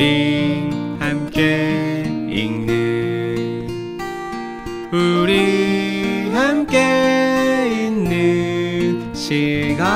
우리 0.00 0.70
함께 0.98 2.04
읽는 2.30 3.68
우리 4.90 6.30
함께 6.30 7.84
있는 7.86 9.14
시간 9.14 9.90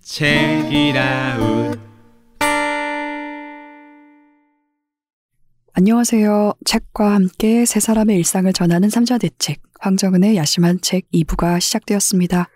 책이라웃 0.00 1.78
안녕하세요. 5.74 6.54
책과 6.64 7.12
함께 7.12 7.66
세 7.66 7.78
사람의 7.78 8.16
일상을 8.16 8.50
전하는 8.54 8.88
삼자대책, 8.88 9.60
황정은의 9.80 10.36
야심한 10.36 10.80
책 10.80 11.10
2부가 11.12 11.60
시작되었습니다. 11.60 12.48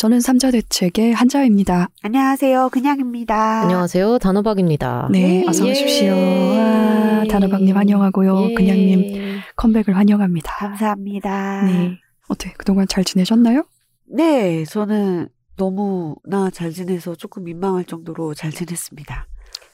저는 0.00 0.20
삼자대책의 0.20 1.12
한자입니다. 1.12 1.90
안녕하세요. 2.02 2.70
그냥입니다. 2.70 3.60
안녕하세요. 3.64 4.16
단호박입니다. 4.20 5.10
네, 5.12 5.42
예. 5.42 5.46
어서 5.46 5.66
예. 5.66 5.72
오십시오. 5.72 6.12
와, 6.14 7.24
단호박님 7.28 7.76
환영하고요. 7.76 8.48
예. 8.48 8.54
그냥님 8.54 9.40
컴백을 9.56 9.94
환영합니다. 9.94 10.54
감사합니다. 10.54 11.64
네. 11.66 11.98
어떻게 12.28 12.50
그동안 12.54 12.88
잘 12.88 13.04
지내셨나요? 13.04 13.66
네, 14.06 14.64
저는 14.64 15.28
너무나 15.58 16.48
잘 16.50 16.70
지내서 16.70 17.14
조금 17.14 17.44
민망할 17.44 17.84
정도로 17.84 18.32
잘 18.32 18.52
지냈습니다. 18.52 19.26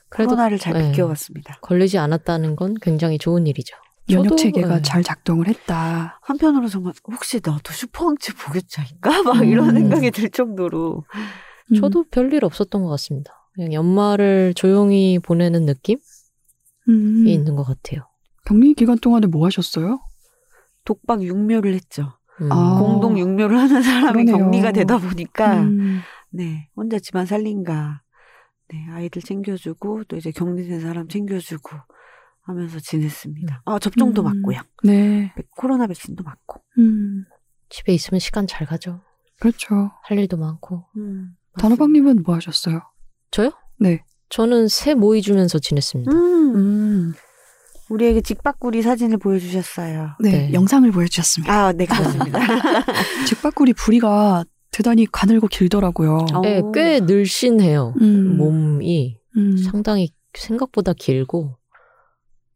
그래도 0.08 0.30
코로나를 0.30 0.58
잘 0.58 0.72
네. 0.72 0.91
비껴왔습니다. 0.91 1.58
걸리지 1.62 1.98
않았다는 1.98 2.56
건 2.56 2.74
굉장히 2.83 3.19
좋은 3.19 3.47
일이죠. 3.47 3.77
면역 4.09 4.37
체계가 4.37 4.77
네. 4.77 4.83
잘 4.83 5.02
작동을 5.02 5.48
했다. 5.48 6.19
한편으로 6.23 6.69
정말 6.69 6.92
혹시 7.09 7.41
나도 7.42 7.73
슈퍼왕치 7.73 8.34
보겠자인가? 8.34 9.23
막 9.24 9.47
이런 9.47 9.70
음. 9.70 9.74
생각이 9.74 10.10
들 10.10 10.30
정도로 10.30 11.05
음, 11.73 11.74
저도 11.74 12.05
별일 12.11 12.45
없었던 12.45 12.83
것 12.83 12.88
같습니다. 12.91 13.33
그냥 13.55 13.73
연말을 13.73 14.55
조용히 14.55 15.19
보내는 15.19 15.64
느낌이 15.64 16.00
음, 16.89 17.27
있는 17.27 17.56
것 17.56 17.64
같아요. 17.64 18.06
격리 18.45 18.75
기간 18.75 18.98
동안에 18.98 19.27
뭐 19.27 19.45
하셨어요? 19.47 19.98
독박 20.84 21.23
육묘를 21.23 21.75
했죠. 21.75 22.12
음. 22.41 22.52
아. 22.52 22.78
공동 22.78 23.19
육묘를 23.19 23.58
하는 23.58 23.83
사람이 23.83 24.25
그러네요. 24.27 24.45
격리가 24.45 24.73
되다 24.73 24.98
보니까 24.98 25.62
음, 25.62 26.00
네 26.30 26.69
혼자 26.77 26.98
집안 26.98 27.27
살림가 27.27 28.02
네 28.69 28.86
아이들 28.91 29.23
챙겨주고 29.23 30.05
또 30.05 30.17
이제 30.17 30.30
격리된 30.30 30.80
사람 30.80 31.08
챙겨주고 31.08 31.70
하면서 32.47 32.78
지냈습니다. 32.78 33.62
아 33.64 33.78
접종도 33.78 34.22
음. 34.22 34.25
맞고요. 34.25 34.61
네. 34.84 35.33
백- 35.36 35.50
코로나 35.50 35.86
백신도 35.86 36.22
맞고. 36.25 36.61
음, 36.78 37.25
집에 37.69 37.92
있으면 37.92 38.20
시간 38.20 38.47
잘 38.47 38.66
가죠. 38.66 39.00
그렇죠. 39.41 39.91
할 40.05 40.19
일도 40.19 40.36
많고. 40.36 40.84
음, 40.97 41.30
단호박님은 41.58 42.22
뭐 42.24 42.36
하셨어요? 42.36 42.83
저요? 43.30 43.50
네. 43.78 44.02
저는 44.28 44.69
새 44.69 44.94
모이 44.94 45.22
주면서 45.22 45.58
지냈습니다. 45.58 46.11
음, 46.12 46.55
음, 46.56 47.14
우리에게 47.91 48.20
직박구리 48.20 48.83
사진을 48.83 49.19
보여주셨어요. 49.19 50.17
네, 50.20 50.30
네. 50.30 50.52
영상을 50.52 50.91
보여주셨습니다. 50.91 51.52
아, 51.52 51.72
네, 51.72 51.86
그렇습니다. 51.86 52.39
직박구리 53.28 53.72
부리가 53.74 54.44
대단히 54.70 55.06
가늘고 55.06 55.47
길더라고요. 55.48 56.27
어. 56.34 56.41
네, 56.41 56.62
꽤 56.74 57.00
늘씬해요. 57.00 57.94
음, 58.00 58.36
몸이 58.36 59.19
음. 59.36 59.56
상당히 59.58 60.11
생각보다 60.34 60.92
길고, 60.92 61.56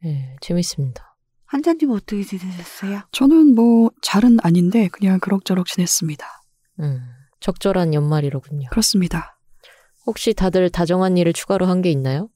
예, 0.05 0.37
재밌습니다. 0.41 1.17
한자님 1.47 1.91
어떻게 1.91 2.23
지내셨어요? 2.23 3.03
저는 3.13 3.55
뭐 3.55 3.91
잘은 4.03 4.39
아닌데 4.43 4.89
그냥 4.93 5.19
그럭저럭 5.19 5.67
지냈습니다. 5.67 6.27
음, 6.81 7.01
적절한 7.41 7.93
연말이로군요. 7.95 8.69
그렇습니다. 8.71 9.39
혹시 10.07 10.33
다들 10.35 10.71
다정한 10.71 11.17
일을 11.17 11.33
추가로 11.33 11.67
한 11.67 11.83
게 11.83 11.91
있나요? 11.91 12.29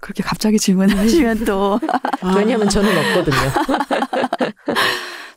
그렇게 0.00 0.22
갑자기 0.22 0.58
질문하시면 0.58 1.44
또 1.46 1.80
왜냐하면 2.36 2.68
저는 2.68 2.90
없거든요. 2.98 3.36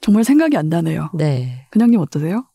정말 0.02 0.24
생각이 0.24 0.58
안 0.58 0.70
나네요. 0.70 1.10
네. 1.14 1.68
그냥님 1.72 2.00
어떠세요? 2.00 2.46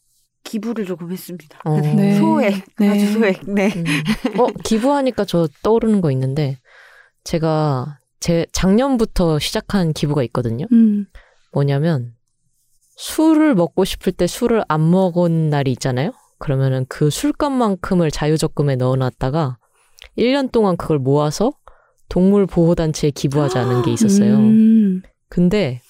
기부를 0.44 0.84
조금 0.84 1.10
했습니다. 1.10 1.59
어. 1.65 1.81
네. 1.81 2.19
소액, 2.19 2.65
네. 2.78 2.88
아주 2.91 3.12
소액. 3.15 3.50
네. 3.50 3.72
음. 3.75 4.41
어, 4.41 4.47
기부하니까 4.65 5.25
저 5.25 5.49
떠오르는 5.62 6.00
거 6.03 6.10
있는데, 6.10 6.59
제가 7.25 7.99
제 8.25 8.47
작년부터 8.53 9.39
시작한 9.39 9.93
기부가 9.93 10.23
있거든요. 10.23 10.65
음, 10.73 11.05
뭐냐면, 11.53 12.15
술을 12.97 13.55
먹고 13.55 13.85
싶을 13.85 14.15
때 14.15 14.27
술을 14.27 14.65
안 14.67 14.91
먹은 14.91 15.51
날이 15.51 15.71
있잖아요? 15.73 16.11
그러면은 16.39 16.87
그 16.89 17.11
술값만큼을 17.11 18.11
자유적금에 18.11 18.77
넣어놨다가, 18.77 19.59
1년 20.17 20.51
동안 20.51 20.79
그걸 20.79 20.99
모아서 21.01 21.53
동물 22.09 22.47
보호단체에 22.47 23.11
기부하자는 23.11 23.83
게 23.83 23.93
있었어요. 23.93 24.37
음, 24.37 25.03
근데 25.29 25.83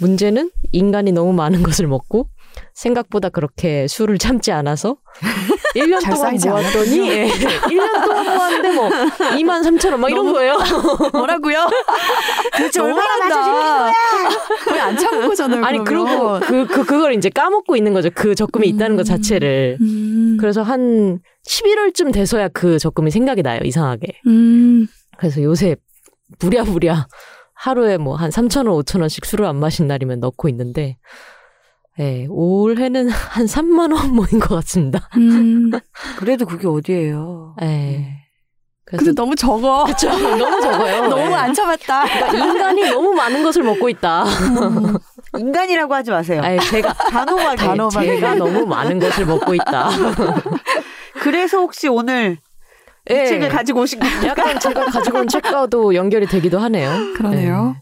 문제는 0.00 0.50
인간이 0.72 1.12
너무 1.12 1.34
많은 1.34 1.62
것을 1.62 1.88
먹고 1.88 2.30
생각보다 2.74 3.28
그렇게 3.28 3.86
술을 3.88 4.18
참지 4.18 4.52
않아서 4.52 4.96
1년 5.76 6.00
잘 6.00 6.14
동안 6.14 6.36
모았더니 6.42 7.08
예, 7.10 7.28
1년 7.28 8.04
동안 8.04 8.24
모았는데 8.24 8.72
뭐 8.74 8.88
2만 8.88 9.62
3천 9.62 9.90
원 9.92 10.00
막 10.00 10.10
이런 10.10 10.32
거예요. 10.32 10.56
뭐라고요? 11.12 11.68
도대체 12.56 12.80
얼마나 12.80 13.18
많다. 13.18 13.92
거의 14.64 14.80
안 14.80 14.96
참은 14.96 15.28
거잖아요. 15.28 15.64
아니 15.64 15.84
그러면. 15.84 16.40
그리고 16.40 16.66
그, 16.66 16.74
그 16.74 16.84
그걸 16.86 17.14
이제 17.14 17.28
까먹고 17.28 17.76
있는 17.76 17.92
거죠. 17.92 18.08
그 18.14 18.34
적금이 18.34 18.68
있다는 18.68 18.96
것 18.96 19.04
자체를. 19.04 19.76
음, 19.80 20.36
그래서 20.40 20.62
한 20.62 21.18
11월쯤 21.48 22.12
돼서야 22.12 22.48
그 22.48 22.78
적금이 22.78 23.10
생각이 23.10 23.42
나요. 23.42 23.60
이상하게. 23.64 24.20
음, 24.26 24.86
그래서 25.18 25.42
요새 25.42 25.76
부랴부랴 26.38 27.06
하루에 27.54 27.96
뭐 27.98 28.16
한 28.16 28.30
3천 28.30 28.66
원, 28.68 28.82
5천 28.82 29.00
원씩 29.00 29.24
술을 29.24 29.44
안 29.46 29.56
마신 29.56 29.86
날이면 29.86 30.20
넣고 30.20 30.48
있는데, 30.50 30.96
예, 31.98 32.26
올해는 32.28 33.08
한 33.10 33.46
3만 33.46 33.94
원 33.94 34.12
모인 34.14 34.38
것 34.40 34.54
같습니다. 34.56 35.08
음. 35.16 35.70
그래도 36.18 36.44
그게 36.46 36.66
어디예요? 36.66 37.56
예. 37.62 38.12
그래서 38.84 39.04
근데 39.04 39.14
너무 39.20 39.34
적어. 39.34 39.84
그쵸, 39.84 40.08
너무 40.38 40.60
적어요. 40.60 41.08
너무 41.08 41.30
예. 41.30 41.34
안 41.34 41.52
참았다. 41.52 42.04
그러니까 42.04 42.36
인간이 42.38 42.82
너무 42.90 43.12
많은 43.14 43.42
것을 43.42 43.62
먹고 43.64 43.88
있다. 43.88 44.24
인간이라고 45.36 45.92
하지 45.92 46.10
마세요. 46.12 46.40
아니, 46.44 46.60
제가 46.60 46.92
단호하게. 46.92 47.56
단호하게. 47.56 48.06
제가 48.06 48.34
너무 48.36 48.64
많은 48.66 49.00
것을 49.00 49.26
먹고 49.26 49.54
있다. 49.54 49.90
그래서 51.20 51.58
혹시 51.58 51.88
오늘 51.88 52.38
예. 53.10 53.24
이 53.24 53.26
책을 53.26 53.48
가지고 53.48 53.80
오신 53.80 53.98
겁니까? 54.00 54.26
약간 54.28 54.60
제가 54.60 54.84
가지고 54.86 55.18
온 55.20 55.28
책과도 55.28 55.94
연결이 55.94 56.26
되기도 56.26 56.58
하네요. 56.60 57.14
그러네요. 57.16 57.76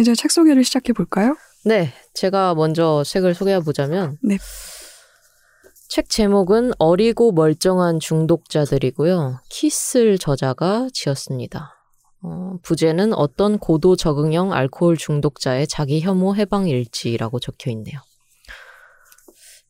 이제 0.00 0.14
책 0.14 0.30
소개를 0.32 0.64
시작해 0.64 0.92
볼까요? 0.92 1.36
네, 1.64 1.92
제가 2.18 2.56
먼저 2.56 3.04
책을 3.06 3.32
소개해 3.32 3.60
보자면 3.60 4.18
네. 4.24 4.38
책 5.88 6.08
제목은 6.08 6.72
어리고 6.78 7.30
멀쩡한 7.30 8.00
중독자들이고요. 8.00 9.38
키슬 9.48 10.18
저자가 10.18 10.88
지었습니다. 10.92 11.74
어, 12.22 12.54
부제는 12.62 13.14
어떤 13.14 13.58
고도 13.58 13.94
적응형 13.94 14.52
알코올 14.52 14.96
중독자의 14.96 15.68
자기 15.68 16.00
혐오 16.00 16.34
해방 16.34 16.66
일지라고 16.66 17.38
적혀 17.38 17.70
있네요. 17.70 18.00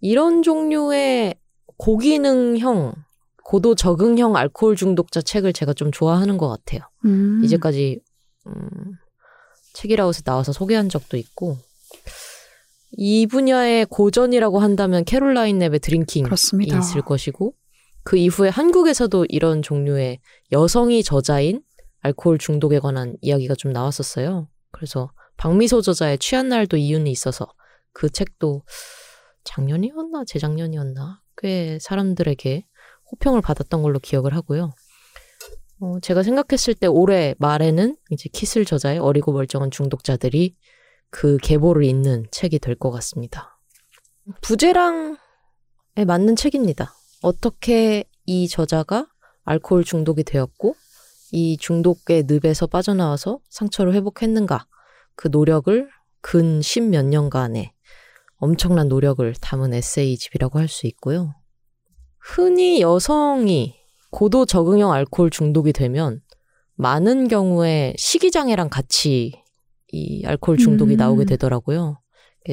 이런 0.00 0.42
종류의 0.42 1.34
고기능형 1.76 2.94
고도 3.44 3.74
적응형 3.74 4.36
알코올 4.36 4.74
중독자 4.74 5.20
책을 5.20 5.52
제가 5.52 5.74
좀 5.74 5.92
좋아하는 5.92 6.38
것 6.38 6.48
같아요. 6.48 6.80
음. 7.04 7.42
이제까지 7.44 8.00
음, 8.46 8.52
책이라웃에 9.74 10.22
나와서 10.24 10.52
소개한 10.52 10.88
적도 10.88 11.18
있고 11.18 11.58
이 12.92 13.26
분야의 13.26 13.86
고전이라고 13.86 14.60
한다면 14.60 15.04
캐롤라인 15.04 15.58
랩의 15.58 15.82
드링킹이 15.82 16.24
그렇습니다. 16.24 16.78
있을 16.78 17.02
것이고 17.02 17.54
그 18.02 18.16
이후에 18.16 18.48
한국에서도 18.48 19.26
이런 19.28 19.62
종류의 19.62 20.20
여성이 20.52 21.02
저자인 21.02 21.62
알코올 22.00 22.38
중독에 22.38 22.78
관한 22.78 23.16
이야기가 23.20 23.54
좀 23.54 23.72
나왔었어요. 23.72 24.48
그래서 24.70 25.10
박미소 25.36 25.82
저자의 25.82 26.18
취한 26.18 26.48
날도 26.48 26.76
이유는 26.76 27.06
있어서 27.08 27.46
그 27.92 28.10
책도 28.10 28.62
작년이었나 29.44 30.24
재작년이었나 30.26 31.20
꽤 31.36 31.78
사람들에게 31.80 32.66
호평을 33.12 33.40
받았던 33.42 33.82
걸로 33.82 33.98
기억을 33.98 34.34
하고요. 34.34 34.70
어, 35.80 36.00
제가 36.00 36.22
생각했을 36.22 36.74
때 36.74 36.86
올해 36.86 37.34
말에는 37.38 37.96
이제 38.10 38.28
키슬 38.32 38.64
저자의 38.64 38.98
어리고 38.98 39.32
멀쩡한 39.32 39.70
중독자들이 39.70 40.56
그 41.10 41.38
계보를 41.38 41.84
잇는 41.84 42.26
책이 42.30 42.58
될 42.58 42.74
것 42.76 42.90
같습니다. 42.90 43.58
부제랑에 44.42 45.16
맞는 46.06 46.36
책입니다. 46.36 46.94
어떻게 47.22 48.04
이 48.26 48.46
저자가 48.48 49.08
알코올 49.44 49.84
중독이 49.84 50.22
되었고 50.24 50.76
이 51.32 51.56
중독의 51.58 52.24
늪에서 52.28 52.66
빠져나와서 52.66 53.40
상처를 53.50 53.94
회복했는가 53.94 54.66
그 55.16 55.28
노력을 55.28 55.88
근 56.20 56.60
십몇 56.60 57.06
년간의 57.06 57.72
엄청난 58.36 58.88
노력을 58.88 59.34
담은 59.40 59.74
에세이집이라고 59.74 60.58
할 60.58 60.68
수 60.68 60.86
있고요. 60.86 61.34
흔히 62.20 62.80
여성이 62.80 63.76
고도 64.10 64.44
적응형 64.46 64.92
알코올 64.92 65.30
중독이 65.30 65.72
되면 65.72 66.20
많은 66.74 67.28
경우에 67.28 67.94
식이장애랑 67.96 68.68
같이 68.68 69.42
이 69.90 70.24
알코올 70.24 70.58
중독이 70.58 70.94
음. 70.94 70.96
나오게 70.96 71.24
되더라고요. 71.24 72.00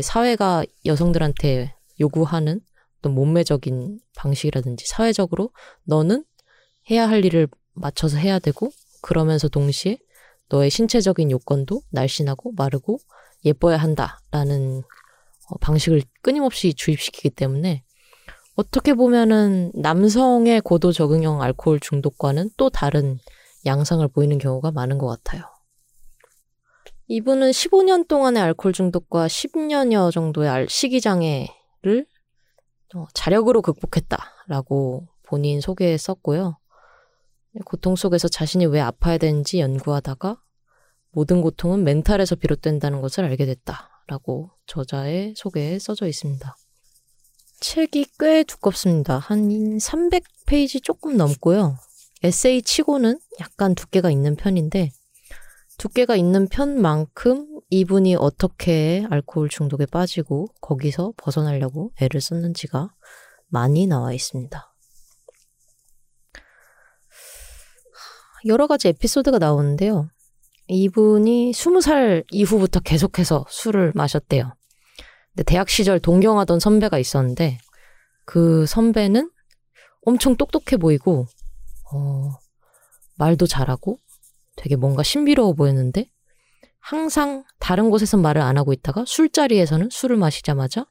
사회가 0.01 0.65
여성들한테 0.85 1.75
요구하는 1.99 2.61
어떤 2.99 3.13
몸매적인 3.13 3.99
방식이라든지 4.15 4.85
사회적으로 4.87 5.51
너는 5.83 6.25
해야 6.89 7.07
할 7.07 7.23
일을 7.23 7.47
맞춰서 7.73 8.17
해야 8.17 8.39
되고 8.39 8.69
그러면서 9.01 9.47
동시에 9.47 9.97
너의 10.49 10.69
신체적인 10.69 11.31
요건도 11.31 11.81
날씬하고 11.91 12.53
마르고 12.53 12.99
예뻐야 13.45 13.77
한다라는 13.77 14.83
어, 15.49 15.57
방식을 15.59 16.01
끊임없이 16.21 16.73
주입시키기 16.73 17.31
때문에 17.31 17.83
어떻게 18.55 18.93
보면은 18.93 19.71
남성의 19.75 20.61
고도 20.61 20.91
적응형 20.91 21.41
알코올 21.41 21.79
중독과는 21.81 22.51
또 22.57 22.69
다른 22.69 23.19
양상을 23.65 24.07
보이는 24.07 24.37
경우가 24.37 24.71
많은 24.71 24.97
것 24.97 25.07
같아요. 25.07 25.54
이분은 27.07 27.51
15년 27.51 28.07
동안의 28.07 28.41
알코올 28.41 28.73
중독과 28.73 29.27
10년여 29.27 30.11
정도의 30.11 30.49
알- 30.49 30.69
식이장애를 30.69 32.05
어, 32.95 33.05
자력으로 33.13 33.61
극복했다라고 33.61 35.07
본인 35.23 35.61
소개에 35.61 35.97
썼고요. 35.97 36.57
고통 37.65 37.95
속에서 37.95 38.27
자신이 38.27 38.65
왜 38.65 38.79
아파야 38.81 39.17
되는지 39.17 39.59
연구하다가 39.59 40.41
모든 41.11 41.41
고통은 41.41 41.83
멘탈에서 41.83 42.35
비롯된다는 42.35 43.01
것을 43.01 43.23
알게 43.25 43.45
됐다라고 43.45 44.51
저자의 44.65 45.33
소개에 45.37 45.79
써져 45.79 46.07
있습니다. 46.07 46.55
책이 47.61 48.05
꽤 48.19 48.43
두껍습니다. 48.43 49.17
한 49.19 49.47
300페이지 49.77 50.83
조금 50.83 51.15
넘고요. 51.17 51.77
에세이 52.23 52.61
치고는 52.63 53.19
약간 53.39 53.75
두께가 53.75 54.09
있는 54.11 54.35
편인데 54.35 54.91
두께가 55.77 56.15
있는 56.15 56.47
편만큼 56.47 57.61
이분이 57.69 58.15
어떻게 58.15 59.05
알코올 59.09 59.49
중독에 59.49 59.85
빠지고 59.85 60.47
거기서 60.61 61.13
벗어나려고 61.17 61.91
애를 61.99 62.21
썼는지가 62.21 62.93
많이 63.47 63.87
나와 63.87 64.13
있습니다. 64.13 64.73
여러 68.45 68.67
가지 68.67 68.87
에피소드가 68.89 69.39
나오는데요. 69.39 70.09
이분이 70.67 71.51
20살 71.51 72.25
이후부터 72.31 72.79
계속해서 72.79 73.45
술을 73.49 73.91
마셨대요. 73.95 74.53
근데 75.31 75.43
대학 75.43 75.69
시절 75.69 75.99
동경하던 75.99 76.59
선배가 76.59 76.97
있었는데 76.97 77.57
그 78.23 78.65
선배는 78.65 79.31
엄청 80.05 80.35
똑똑해 80.35 80.77
보이고 80.77 81.25
어, 81.91 82.31
말도 83.17 83.47
잘하고 83.47 83.99
되게 84.55 84.75
뭔가 84.75 85.03
신비로워 85.03 85.53
보였는데 85.53 86.09
항상 86.79 87.43
다른 87.59 87.89
곳에서 87.89 88.17
말을 88.17 88.41
안 88.41 88.57
하고 88.57 88.73
있다가 88.73 89.05
술자리에서는 89.07 89.89
술을 89.91 90.17
마시자마자 90.17 90.85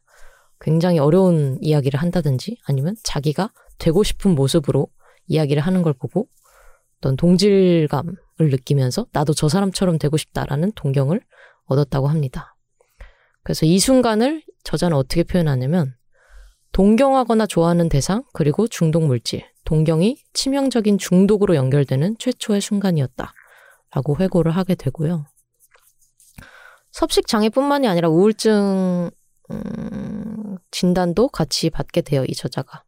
굉장히 0.60 0.98
어려운 0.98 1.58
이야기를 1.60 2.00
한다든지 2.00 2.58
아니면 2.66 2.96
자기가 3.02 3.50
되고 3.78 4.02
싶은 4.02 4.34
모습으로 4.34 4.88
이야기를 5.26 5.62
하는 5.62 5.82
걸 5.82 5.92
보고 5.92 6.28
어떤 6.98 7.16
동질감을 7.16 8.16
느끼면서 8.38 9.06
나도 9.12 9.34
저 9.34 9.48
사람처럼 9.48 9.98
되고 9.98 10.16
싶다라는 10.16 10.72
동경을 10.74 11.20
얻었다고 11.66 12.08
합니다. 12.08 12.56
그래서 13.42 13.66
이 13.66 13.78
순간을 13.78 14.42
저자는 14.64 14.96
어떻게 14.96 15.22
표현하냐면 15.22 15.94
동경하거나 16.72 17.46
좋아하는 17.46 17.88
대상 17.88 18.24
그리고 18.32 18.66
중독 18.66 19.04
물질, 19.04 19.44
동경이 19.64 20.18
치명적인 20.32 20.98
중독으로 20.98 21.54
연결되는 21.54 22.16
최초의 22.18 22.60
순간이었다. 22.60 23.32
라고 23.94 24.16
회고를 24.18 24.52
하게 24.52 24.74
되고요. 24.74 25.26
섭식 26.90 27.26
장애뿐만이 27.26 27.88
아니라 27.88 28.08
우울증 28.08 29.10
음, 29.50 30.56
진단도 30.70 31.28
같이 31.28 31.70
받게 31.70 32.00
돼요, 32.02 32.24
이 32.26 32.34
저자가. 32.34 32.84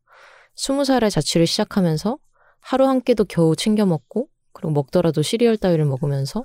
스무 0.54 0.84
살에 0.84 1.10
자취를 1.10 1.46
시작하면서 1.46 2.18
하루 2.60 2.86
한 2.86 3.00
끼도 3.00 3.24
겨우 3.26 3.54
챙겨 3.54 3.84
먹고 3.84 4.28
그리고 4.52 4.72
먹더라도 4.72 5.22
시리얼 5.22 5.56
따위를 5.56 5.84
먹으면서 5.84 6.44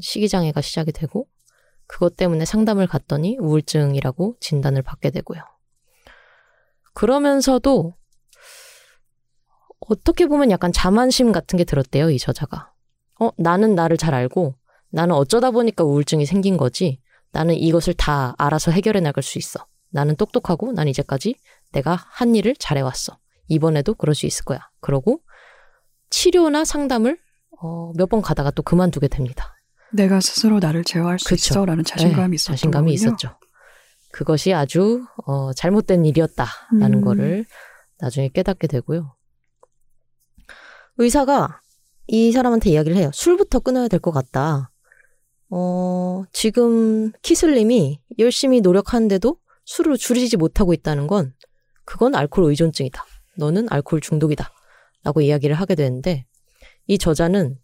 식이장애가 0.00 0.60
시작이 0.60 0.92
되고 0.92 1.26
그것 1.86 2.16
때문에 2.16 2.44
상담을 2.44 2.86
갔더니 2.86 3.38
우울증이라고 3.40 4.36
진단을 4.40 4.82
받게 4.82 5.10
되고요. 5.10 5.40
그러면서도 6.94 7.94
어떻게 9.80 10.26
보면 10.26 10.50
약간 10.50 10.72
자만심 10.72 11.32
같은 11.32 11.56
게 11.56 11.64
들었대요, 11.64 12.10
이 12.10 12.18
저자가. 12.18 12.71
어, 13.22 13.30
나는 13.36 13.74
나를 13.74 13.96
잘 13.96 14.14
알고 14.14 14.54
나는 14.90 15.14
어쩌다 15.14 15.50
보니까 15.50 15.84
우울증이 15.84 16.26
생긴 16.26 16.56
거지. 16.56 17.00
나는 17.30 17.54
이것을 17.54 17.94
다 17.94 18.34
알아서 18.38 18.70
해결해 18.72 19.00
나갈 19.00 19.22
수 19.22 19.38
있어. 19.38 19.66
나는 19.90 20.16
똑똑하고 20.16 20.72
난 20.72 20.88
이제까지 20.88 21.36
내가 21.72 21.94
한 22.10 22.34
일을 22.34 22.54
잘해왔어. 22.58 23.16
이번에도 23.48 23.94
그럴 23.94 24.14
수 24.14 24.26
있을 24.26 24.44
거야. 24.44 24.68
그러고 24.80 25.20
치료나 26.10 26.64
상담을 26.64 27.18
어, 27.62 27.92
몇 27.96 28.06
번 28.08 28.22
가다가 28.22 28.50
또 28.50 28.62
그만두게 28.62 29.08
됩니다. 29.08 29.54
내가 29.92 30.20
스스로 30.20 30.58
나를 30.58 30.84
제어할 30.84 31.18
수 31.18 31.26
그쵸. 31.28 31.54
있어라는 31.54 31.84
자신감이 31.84 32.30
네, 32.30 32.34
있었던 32.34 32.56
자신감이 32.56 32.94
거군요. 32.94 32.94
있었죠. 32.94 33.38
그것이 34.12 34.52
아주 34.52 35.06
어, 35.26 35.52
잘못된 35.54 36.04
일이었다라는 36.04 36.98
음. 36.98 37.04
거를 37.04 37.46
나중에 38.00 38.28
깨닫게 38.28 38.66
되고요. 38.66 39.14
의사가 40.98 41.61
이 42.12 42.30
사람한테 42.30 42.68
이야기를 42.70 42.94
해요. 42.98 43.10
술부터 43.14 43.60
끊어야 43.60 43.88
될 43.88 43.98
것 43.98 44.10
같다. 44.10 44.70
어, 45.48 46.24
지금 46.32 47.10
키슬님이 47.22 48.00
열심히 48.18 48.60
노력하는데도 48.60 49.38
술을 49.64 49.96
줄이지 49.96 50.36
못하고 50.36 50.74
있다는 50.74 51.06
건 51.06 51.32
그건 51.86 52.14
알코올 52.14 52.50
의존증이다. 52.50 53.02
너는 53.38 53.66
알코올 53.70 54.02
중독이다. 54.02 54.50
라고 55.04 55.22
이야기를 55.22 55.56
하게 55.56 55.74
되는데 55.74 56.26
이 56.86 56.98
저자는 56.98 57.56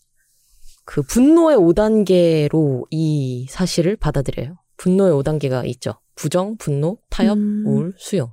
그 0.86 1.02
분노의 1.02 1.58
5단계로 1.58 2.86
이 2.90 3.46
사실을 3.50 3.96
받아들여요. 3.96 4.56
분노의 4.78 5.12
5단계가 5.12 5.66
있죠. 5.68 6.00
부정, 6.14 6.56
분노, 6.56 6.96
타협, 7.10 7.36
음. 7.36 7.64
우울, 7.66 7.94
수용. 7.98 8.30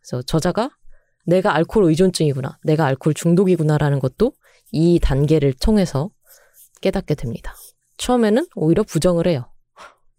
그래서 0.00 0.22
저자가 0.22 0.70
내가 1.26 1.54
알코올 1.56 1.84
의존증이구나. 1.90 2.58
내가 2.64 2.86
알코올 2.86 3.12
중독이구나라는 3.12 3.98
것도 3.98 4.32
이 4.72 4.98
단계를 5.00 5.52
통해서 5.54 6.10
깨닫게 6.80 7.14
됩니다. 7.14 7.54
처음에는 7.98 8.46
오히려 8.54 8.82
부정을 8.82 9.26
해요. 9.26 9.50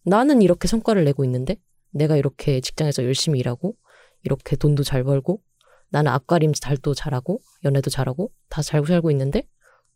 나는 0.03 0.41
이렇게 0.41 0.67
성과를 0.67 1.03
내고 1.05 1.23
있는데 1.25 1.57
내가 1.91 2.15
이렇게 2.15 2.61
직장에서 2.61 3.03
열심히 3.03 3.39
일하고 3.39 3.75
이렇게 4.23 4.55
돈도 4.55 4.83
잘 4.83 5.03
벌고 5.03 5.41
나는 5.89 6.11
앞가림 6.11 6.53
잘도 6.53 6.93
잘하고 6.93 7.39
연애도 7.63 7.89
잘하고 7.89 8.31
다 8.49 8.61
잘 8.61 8.85
살고 8.85 9.11
있는데 9.11 9.47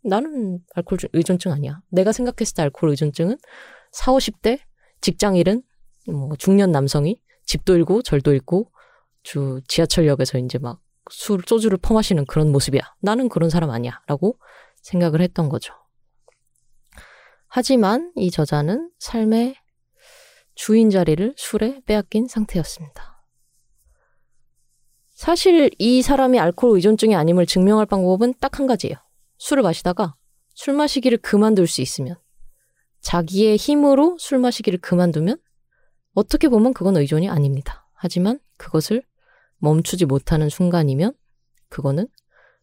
나는 0.04 0.60
알코올 0.76 0.98
중- 1.00 1.10
의존증 1.14 1.52
아니야. 1.52 1.80
내가 1.90 2.12
생각했을 2.12 2.56
때 2.56 2.62
알코올 2.64 2.92
의존증은 2.92 3.38
4, 3.92 4.12
50대 4.14 4.60
직장 5.02 5.36
일은 5.36 5.62
뭐 6.08 6.36
중년 6.38 6.72
남성이 6.72 7.22
집도 7.46 7.76
잃고 7.76 8.02
절도 8.02 8.34
잃고 8.34 8.72
주 9.24 9.62
지하철역에서 9.68 10.40
이제 10.40 10.58
막 10.58 10.82
술, 11.12 11.42
소주를 11.46 11.78
퍼마시는 11.78 12.26
그런 12.26 12.52
모습이야. 12.52 12.82
나는 13.02 13.30
그런 13.30 13.50
사람 13.50 13.70
아니야. 13.70 14.02
라고 14.08 14.38
생각을 14.82 15.22
했던 15.22 15.50
거죠. 15.50 15.74
하지만 17.48 18.12
이 18.16 18.32
저자는 18.32 18.92
삶의 19.00 19.56
주인 20.56 20.90
자리를 20.90 21.34
술에 21.38 21.82
빼앗긴 21.86 22.28
상태였습니다. 22.28 23.24
사실 25.12 25.70
이 25.78 26.02
사람이 26.02 26.40
알코올 26.40 26.76
의존증이 26.78 27.16
아님을 27.16 27.46
증명할 27.46 27.86
방법은 27.86 28.36
딱 28.40 28.60
한 28.60 28.68
가지예요. 28.68 28.96
술을 29.38 29.64
마시다가 29.64 30.16
술 30.54 30.74
마시기를 30.74 31.18
그만둘 31.20 31.68
수 31.68 31.82
있으면 31.82 32.16
자기의 33.02 33.58
힘으로 33.58 34.18
술 34.20 34.40
마시기를 34.40 34.80
그만두면 34.80 35.38
어떻게 36.14 36.48
보면 36.50 36.74
그건 36.74 36.98
의존이 36.98 37.30
아닙니다. 37.30 37.88
하지만 37.94 38.40
그것을 38.58 39.04
멈추지 39.62 40.06
못하는 40.06 40.50
순간이면 40.50 41.14
그거는 41.70 42.08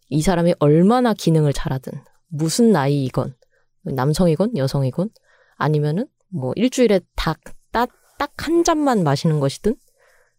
이 0.09 0.21
사람이 0.21 0.55
얼마나 0.59 1.15
기능을 1.15 1.53
잘하든 1.53 1.93
무슨 2.29 2.73
나이이건 2.73 3.35
남성이건 3.83 4.57
여성이건 4.57 5.11
아니면은 5.57 6.07
뭐 6.29 6.53
일주일에 6.57 7.01
딱딱 7.17 7.91
한 8.37 8.65
잔만 8.65 9.03
마시는 9.05 9.41
것이든 9.41 9.77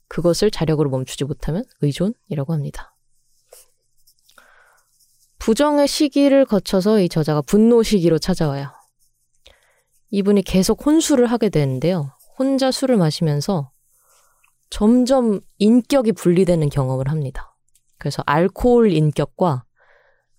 그것을 0.07 0.51
자력으로 0.51 0.89
멈추지 0.89 1.23
못하면 1.23 1.63
의존이라고 1.81 2.53
합니다. 2.53 2.95
부정의 5.39 5.87
시기를 5.87 6.45
거쳐서 6.45 6.99
이 6.99 7.07
저자가 7.07 7.41
분노 7.41 7.81
시기로 7.81 8.19
찾아와요. 8.19 8.69
이분이 10.09 10.43
계속 10.43 10.85
혼술을 10.85 11.27
하게 11.27 11.49
되는데요. 11.49 12.11
혼자 12.37 12.71
술을 12.71 12.97
마시면서 12.97 13.71
점점 14.69 15.39
인격이 15.57 16.11
분리되는 16.13 16.69
경험을 16.69 17.09
합니다. 17.09 17.55
그래서 17.97 18.23
알코올 18.25 18.91
인격과 18.91 19.63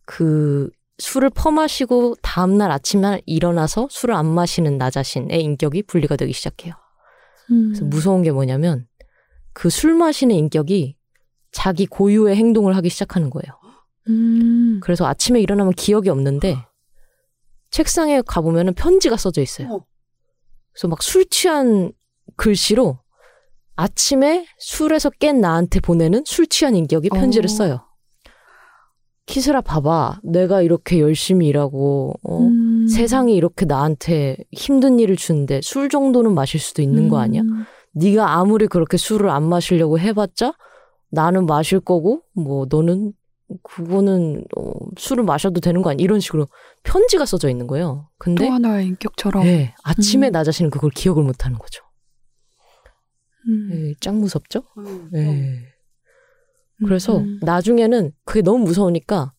그 0.07 0.71
술을 0.99 1.31
퍼마시고 1.31 2.17
다음날 2.23 2.71
아침날 2.71 3.23
일어나서 3.27 3.89
술을 3.91 4.15
안 4.15 4.27
마시는 4.27 4.79
나 4.79 4.91
자신의 4.91 5.43
인격이 5.43 5.85
분리가 5.85 6.17
되기 6.17 6.33
시작해요. 6.33 6.75
음. 7.51 7.69
그래서 7.69 7.85
무서운 7.85 8.23
게 8.23 8.31
뭐냐면 8.31 8.87
그 9.53 9.69
술 9.69 9.95
마시는 9.95 10.35
인격이 10.35 10.97
자기 11.53 11.87
고유의 11.87 12.37
행동을 12.37 12.77
하기 12.77 12.89
시작하는 12.89 13.31
거예요. 13.31 13.53
음. 14.09 14.79
그래서 14.83 15.07
아침에 15.07 15.41
일어나면 15.41 15.73
기억이 15.73 16.09
없는데 16.09 16.57
책상에 17.71 18.23
가보면 18.23 18.75
편지가 18.75 19.17
써져 19.17 19.43
있어요. 19.43 19.69
어. 19.73 19.87
그래서 20.73 20.89
막 20.89 21.03
술 21.03 21.27
취한 21.29 21.93
글씨로 22.37 23.00
아침에 23.77 24.47
술에서 24.59 25.11
깬 25.11 25.41
나한테 25.41 25.81
보내는 25.81 26.25
술 26.27 26.47
취한 26.47 26.75
인격이 26.75 27.09
편지를 27.11 27.47
어. 27.47 27.49
써요. 27.49 27.87
키스라 29.27 29.61
봐봐. 29.61 30.21
내가 30.25 30.61
이렇게 30.61 31.01
열심히 31.01 31.47
일하고 31.47 32.15
어? 32.23 32.39
음. 32.41 32.89
세상이 32.89 33.35
이렇게 33.35 33.65
나한테 33.65 34.37
힘든 34.51 34.99
일을 34.99 35.17
주는데 35.17 35.61
술 35.63 35.89
정도는 35.89 36.35
마실 36.35 36.59
수도 36.59 36.83
있는 36.83 37.09
거 37.09 37.19
아니야? 37.19 37.43
음. 37.43 37.65
네가 37.93 38.33
아무리 38.39 38.67
그렇게 38.67 38.97
술을 38.97 39.31
안 39.31 39.45
마시려고 39.49 39.99
해봤자 39.99 40.53
나는 41.11 41.47
마실 41.47 41.81
거고 41.81 42.23
뭐 42.35 42.67
너는 42.69 43.13
그거는 43.63 44.45
어, 44.57 44.71
술을 44.97 45.25
마셔도 45.25 45.61
되는 45.61 45.83
거 45.83 45.91
아니야? 45.91 46.05
이런 46.05 46.21
식으로 46.21 46.47
편지가 46.85 47.27
써져 47.27 47.49
있는 47.49 47.67
거예요. 47.67 48.09
근데 48.19 48.47
또 48.47 48.53
하나의 48.53 48.87
인격처럼. 48.87 49.43
네, 49.45 49.75
아침에 49.83 50.31
음. 50.31 50.33
나 50.33 50.45
자신은 50.45 50.71
그걸 50.71 50.91
기억을 50.91 51.25
못 51.25 51.45
하는 51.45 51.59
거죠. 51.59 51.83
음. 53.49 53.71
예, 53.73 53.95
짱 54.01 54.21
무섭죠? 54.21 54.63
음. 54.79 55.11
예. 55.15 55.71
그래서 56.85 57.19
음. 57.19 57.39
나중에는 57.43 58.13
그게 58.25 58.43
너무 58.43 58.65
무서우니까 58.65 59.33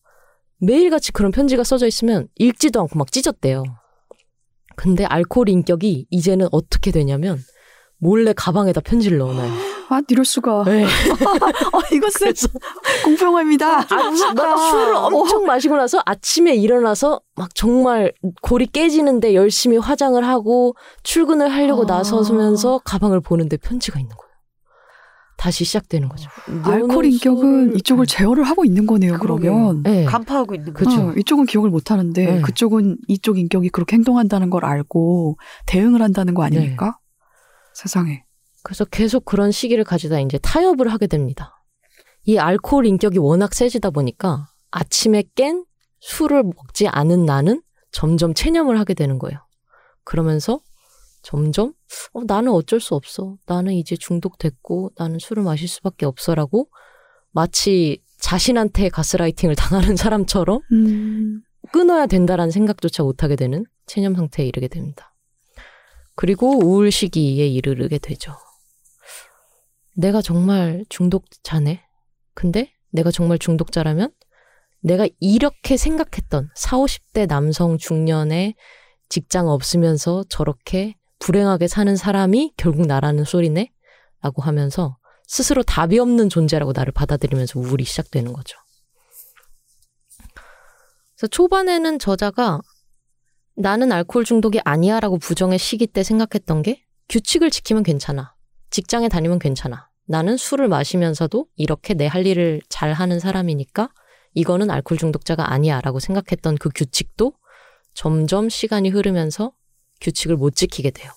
매일같이 0.58 1.12
그런 1.12 1.32
편지가 1.32 1.64
써져 1.64 1.86
있으면 1.86 2.28
읽지도 2.36 2.80
않고 2.80 2.98
막 2.98 3.10
찢었대요. 3.10 3.64
근데 4.76 5.04
알코올 5.04 5.48
인격이 5.48 6.06
이제는 6.10 6.48
어떻게 6.52 6.90
되냐면 6.92 7.38
몰래 8.02 8.32
가방에다 8.36 8.80
편지를 8.80 9.18
넣어놔요. 9.18 9.52
아, 9.90 10.00
이럴 10.08 10.24
수가. 10.24 10.64
네. 10.66 10.82
어, 10.84 10.86
이것은 11.94 12.32
공평합니다. 13.04 13.78
아침, 13.78 14.34
막 14.34 14.58
술을 14.70 14.94
엄청 14.96 15.44
마시고 15.46 15.76
나서 15.76 16.02
아침에 16.04 16.54
일어나서 16.56 17.20
막 17.36 17.54
정말 17.54 18.12
골이 18.42 18.66
깨지는데 18.66 19.34
열심히 19.34 19.76
화장을 19.76 20.20
하고 20.26 20.74
출근을 21.04 21.48
하려고 21.52 21.82
아. 21.84 21.98
나서면서 21.98 22.80
가방을 22.84 23.20
보는데 23.20 23.56
편지가 23.56 24.00
있는 24.00 24.16
거예요. 24.16 24.32
다시 25.36 25.64
시작되는 25.64 26.08
거죠. 26.08 26.28
알코올 26.46 26.88
너는 26.88 27.10
인격은 27.10 27.70
술을- 27.72 27.76
이쪽을 27.78 28.06
제어를 28.06 28.44
하고 28.44 28.64
있는 28.64 28.86
거네요, 28.86 29.18
그러게요. 29.18 29.52
그러면. 29.52 29.82
네. 29.84 30.04
간파하고 30.04 30.54
있는. 30.54 30.72
거죠. 30.72 31.00
어, 31.00 31.12
이쪽은 31.16 31.46
기억을 31.46 31.70
못 31.70 31.90
하는데 31.92 32.24
네. 32.24 32.40
그쪽은 32.42 32.98
이쪽 33.08 33.38
인격이 33.38 33.68
그렇게 33.70 33.94
행동한다는 33.96 34.50
걸 34.50 34.64
알고 34.64 35.36
대응을 35.66 36.00
한다는 36.02 36.34
거 36.34 36.42
아닙니까? 36.44 36.96
네. 37.82 37.88
세상에. 37.88 38.24
그래서 38.62 38.84
계속 38.84 39.24
그런 39.24 39.50
시기를 39.50 39.84
가지다 39.84 40.20
이제 40.20 40.38
타협을 40.38 40.92
하게 40.92 41.06
됩니다. 41.06 41.64
이 42.24 42.38
알코올 42.38 42.86
인격이 42.86 43.18
워낙 43.18 43.54
세지다 43.54 43.90
보니까 43.90 44.48
아침에 44.70 45.24
깬 45.34 45.64
술을 46.00 46.44
먹지 46.44 46.86
않은 46.88 47.24
나는 47.24 47.62
점점 47.90 48.34
체념을 48.34 48.78
하게 48.78 48.94
되는 48.94 49.18
거예요. 49.18 49.38
그러면서 50.04 50.60
점점 51.22 51.72
어, 52.12 52.22
나는 52.24 52.52
어쩔 52.52 52.80
수 52.80 52.94
없어. 52.94 53.36
나는 53.46 53.74
이제 53.74 53.96
중독됐고 53.96 54.92
나는 54.96 55.18
술을 55.18 55.42
마실 55.42 55.68
수밖에 55.68 56.06
없어라고 56.06 56.68
마치 57.32 58.02
자신한테 58.20 58.88
가스라이팅을 58.88 59.54
당하는 59.56 59.96
사람처럼 59.96 60.60
음. 60.72 61.42
끊어야 61.72 62.06
된다라는 62.06 62.50
생각조차 62.50 63.02
못하게 63.02 63.36
되는 63.36 63.64
체념 63.86 64.14
상태에 64.14 64.46
이르게 64.46 64.68
됩니다. 64.68 65.11
그리고 66.14 66.58
우울 66.58 66.90
시기에 66.90 67.46
이르게 67.46 67.98
되죠. 67.98 68.34
내가 69.94 70.22
정말 70.22 70.84
중독자네? 70.88 71.82
근데 72.34 72.72
내가 72.90 73.10
정말 73.10 73.38
중독자라면 73.38 74.12
내가 74.80 75.06
이렇게 75.20 75.76
생각했던 75.76 76.50
40, 76.54 77.12
50대 77.12 77.28
남성 77.28 77.78
중년의 77.78 78.54
직장 79.08 79.48
없으면서 79.48 80.24
저렇게 80.28 80.96
불행하게 81.18 81.68
사는 81.68 81.94
사람이 81.94 82.54
결국 82.56 82.86
나라는 82.86 83.24
소리네? 83.24 83.70
라고 84.22 84.42
하면서 84.42 84.96
스스로 85.26 85.62
답이 85.62 85.98
없는 85.98 86.28
존재라고 86.28 86.72
나를 86.72 86.92
받아들이면서 86.92 87.60
우울이 87.60 87.84
시작되는 87.84 88.32
거죠. 88.32 88.58
그래서 91.14 91.28
초반에는 91.28 91.98
저자가 91.98 92.60
나는 93.54 93.92
알코올 93.92 94.24
중독이 94.24 94.60
아니야 94.64 95.00
라고 95.00 95.18
부정의 95.18 95.58
시기 95.58 95.86
때 95.86 96.02
생각했던 96.02 96.62
게 96.62 96.84
규칙을 97.08 97.50
지키면 97.50 97.82
괜찮아. 97.82 98.34
직장에 98.70 99.08
다니면 99.08 99.38
괜찮아. 99.38 99.88
나는 100.06 100.36
술을 100.36 100.68
마시면서도 100.68 101.46
이렇게 101.56 101.94
내 101.94 102.06
할 102.06 102.26
일을 102.26 102.62
잘 102.68 102.92
하는 102.92 103.20
사람이니까 103.20 103.90
이거는 104.34 104.70
알코올 104.70 104.98
중독자가 104.98 105.52
아니야 105.52 105.80
라고 105.82 106.00
생각했던 106.00 106.56
그 106.56 106.70
규칙도 106.74 107.34
점점 107.94 108.48
시간이 108.48 108.88
흐르면서 108.88 109.52
규칙을 110.00 110.36
못 110.36 110.56
지키게 110.56 110.90
돼요. 110.90 111.12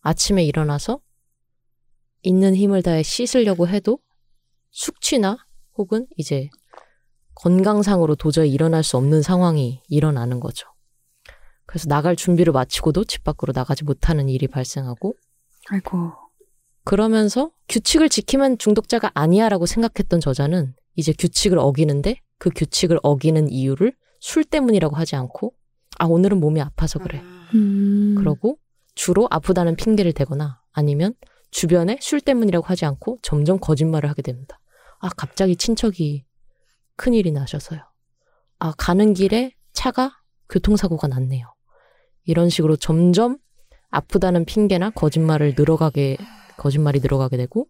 아침에 0.00 0.44
일어나서 0.44 1.00
있는 2.22 2.54
힘을 2.54 2.82
다해 2.82 3.02
씻으려고 3.02 3.66
해도 3.66 3.98
숙취나 4.70 5.38
혹은 5.76 6.06
이제 6.16 6.48
건강상으로 7.34 8.14
도저히 8.14 8.52
일어날 8.52 8.84
수 8.84 8.96
없는 8.96 9.22
상황이 9.22 9.82
일어나는 9.88 10.38
거죠. 10.38 10.71
그래서 11.72 11.88
나갈 11.88 12.16
준비를 12.16 12.52
마치고도 12.52 13.04
집 13.04 13.24
밖으로 13.24 13.54
나가지 13.56 13.82
못하는 13.82 14.28
일이 14.28 14.46
발생하고 14.46 15.14
아이고. 15.70 16.12
그러면서 16.84 17.50
규칙을 17.70 18.10
지키면 18.10 18.58
중독자가 18.58 19.10
아니야라고 19.14 19.64
생각했던 19.64 20.20
저자는 20.20 20.74
이제 20.96 21.14
규칙을 21.18 21.58
어기는데 21.58 22.16
그 22.36 22.50
규칙을 22.54 22.98
어기는 23.02 23.48
이유를 23.50 23.94
술 24.20 24.44
때문이라고 24.44 24.96
하지 24.96 25.16
않고 25.16 25.54
아 25.98 26.04
오늘은 26.04 26.40
몸이 26.40 26.60
아파서 26.60 26.98
그래. 26.98 27.22
음. 27.54 28.16
그러고 28.18 28.58
주로 28.94 29.26
아프다는 29.30 29.74
핑계를 29.76 30.12
대거나 30.12 30.60
아니면 30.72 31.14
주변에 31.52 31.96
술 32.02 32.20
때문이라고 32.20 32.66
하지 32.66 32.84
않고 32.84 33.20
점점 33.22 33.58
거짓말을 33.58 34.10
하게 34.10 34.20
됩니다. 34.20 34.60
아 35.00 35.08
갑자기 35.16 35.56
친척이 35.56 36.26
큰일이 36.96 37.32
나셔서요. 37.32 37.80
아 38.58 38.74
가는 38.76 39.14
길에 39.14 39.54
차가 39.72 40.18
교통사고가 40.50 41.08
났네요. 41.08 41.54
이런 42.24 42.48
식으로 42.48 42.76
점점 42.76 43.38
아프다는 43.90 44.44
핑계나 44.44 44.90
거짓말을 44.90 45.54
늘어가게 45.56 46.16
거짓말이 46.56 47.00
늘어가게 47.00 47.36
되고 47.36 47.66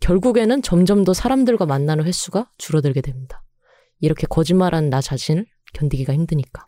결국에는 0.00 0.62
점점 0.62 1.04
더 1.04 1.12
사람들과 1.12 1.66
만나는 1.66 2.04
횟수가 2.04 2.50
줄어들게 2.58 3.00
됩니다. 3.00 3.42
이렇게 4.00 4.26
거짓말하는 4.26 4.90
나 4.90 5.00
자신을 5.00 5.44
견디기가 5.74 6.14
힘드니까. 6.14 6.64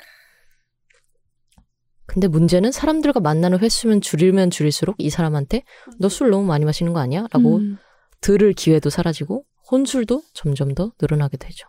근데 2.07 2.27
문제는 2.27 2.73
사람들과 2.73 3.21
만나는 3.21 3.61
횟수면 3.61 4.01
줄이면 4.01 4.51
줄일수록 4.51 4.97
이 4.99 5.11
사람한테 5.11 5.63
너 6.01 6.09
술 6.09 6.31
너무 6.31 6.45
많이 6.45 6.65
마시는 6.65 6.93
거 6.93 6.99
아니야? 6.99 7.29
라고 7.31 7.59
음. 7.59 7.79
들을 8.21 8.53
기회도 8.53 8.91
사라지고 8.91 9.45
혼술도 9.71 10.23
점점 10.35 10.75
더 10.75 10.93
늘어나게 11.01 11.37
되죠. 11.37 11.69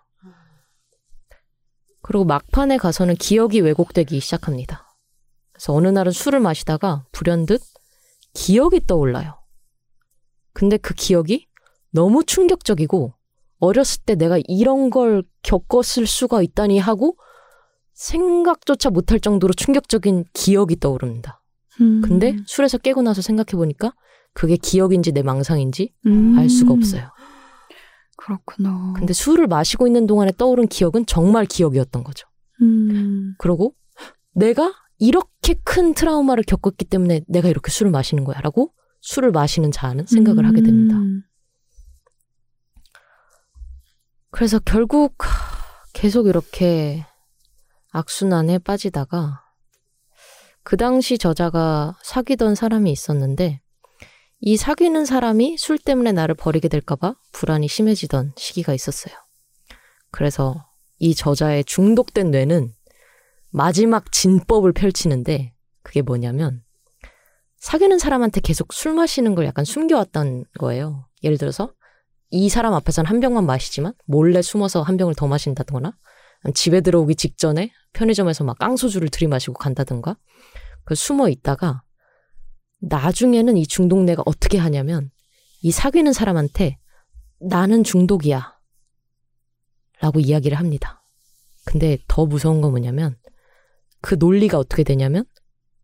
그리고 2.01 2.25
막판에 2.25 2.77
가서는 2.77 3.15
기억이 3.15 3.59
왜곡되기 3.61 4.19
시작합니다. 4.19 4.90
그래서 5.61 5.73
어느 5.73 5.87
날은 5.89 6.11
술을 6.11 6.39
마시다가 6.39 7.05
불현듯 7.11 7.61
기억이 8.33 8.87
떠올라요. 8.87 9.37
근데 10.53 10.77
그 10.77 10.95
기억이 10.95 11.47
너무 11.91 12.23
충격적이고 12.23 13.13
어렸을 13.59 14.01
때 14.03 14.15
내가 14.15 14.39
이런 14.47 14.89
걸 14.89 15.23
겪었을 15.43 16.07
수가 16.07 16.41
있다니 16.41 16.79
하고 16.79 17.15
생각조차 17.93 18.89
못할 18.89 19.19
정도로 19.19 19.53
충격적인 19.53 20.25
기억이 20.33 20.79
떠오릅니다. 20.79 21.43
음. 21.79 22.01
근데 22.01 22.37
술에서 22.47 22.79
깨고 22.79 23.03
나서 23.03 23.21
생각해보니까 23.21 23.93
그게 24.33 24.57
기억인지 24.57 25.11
내 25.11 25.21
망상인지 25.21 25.93
음. 26.07 26.39
알 26.39 26.49
수가 26.49 26.73
없어요. 26.73 27.11
그렇구나. 28.17 28.93
근데 28.95 29.13
술을 29.13 29.45
마시고 29.45 29.85
있는 29.85 30.07
동안에 30.07 30.31
떠오른 30.39 30.67
기억은 30.67 31.05
정말 31.05 31.45
기억이었던 31.45 32.03
거죠. 32.03 32.27
음. 32.63 33.35
그러고 33.37 33.75
내가 34.33 34.80
이렇게 35.01 35.55
큰 35.63 35.95
트라우마를 35.95 36.43
겪었기 36.43 36.85
때문에 36.85 37.21
내가 37.27 37.49
이렇게 37.49 37.71
술을 37.71 37.91
마시는 37.91 38.23
거야 38.23 38.39
라고 38.41 38.71
술을 39.01 39.31
마시는 39.31 39.71
자는 39.71 40.05
생각을 40.05 40.47
하게 40.47 40.61
됩니다. 40.61 40.95
음. 40.95 41.23
그래서 44.29 44.59
결국 44.59 45.17
계속 45.93 46.27
이렇게 46.27 47.03
악순환에 47.89 48.59
빠지다가 48.59 49.41
그 50.61 50.77
당시 50.77 51.17
저자가 51.17 51.97
사귀던 52.03 52.53
사람이 52.53 52.91
있었는데 52.91 53.59
이 54.39 54.55
사귀는 54.55 55.05
사람이 55.05 55.57
술 55.57 55.79
때문에 55.79 56.11
나를 56.11 56.35
버리게 56.35 56.67
될까봐 56.67 57.15
불안이 57.31 57.67
심해지던 57.67 58.33
시기가 58.37 58.75
있었어요. 58.75 59.15
그래서 60.11 60.69
이 60.99 61.15
저자의 61.15 61.63
중독된 61.63 62.29
뇌는 62.29 62.71
마지막 63.51 64.11
진법을 64.11 64.71
펼치는데 64.73 65.53
그게 65.83 66.01
뭐냐면 66.01 66.63
사귀는 67.57 67.99
사람한테 67.99 68.41
계속 68.41 68.73
술 68.73 68.93
마시는 68.93 69.35
걸 69.35 69.45
약간 69.45 69.65
숨겨왔던 69.65 70.45
거예요. 70.59 71.07
예를 71.23 71.37
들어서 71.37 71.73
이 72.31 72.49
사람 72.49 72.73
앞에서는 72.73 73.09
한 73.09 73.19
병만 73.19 73.45
마시지만 73.45 73.93
몰래 74.05 74.41
숨어서 74.41 74.81
한 74.81 74.97
병을 74.97 75.15
더 75.15 75.27
마신다거나 75.27 75.95
집에 76.55 76.81
들어오기 76.81 77.15
직전에 77.15 77.71
편의점에서 77.93 78.43
막 78.45 78.57
깡소주를 78.57 79.09
들이마시고 79.09 79.53
간다든가 79.53 80.17
그 80.85 80.95
숨어 80.95 81.29
있다가 81.29 81.83
나중에는 82.79 83.57
이 83.57 83.67
중독 83.67 84.03
내가 84.03 84.23
어떻게 84.25 84.57
하냐면 84.57 85.11
이 85.61 85.71
사귀는 85.71 86.13
사람한테 86.13 86.79
나는 87.39 87.83
중독이야 87.83 88.57
라고 89.99 90.19
이야기를 90.19 90.57
합니다. 90.57 91.03
근데 91.65 91.99
더 92.07 92.25
무서운 92.25 92.61
건 92.61 92.71
뭐냐면 92.71 93.17
그 94.01 94.15
논리가 94.17 94.57
어떻게 94.57 94.83
되냐면 94.83 95.25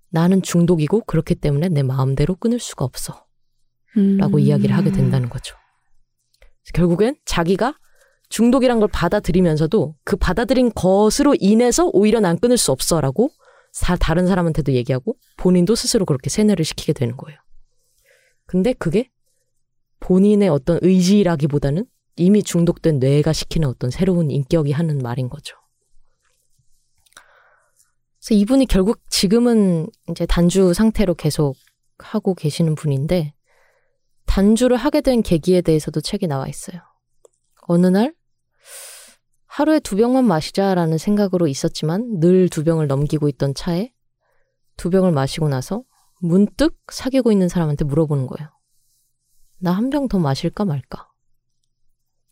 나는 0.09 0.41
중독이고 0.41 1.01
그렇기 1.05 1.36
때문에 1.36 1.69
내 1.69 1.83
마음대로 1.83 2.36
끊을 2.36 2.59
수가 2.59 2.86
없어 2.86 3.25
음. 3.97 4.17
라고 4.17 4.39
이야기를 4.39 4.75
하게 4.75 4.91
된다는 4.91 5.29
거죠. 5.29 5.55
결국엔 6.74 7.15
자기가 7.25 7.77
중독이란 8.29 8.79
걸 8.79 8.89
받아들이면서도 8.89 9.95
그 10.03 10.15
받아들인 10.17 10.71
것으로 10.74 11.36
인해서 11.39 11.89
오히려 11.93 12.19
난 12.19 12.38
끊을 12.38 12.57
수 12.57 12.71
없어 12.71 13.00
라고 13.00 13.29
사, 13.71 13.95
다른 13.95 14.27
사람한테도 14.27 14.74
얘기하고 14.74 15.15
본인도 15.38 15.75
스스로 15.75 16.05
그렇게 16.05 16.29
세뇌를 16.29 16.65
시키게 16.65 16.93
되는 16.93 17.15
거예요. 17.15 17.39
근데 18.45 18.74
그게 18.74 19.09
본인의 20.00 20.50
어떤 20.50 20.79
의지라기보다는 20.81 21.86
이미 22.17 22.43
중독된 22.43 23.00
뇌가 23.00 23.33
시키는 23.33 23.67
어떤 23.67 23.91
새로운 23.91 24.31
인격이 24.31 24.71
하는 24.71 24.97
말인 25.00 25.29
거죠. 25.29 25.55
그래서 28.27 28.41
이분이 28.41 28.65
결국 28.65 29.00
지금은 29.10 29.88
이제 30.10 30.25
단주 30.25 30.74
상태로 30.74 31.15
계속 31.15 31.55
하고 31.98 32.34
계시는 32.34 32.75
분인데 32.75 33.34
단주를 34.25 34.75
하게 34.75 35.00
된 35.00 35.22
계기에 35.22 35.62
대해서도 35.62 36.01
책이 36.01 36.27
나와 36.27 36.50
있어요. 36.50 36.81
어느 37.69 37.88
날 37.88 38.13
하루에 39.46 39.79
두 39.79 39.96
병만 39.96 40.25
마시자라는 40.25 40.98
생각으로 40.98 41.48
있었지만 41.48 42.19
늘 42.19 42.50
두 42.50 42.65
병을 42.65 42.88
넘기고 42.88 43.29
있던 43.29 43.53
차에 43.53 43.93
두 44.75 44.89
병을 44.89 45.13
마시고 45.13 45.48
나서 45.48 45.84
문득 46.19 46.77
사귀고 46.91 47.31
있는 47.31 47.48
사람한테 47.48 47.86
물어보는 47.86 48.27
거예요. 48.27 48.50
나 49.60 49.72
한 49.72 49.89
병 49.89 50.10
더 50.10 50.19
마실까 50.19 50.65
말까? 50.65 51.06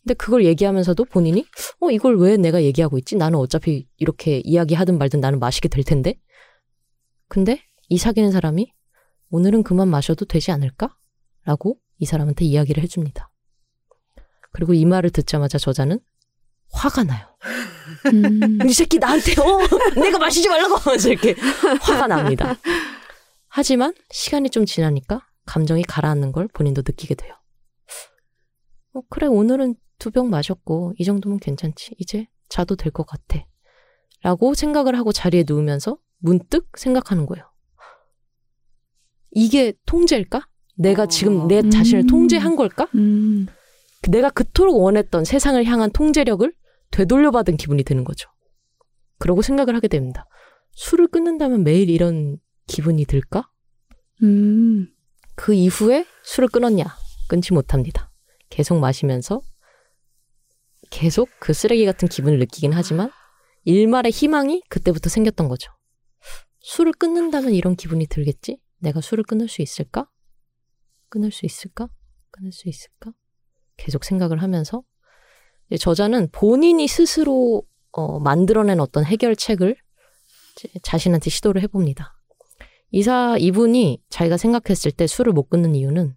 근데 0.06 0.14
그걸 0.14 0.44
얘기하면서도 0.44 1.04
본인이 1.06 1.44
어 1.80 1.90
이걸 1.90 2.16
왜 2.16 2.36
내가 2.36 2.62
얘기하고 2.62 2.96
있지? 2.98 3.16
나는 3.16 3.40
어차피 3.40 3.88
이렇게 3.96 4.40
이야기하든 4.44 4.98
말든 4.98 5.18
나는 5.18 5.40
마시게 5.40 5.66
될 5.66 5.82
텐데. 5.82 6.14
근데 7.28 7.60
이 7.88 7.98
사귀는 7.98 8.30
사람이 8.30 8.72
오늘은 9.30 9.64
그만 9.64 9.88
마셔도 9.88 10.24
되지 10.24 10.52
않을까? 10.52 10.96
라고 11.44 11.80
이 11.98 12.06
사람한테 12.06 12.44
이야기를 12.44 12.84
해줍니다. 12.84 13.32
그리고 14.52 14.74
이 14.74 14.84
말을 14.84 15.10
듣자마자 15.10 15.58
저자는 15.58 15.98
화가 16.70 17.02
나요. 17.02 17.26
음. 18.12 18.60
이 18.64 18.72
새끼 18.72 19.00
나한테 19.00 19.32
어 19.40 20.00
내가 20.00 20.18
마시지 20.18 20.48
말라고 20.48 20.76
하면서 20.76 21.08
이렇게 21.08 21.34
화가 21.80 22.06
납니다. 22.06 22.54
하지만 23.48 23.92
시간이 24.10 24.50
좀 24.50 24.66
지나니까 24.66 25.26
감정이 25.46 25.82
가라앉는 25.82 26.30
걸 26.30 26.46
본인도 26.46 26.82
느끼게 26.86 27.16
돼요. 27.16 27.34
어, 28.94 29.00
그래 29.10 29.26
오늘은 29.26 29.74
두 29.98 30.10
병 30.10 30.30
마셨고 30.30 30.94
이 30.98 31.04
정도면 31.04 31.38
괜찮지. 31.38 31.94
이제 31.98 32.26
자도 32.48 32.76
될 32.76 32.92
것 32.92 33.06
같아. 33.06 33.44
라고 34.22 34.54
생각을 34.54 34.96
하고 34.96 35.12
자리에 35.12 35.44
누우면서 35.46 35.98
문득 36.18 36.68
생각하는 36.76 37.26
거예요. 37.26 37.44
이게 39.30 39.72
통제일까? 39.86 40.46
내가 40.76 41.06
지금 41.06 41.46
내 41.48 41.68
자신을 41.68 42.04
음. 42.04 42.06
통제한 42.06 42.56
걸까? 42.56 42.88
음. 42.94 43.46
내가 44.08 44.30
그토록 44.30 44.80
원했던 44.80 45.24
세상을 45.24 45.62
향한 45.64 45.90
통제력을 45.90 46.52
되돌려받은 46.90 47.56
기분이 47.56 47.82
드는 47.82 48.04
거죠. 48.04 48.28
그러고 49.18 49.42
생각을 49.42 49.74
하게 49.74 49.88
됩니다. 49.88 50.26
술을 50.72 51.08
끊는다면 51.08 51.64
매일 51.64 51.88
이런 51.90 52.38
기분이 52.66 53.04
들까? 53.06 53.48
음. 54.22 54.88
그 55.34 55.54
이후에 55.54 56.06
술을 56.24 56.48
끊었냐? 56.48 56.84
끊지 57.28 57.52
못합니다. 57.52 58.10
계속 58.50 58.78
마시면서 58.78 59.40
계속 60.96 61.28
그 61.38 61.52
쓰레기 61.52 61.84
같은 61.84 62.08
기분을 62.08 62.38
느끼긴 62.38 62.72
하지만 62.72 63.10
일말의 63.64 64.12
희망이 64.12 64.62
그때부터 64.70 65.10
생겼던 65.10 65.46
거죠. 65.46 65.70
술을 66.60 66.94
끊는다면 66.94 67.52
이런 67.52 67.76
기분이 67.76 68.06
들겠지? 68.06 68.58
내가 68.78 69.02
술을 69.02 69.22
끊을 69.24 69.46
수 69.46 69.60
있을까? 69.60 70.08
끊을 71.10 71.32
수 71.32 71.44
있을까? 71.44 71.88
끊을 72.30 72.50
수 72.50 72.70
있을까? 72.70 73.12
계속 73.76 74.04
생각을 74.04 74.40
하면서 74.40 74.82
저자는 75.78 76.30
본인이 76.32 76.88
스스로 76.88 77.62
어, 77.92 78.18
만들어낸 78.18 78.80
어떤 78.80 79.04
해결책을 79.04 79.76
자신한테 80.82 81.28
시도를 81.28 81.60
해봅니다. 81.60 82.16
이사 82.90 83.36
이분이 83.38 84.02
자기가 84.08 84.38
생각했을 84.38 84.92
때 84.92 85.06
술을 85.06 85.34
못 85.34 85.50
끊는 85.50 85.74
이유는 85.74 86.16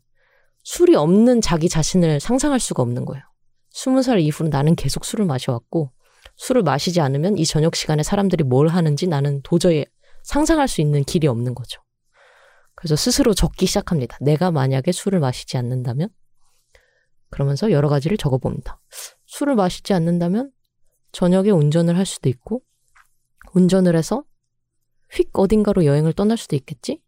술이 0.64 0.96
없는 0.96 1.42
자기 1.42 1.68
자신을 1.68 2.22
상상할 2.22 2.62
수가 2.62 2.82
없는 2.82 3.04
거예요. 3.04 3.29
스무 3.72 4.02
살 4.02 4.20
이후로 4.20 4.50
나는 4.50 4.76
계속 4.76 5.06
술을 5.06 5.26
마셔왔고 5.26 5.92
술을 6.36 6.64
마시지 6.64 7.02
않으면 7.02 7.38
이 7.38 7.46
저녁 7.46 7.76
시간에 7.76 8.04
사람들이 8.04 8.44
뭘 8.44 8.68
하는지 8.68 9.08
나는 9.08 9.42
도저히 9.44 9.86
상상할 10.24 10.68
수 10.68 10.82
있는 10.82 11.04
길이 11.04 11.28
없는 11.28 11.56
거죠. 11.56 11.82
그래서 12.76 12.96
스스로 12.96 13.34
적기 13.34 13.66
시작합니다. 13.66 14.18
내가 14.22 14.52
만약에 14.52 14.92
술을 14.92 15.20
마시지 15.20 15.58
않는다면 15.58 16.10
그러면서 17.30 17.72
여러 17.72 17.90
가지를 17.90 18.18
적어봅니다. 18.18 18.80
술을 19.26 19.56
마시지 19.56 19.94
않는다면 19.94 20.52
저녁에 21.12 21.50
운전을 21.52 21.98
할 21.98 22.06
수도 22.06 22.30
있고 22.30 22.64
운전을 23.54 23.96
해서 23.96 24.24
휙 25.12 25.30
어딘가로 25.34 25.86
여행을 25.86 26.14
떠날 26.14 26.38
수도 26.38 26.56
있겠지? 26.56 27.02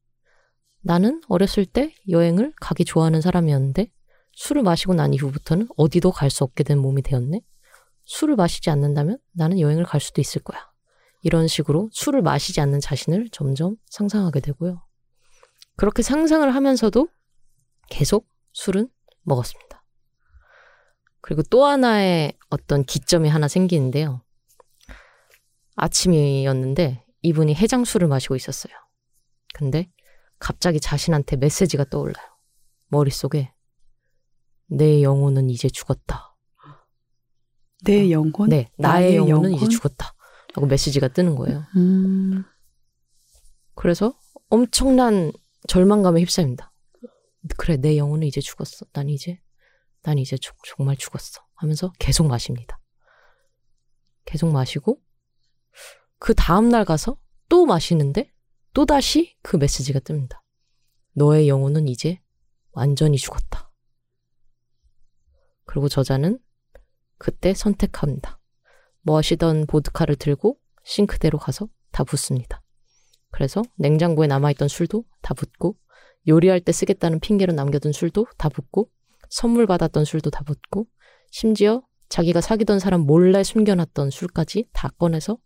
나는 0.82 1.21
어렸을 1.28 1.65
때 1.65 1.93
여행을 2.10 2.54
가기 2.60 2.86
좋아하는 2.86 3.21
사람이었는데 3.21 3.91
술을 4.41 4.63
마시고 4.63 4.95
난 4.95 5.13
이후부터는 5.13 5.67
어디도 5.77 6.12
갈 6.12 6.32
수 6.32 6.43
없게 6.43 6.63
된 6.63 6.80
몸이 6.80 7.04
되었네? 7.04 7.41
술을 8.06 8.36
마시지 8.36 8.71
않는다면 8.71 9.19
나는 9.34 9.60
여행을 9.60 9.84
갈 9.84 10.01
수도 10.01 10.19
있을 10.19 10.41
거야. 10.41 10.67
이런 11.21 11.47
식으로 11.47 11.91
술을 11.93 12.23
마시지 12.23 12.60
않는 12.60 12.80
자신을 12.80 13.30
점점 13.32 13.75
상상하게 13.86 14.39
되고요. 14.39 14.84
그렇게 15.75 16.01
상상을 16.01 16.49
하면서도 16.56 17.08
계속 17.91 18.27
술은 18.54 18.89
먹었습니다. 19.21 19.84
그리고 21.21 21.43
또 21.43 21.65
하나의 21.65 22.34
어떤 22.49 22.84
기점이 22.84 23.30
하나 23.30 23.47
생기는데요. 23.47 24.23
아침이었는데 25.75 27.06
이분이 27.21 27.54
해장술을 27.54 28.08
마시고 28.08 28.36
있었어요. 28.36 28.73
근데 29.54 29.91
갑자기 30.39 30.80
자신한테 30.80 31.36
메시지가 31.36 31.86
떠올라요. 31.91 32.25
머릿속에 32.88 33.54
내 34.71 35.03
영혼은 35.03 35.49
이제 35.49 35.69
죽었다. 35.69 36.36
내 37.84 38.10
영혼? 38.12 38.49
네, 38.49 38.69
나의, 38.77 39.15
나의 39.15 39.15
영혼은 39.17 39.51
이제 39.51 39.57
영혼? 39.63 39.69
죽었다. 39.69 40.13
라고 40.53 40.65
메시지가 40.67 41.10
뜨는 41.10 41.36
거예요. 41.36 41.63
음. 41.75 42.43
그래서 43.75 44.17
엄청난 44.49 45.31
절망감에 45.67 46.21
휩싸입니다. 46.21 46.71
그래, 47.57 47.77
내 47.77 47.97
영혼은 47.97 48.27
이제 48.27 48.39
죽었어. 48.39 48.86
난 48.93 49.10
이제, 49.10 49.41
난 50.03 50.17
이제 50.19 50.38
죽- 50.38 50.55
정말 50.65 50.95
죽었어. 50.95 51.41
하면서 51.55 51.91
계속 51.99 52.27
마십니다. 52.27 52.79
계속 54.25 54.51
마시고, 54.51 55.01
그 56.19 56.34
다음날 56.36 56.86
가서 56.86 57.19
또 57.49 57.65
마시는데, 57.65 58.31
또다시 58.73 59.36
그 59.41 59.57
메시지가 59.57 59.99
뜹니다. 59.99 60.39
너의 61.13 61.49
영혼은 61.49 61.88
이제 61.88 62.21
완전히 62.71 63.17
죽었다. 63.17 63.70
그리고 65.71 65.88
저자는 65.88 66.38
그때 67.17 67.53
선택합니다. 67.53 68.41
머시던 69.03 69.67
보드카를 69.67 70.17
들고 70.17 70.57
싱크대로 70.84 71.38
가서 71.38 71.69
다 71.93 72.03
붓습니다. 72.03 72.62
그래서 73.29 73.62
냉장고에 73.77 74.27
남아있던 74.27 74.67
술도 74.67 75.05
다 75.21 75.34
붓고 75.34 75.77
요리할 76.27 76.60
때 76.60 76.73
쓰겠다는 76.73 77.21
핑계로 77.21 77.53
남겨둔 77.53 77.93
술도 77.93 78.27
다 78.38 78.49
붓고 78.49 78.91
선물 79.29 79.65
받았던 79.65 80.03
술도 80.03 80.29
다 80.29 80.43
붓고 80.43 80.88
심지어 81.31 81.81
자기가 82.10 82.41
사귀던 82.41 82.79
사람 82.79 83.01
몰래 83.01 83.41
숨겨놨던 83.41 84.10
술까지 84.10 84.67
다 84.73 84.89
꺼내서 84.97 85.38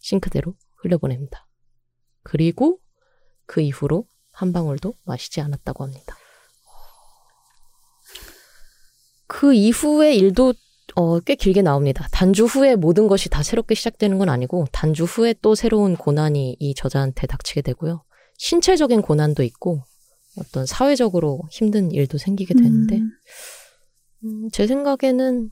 싱크대로 0.00 0.54
흘려보냅니다. 0.82 1.48
그리고 2.22 2.78
그 3.46 3.62
이후로 3.62 4.04
한 4.32 4.52
방울도 4.52 4.92
마시지 5.04 5.40
않았다고 5.40 5.84
합니다. 5.84 6.14
그 9.32 9.54
이후의 9.54 10.18
일도 10.18 10.52
어, 10.94 11.18
꽤 11.20 11.36
길게 11.36 11.62
나옵니다. 11.62 12.06
단주 12.12 12.44
후에 12.44 12.76
모든 12.76 13.08
것이 13.08 13.30
다 13.30 13.42
새롭게 13.42 13.74
시작되는 13.74 14.18
건 14.18 14.28
아니고 14.28 14.66
단주 14.72 15.04
후에 15.04 15.34
또 15.40 15.54
새로운 15.54 15.96
고난이 15.96 16.58
이 16.60 16.74
저자한테 16.74 17.26
닥치게 17.26 17.62
되고요. 17.62 18.04
신체적인 18.36 19.00
고난도 19.00 19.42
있고 19.44 19.80
어떤 20.36 20.66
사회적으로 20.66 21.40
힘든 21.50 21.92
일도 21.92 22.18
생기게 22.18 22.52
되는데 22.52 22.98
음. 22.98 23.10
음, 24.24 24.48
제 24.52 24.66
생각에는 24.66 25.50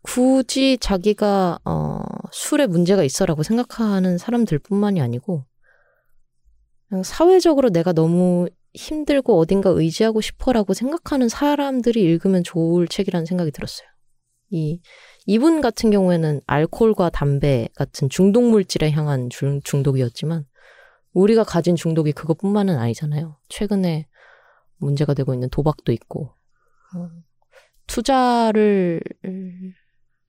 굳이 0.00 0.78
자기가 0.80 1.58
어, 1.66 2.00
술에 2.32 2.66
문제가 2.66 3.04
있어라고 3.04 3.42
생각하는 3.42 4.16
사람들뿐만이 4.16 5.02
아니고 5.02 5.44
그냥 6.88 7.02
사회적으로 7.02 7.68
내가 7.68 7.92
너무 7.92 8.48
힘들고 8.78 9.38
어딘가 9.38 9.70
의지하고 9.70 10.20
싶어라고 10.20 10.72
생각하는 10.72 11.28
사람들이 11.28 12.00
읽으면 12.00 12.44
좋을 12.44 12.86
책이라는 12.86 13.26
생각이 13.26 13.50
들었어요. 13.50 13.88
이 14.50 14.80
이분 15.26 15.60
같은 15.60 15.90
경우에는 15.90 16.40
알코올과 16.46 17.10
담배 17.10 17.68
같은 17.74 18.08
중독 18.08 18.44
물질에 18.44 18.90
향한 18.92 19.28
중, 19.30 19.60
중독이었지만 19.62 20.46
우리가 21.12 21.44
가진 21.44 21.74
중독이 21.74 22.12
그것뿐만은 22.12 22.78
아니잖아요. 22.78 23.36
최근에 23.48 24.06
문제가 24.76 25.12
되고 25.12 25.34
있는 25.34 25.50
도박도 25.50 25.92
있고 25.92 26.34
어, 26.94 27.10
투자를 27.88 29.00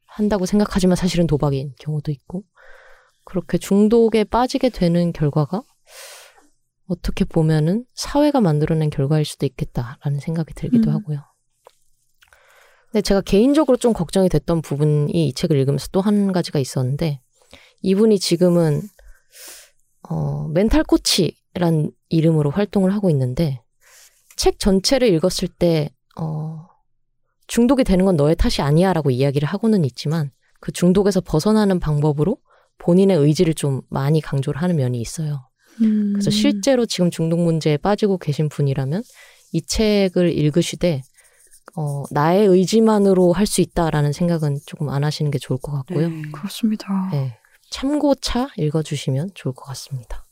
한다고 0.06 0.46
생각하지만 0.48 0.96
사실은 0.96 1.28
도박인 1.28 1.76
경우도 1.80 2.12
있고 2.12 2.44
그렇게 3.24 3.60
중독에 3.60 4.24
빠지게 4.24 4.70
되는 4.70 5.14
결과가 5.14 5.62
어떻게 6.90 7.24
보면은 7.24 7.86
사회가 7.94 8.42
만들어낸 8.42 8.90
결과일 8.90 9.24
수도 9.24 9.46
있겠다라는 9.46 10.20
생각이 10.20 10.54
들기도 10.54 10.90
음. 10.90 10.96
하고요. 10.96 11.20
근데 12.92 13.02
제가 13.04 13.22
개인적으로 13.22 13.78
좀 13.78 13.94
걱정이 13.94 14.30
됐던 14.30 14.64
부분이 14.64 15.12
이 15.12 15.34
책을 15.34 15.56
읽으면서 15.58 15.88
또 15.92 16.02
한 16.02 16.32
가지가 16.32 16.58
있었는데 16.58 17.22
이분이 17.82 18.20
지금은 18.20 18.82
어, 20.10 20.48
멘탈 20.48 20.84
코치란 20.84 21.92
이름으로 22.10 22.50
활동을 22.50 22.92
하고 22.94 23.12
있는데 23.12 23.62
책 24.36 24.58
전체를 24.58 25.08
읽었을 25.14 25.48
때 25.48 25.92
어, 26.20 26.66
중독이 27.46 27.84
되는 27.84 28.06
건 28.06 28.16
너의 28.16 28.36
탓이 28.36 28.62
아니야라고 28.62 29.12
이야기를 29.12 29.48
하고는 29.48 29.86
있지만 29.86 30.32
그 30.60 30.72
중독에서 30.72 31.22
벗어나는 31.22 31.80
방법으로 31.80 32.38
본인의 32.80 33.18
의지를 33.18 33.54
좀 33.54 33.82
많이 33.90 34.22
강조를 34.22 34.62
하는 34.62 34.78
면이 34.78 35.00
있어요. 35.00 35.49
음. 35.82 36.14
그래서 36.14 36.30
실제로 36.30 36.86
지금 36.86 37.10
중독 37.12 37.40
문제에 37.40 37.78
빠지고 37.78 38.18
계신 38.18 38.50
분이라면 38.50 39.04
이 39.54 39.62
책을 39.62 40.32
읽으시되 40.38 41.02
어, 41.76 42.04
나의 42.12 42.48
의지만으로 42.48 43.32
할 43.34 43.46
수 43.46 43.62
있다라는 43.62 44.12
생각은 44.12 44.58
조금 44.66 44.90
안 44.90 45.04
하시는 45.04 45.32
게 45.32 45.38
좋을 45.40 45.60
것 45.62 45.72
같고요. 45.72 46.10
네. 46.10 46.22
그렇습니다. 46.32 47.10
네. 47.12 47.38
참고차 47.72 48.50
읽어주시면 48.58 49.32
좋을 49.36 49.54
것 49.54 49.66
같습니다. 49.66 50.26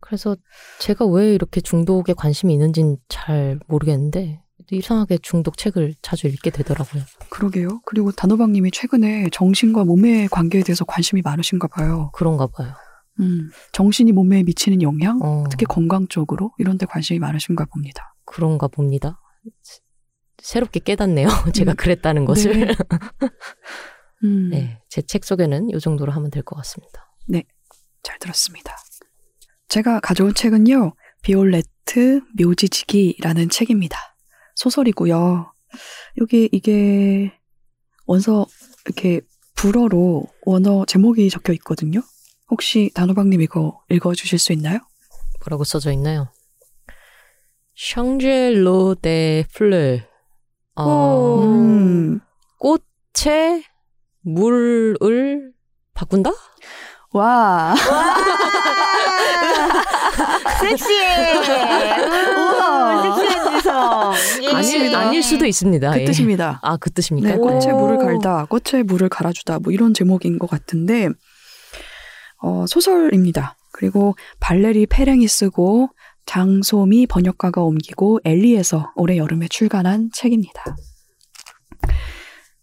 그래서 0.00 0.36
제가 0.78 1.06
왜 1.06 1.34
이렇게 1.34 1.60
중독에 1.60 2.12
관심이 2.14 2.52
있는지는 2.52 2.98
잘 3.08 3.58
모르겠는데 3.66 4.40
이상하게 4.70 5.18
중독 5.18 5.56
책을 5.56 5.94
자주 6.02 6.26
읽게 6.28 6.50
되더라고요. 6.50 7.02
그러게요. 7.30 7.80
그리고 7.84 8.12
단호박님이 8.12 8.70
최근에 8.70 9.28
정신과 9.32 9.84
몸의 9.84 10.28
관계에 10.28 10.62
대해서 10.62 10.84
관심이 10.84 11.22
많으신가 11.22 11.68
봐요. 11.68 12.10
그런가 12.12 12.46
봐요. 12.46 12.72
음, 13.20 13.50
정신이 13.72 14.12
몸에 14.12 14.42
미치는 14.42 14.82
영향, 14.82 15.18
어, 15.22 15.44
특히 15.50 15.64
건강 15.66 16.06
쪽으로 16.08 16.52
이런 16.58 16.78
데 16.78 16.86
관심이 16.86 17.18
많으신가 17.18 17.64
봅니다. 17.66 18.14
그런가 18.24 18.68
봅니다. 18.68 19.20
새롭게 20.42 20.80
깨닫네요. 20.80 21.26
제가 21.54 21.72
음. 21.72 21.76
그랬다는 21.76 22.24
것을. 22.24 22.66
네. 22.66 22.74
음, 24.24 24.48
네. 24.52 24.80
제 24.90 25.02
책 25.02 25.24
소개는 25.24 25.70
이 25.70 25.78
정도로 25.80 26.12
하면 26.12 26.30
될 26.30 26.42
것 26.42 26.56
같습니다. 26.56 27.02
잘 28.02 28.18
들었습니다. 28.20 28.72
제가 29.68 29.98
가져온 29.98 30.32
책은요, 30.32 30.94
비올레트 31.22 32.20
묘지지기라는 32.38 33.48
책입니다. 33.48 33.98
소설이고요. 34.54 35.52
여기 36.20 36.48
이게 36.52 37.32
원서 38.06 38.46
이렇게 38.84 39.20
불어로 39.56 40.24
원어 40.42 40.84
제목이 40.86 41.28
적혀 41.30 41.52
있거든요. 41.54 42.00
혹시 42.50 42.90
단호박님 42.94 43.40
이거 43.42 43.82
읽어주실 43.88 44.38
수 44.38 44.52
있나요? 44.52 44.78
뭐라고 45.40 45.64
써져 45.64 45.90
있나요? 45.92 46.28
샹젤로 47.76 48.94
데 48.96 49.44
플레. 49.52 50.06
어, 50.76 50.84
오. 50.84 51.42
음, 51.44 52.20
꽃의 52.58 53.64
물을 54.22 55.52
바꾼다? 55.94 56.30
와, 57.12 57.74
섹시해. 60.60 61.34
우와, 62.36 63.16
섹시한 63.16 63.56
지성. 63.56 64.12
예. 64.42 64.48
아닐, 64.50 64.94
아닐 64.94 65.22
수도 65.22 65.46
있습니다. 65.46 65.92
그 65.92 66.00
예. 66.00 66.04
뜻입니다. 66.04 66.58
아, 66.62 66.76
그 66.76 66.90
뜻입니까? 66.90 67.28
네, 67.28 67.36
꽃에 67.36 67.70
오. 67.72 67.78
물을 67.78 67.96
갈다, 67.98 68.44
꽃에 68.46 68.82
물을 68.82 69.08
갈아주다, 69.08 69.60
뭐 69.60 69.72
이런 69.72 69.94
제목인 69.94 70.38
것 70.38 70.50
같은데, 70.50 71.08
어, 72.42 72.66
소설입니다. 72.66 73.56
그리고 73.72 74.14
발레리 74.40 74.86
페랭이 74.86 75.28
쓰고 75.28 75.90
장소미 76.24 77.06
번역가가 77.06 77.62
옮기고 77.62 78.20
엘리에서 78.24 78.92
올해 78.96 79.16
여름에 79.16 79.48
출간한 79.48 80.10
책입니다. 80.12 80.76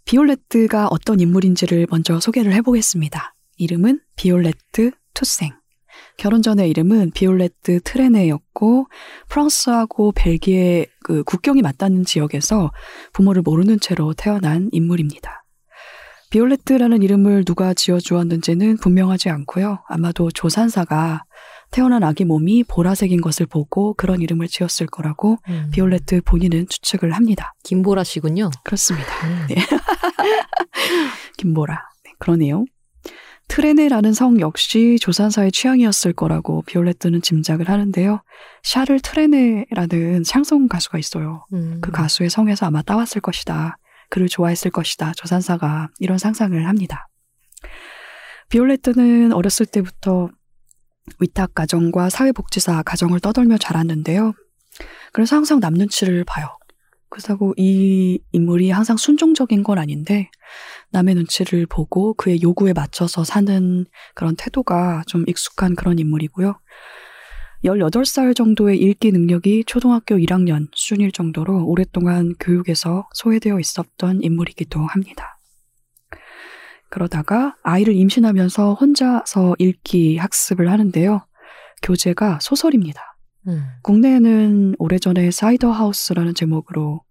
비올레트가 0.05 0.87
어떤 0.89 1.19
인물인지를 1.19 1.87
먼저 1.89 2.19
소개를 2.19 2.53
해보겠습니다. 2.53 3.35
이름은 3.57 4.01
비올레트 4.15 4.91
투생. 5.13 5.53
결혼 6.17 6.41
전의 6.41 6.69
이름은 6.69 7.11
비올레트 7.11 7.81
트레네였고 7.83 8.87
프랑스하고 9.29 10.11
벨기에 10.11 10.87
그 11.03 11.23
국경이 11.23 11.61
맞닿는 11.61 12.03
지역에서 12.03 12.71
부모를 13.13 13.41
모르는 13.41 13.79
채로 13.79 14.13
태어난 14.13 14.69
인물입니다. 14.71 15.42
비올레트라는 16.33 17.03
이름을 17.03 17.45
누가 17.45 17.75
지어주었는지는 17.75 18.77
분명하지 18.77 19.29
않고요. 19.29 19.83
아마도 19.87 20.31
조산사가 20.31 21.25
태어난 21.69 22.01
아기 22.01 22.25
몸이 22.25 22.63
보라색인 22.63 23.21
것을 23.21 23.45
보고 23.45 23.93
그런 23.93 24.19
이름을 24.19 24.47
지었을 24.47 24.87
거라고 24.87 25.37
음, 25.47 25.69
비올레트 25.71 26.21
본인은 26.21 26.69
추측을 26.69 27.11
합니다. 27.11 27.53
김보라 27.63 28.03
씨군요. 28.03 28.49
그렇습니다. 28.63 29.07
음. 29.27 29.45
네. 29.47 29.55
김보라. 31.37 31.79
네, 32.03 32.11
그러네요. 32.17 32.65
트레네라는 33.47 34.13
성 34.13 34.39
역시 34.39 34.97
조산사의 34.99 35.51
취향이었을 35.51 36.13
거라고 36.13 36.63
비올레트는 36.63 37.21
짐작을 37.21 37.69
하는데요. 37.69 38.23
샤를 38.63 38.99
트레네라는 39.01 40.23
샹송 40.23 40.67
가수가 40.67 40.97
있어요. 40.97 41.45
음. 41.53 41.77
그 41.79 41.91
가수의 41.91 42.31
성에서 42.31 42.65
아마 42.65 42.81
따왔을 42.81 43.21
것이다. 43.21 43.77
그를 44.13 44.27
좋아했을 44.27 44.69
것이다. 44.69 45.13
조산사가 45.15 45.89
이런 45.97 46.19
상상을 46.19 46.67
합니다. 46.67 47.09
비올레트는 48.49 49.33
어렸을 49.33 49.65
때부터 49.65 50.29
위탁 51.19 51.55
가정과 51.55 52.11
사회복지사 52.11 52.83
가정을 52.83 53.19
떠돌며 53.21 53.57
자랐는데요. 53.57 54.33
그래서 55.13 55.35
항상 55.35 55.59
남 55.59 55.73
눈치를 55.73 56.25
봐요. 56.25 56.45
그렇다고 57.09 57.55
이 57.57 58.19
인물이 58.33 58.69
항상 58.69 58.97
순종적인 58.97 59.63
건 59.63 59.79
아닌데 59.79 60.29
남의 60.91 61.15
눈치를 61.15 61.65
보고 61.65 62.13
그의 62.13 62.43
요구에 62.43 62.73
맞춰서 62.73 63.23
사는 63.23 63.85
그런 64.13 64.35
태도가 64.35 65.05
좀 65.07 65.23
익숙한 65.25 65.73
그런 65.75 65.97
인물이고요. 65.97 66.53
18살 67.63 68.35
정도의 68.35 68.77
읽기 68.77 69.11
능력이 69.11 69.63
초등학교 69.65 70.15
1학년 70.15 70.67
수준일 70.73 71.11
정도로 71.11 71.65
오랫동안 71.65 72.33
교육에서 72.39 73.07
소외되어 73.13 73.59
있었던 73.59 74.21
인물이기도 74.21 74.79
합니다. 74.81 75.39
그러다가 76.89 77.55
아이를 77.63 77.95
임신하면서 77.95 78.75
혼자서 78.75 79.55
읽기 79.57 80.17
학습을 80.17 80.69
하는데요. 80.69 81.25
교재가 81.81 82.39
소설입니다. 82.41 83.17
음. 83.47 83.63
국내에는 83.81 84.75
오래전에 84.77 85.31
사이더 85.31 85.71
하우스라는 85.71 86.35
제목으로 86.35 87.01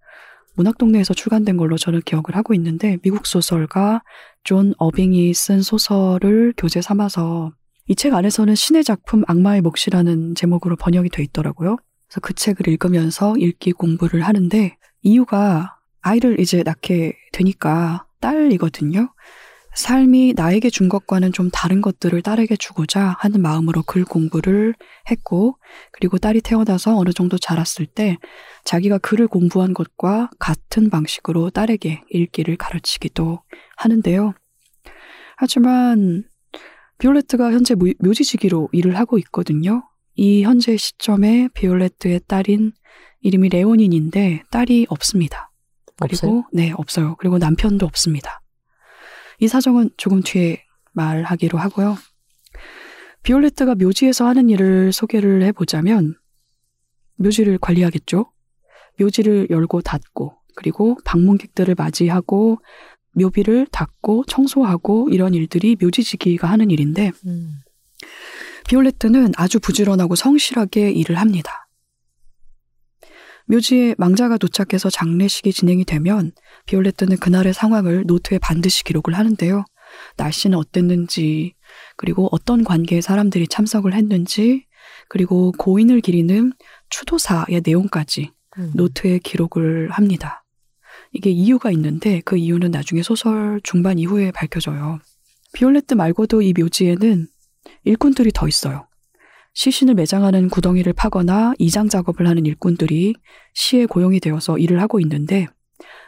문학동네에서 0.55 1.15
출간된 1.15 1.57
걸로 1.57 1.77
저는 1.77 2.03
기억을 2.03 2.37
하고 2.37 2.55
있는데 2.55 2.99
미국 3.03 3.27
소설가 3.27 4.03
존 4.45 4.75
어빙이 4.79 5.33
쓴 5.35 5.63
소설을 5.63 6.55
교재 6.57 6.83
삼아서 6.83 7.53
이 7.93 7.95
책 7.95 8.15
안에서는 8.15 8.55
신의 8.55 8.85
작품 8.85 9.23
악마의 9.27 9.61
몫이라는 9.61 10.35
제목으로 10.35 10.77
번역이 10.77 11.11
돼 11.11 11.23
있더라고요. 11.25 11.77
그래서 12.09 12.21
그 12.23 12.33
책을 12.33 12.67
읽으면서 12.69 13.37
읽기 13.37 13.73
공부를 13.73 14.23
하는데 14.23 14.79
이유가 15.03 15.77
아이를 16.01 16.41
이제 16.41 16.63
낳게 16.63 17.13
되니까 17.33 18.07
딸이거든요. 18.21 19.13
삶이 19.75 20.33
나에게 20.37 20.71
준 20.71 20.89
것과는 20.89 21.33
좀 21.33 21.51
다른 21.53 21.83
것들을 21.83 22.23
딸에게 22.23 22.57
주고자 22.57 23.17
하는 23.19 23.43
마음으로 23.43 23.83
글 23.83 24.05
공부를 24.07 24.75
했고, 25.11 25.59
그리고 25.93 26.17
딸이 26.17 26.41
태어나서 26.41 26.97
어느 26.97 27.13
정도 27.13 27.37
자랐을 27.37 27.85
때 27.85 28.17
자기가 28.65 28.99
글을 28.99 29.29
공부한 29.29 29.75
것과 29.75 30.31
같은 30.39 30.89
방식으로 30.89 31.51
딸에게 31.51 32.03
읽기를 32.11 32.57
가르치기도 32.57 33.43
하는데요. 33.77 34.33
하지만 35.37 36.25
비올레트가 37.07 37.51
현재 37.51 37.75
묘- 37.75 37.93
묘지지기로 37.99 38.69
일을 38.71 38.97
하고 38.97 39.19
있거든요. 39.19 39.83
이 40.15 40.45
현재 40.45 40.77
시점에 40.77 41.49
비올레트의 41.53 42.21
딸인 42.29 42.71
이름이 43.23 43.49
레오닌인데 43.49 44.45
딸이 44.53 44.87
없습니다. 44.89 45.51
그리고 46.01 46.15
없어요? 46.29 46.45
네 46.53 46.73
없어요. 46.77 47.17
그리고 47.19 47.39
남편도 47.39 47.85
없습니다. 47.87 48.41
이 49.41 49.49
사정은 49.49 49.91
조금 49.97 50.23
뒤에 50.23 50.63
말하기로 50.93 51.59
하고요. 51.59 51.97
비올레트가 53.25 53.75
묘지에서 53.75 54.29
하는 54.29 54.49
일을 54.49 54.93
소개를 54.93 55.43
해보자면 55.43 56.15
묘지를 57.17 57.59
관리하겠죠. 57.59 58.31
묘지를 59.01 59.49
열고 59.51 59.81
닫고 59.81 60.37
그리고 60.55 60.97
방문객들을 61.05 61.75
맞이하고 61.77 62.59
묘비를 63.13 63.67
닦고 63.71 64.25
청소하고 64.27 65.09
이런 65.11 65.35
일들이 65.35 65.77
묘지지기가 65.81 66.49
하는 66.49 66.71
일인데 66.71 67.13
음. 67.27 67.61
비올레트는 68.69 69.33
아주 69.37 69.61
부지런하고 69.61 70.15
성실하게 70.15 70.91
일을 70.93 71.17
합니다. 71.17 71.69
묘지에 73.47 73.97
망자가 73.99 74.39
도착해서 74.39 74.89
장례식이 74.89 75.53
진행이 75.53 75.85
되면 75.85 76.33
비올레트는 76.67 77.19
그날의 77.19 77.53
상황을 77.53 78.05
노트에 78.07 78.39
반드시 78.39 78.85
기록을 78.85 79.15
하는데요. 79.15 79.65
날씨는 80.17 80.57
어땠는지, 80.57 81.55
그리고 81.97 82.29
어떤 82.33 82.65
관계의 82.65 83.03
사람들이 83.03 83.49
참석을 83.49 83.95
했는지, 83.95 84.67
그리고 85.09 85.53
고인을 85.59 86.01
기리는 86.01 86.53
추도사의 86.89 87.63
내용까지 87.65 88.31
음. 88.59 88.73
노트에 88.75 89.19
기록을 89.19 89.91
합니다. 89.91 90.42
이게 91.13 91.31
이유가 91.31 91.71
있는데 91.71 92.21
그 92.25 92.37
이유는 92.37 92.71
나중에 92.71 93.03
소설 93.03 93.61
중반 93.63 93.99
이후에 93.99 94.31
밝혀져요. 94.31 94.99
비올레트 95.53 95.95
말고도 95.95 96.43
이 96.43 96.55
묘지에는 96.57 97.27
일꾼들이 97.85 98.31
더 98.33 98.49
있어요. 98.49 98.87
시신을 99.55 99.95
매장하는 99.95 100.49
구덩이를 100.49 100.95
파거나 100.95 101.53
이장 101.59 101.89
작업을 101.89 102.27
하는 102.27 102.47
일꾼들이 102.47 103.15
시에 103.53 103.85
고용이 103.85 104.19
되어서 104.21 104.57
일을 104.57 104.81
하고 104.81 104.99
있는데 105.01 105.47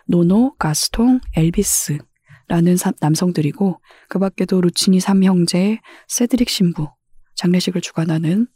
노노, 0.06 0.54
가스통, 0.56 1.20
엘비스라는 1.36 2.76
사- 2.78 2.92
남성들이고 3.00 3.80
그 4.08 4.18
밖에도 4.18 4.62
루치니 4.62 5.00
삼형제, 5.00 5.80
세드릭 6.08 6.48
신부, 6.48 6.88
장례식을 7.34 7.82
주관하는 7.82 8.46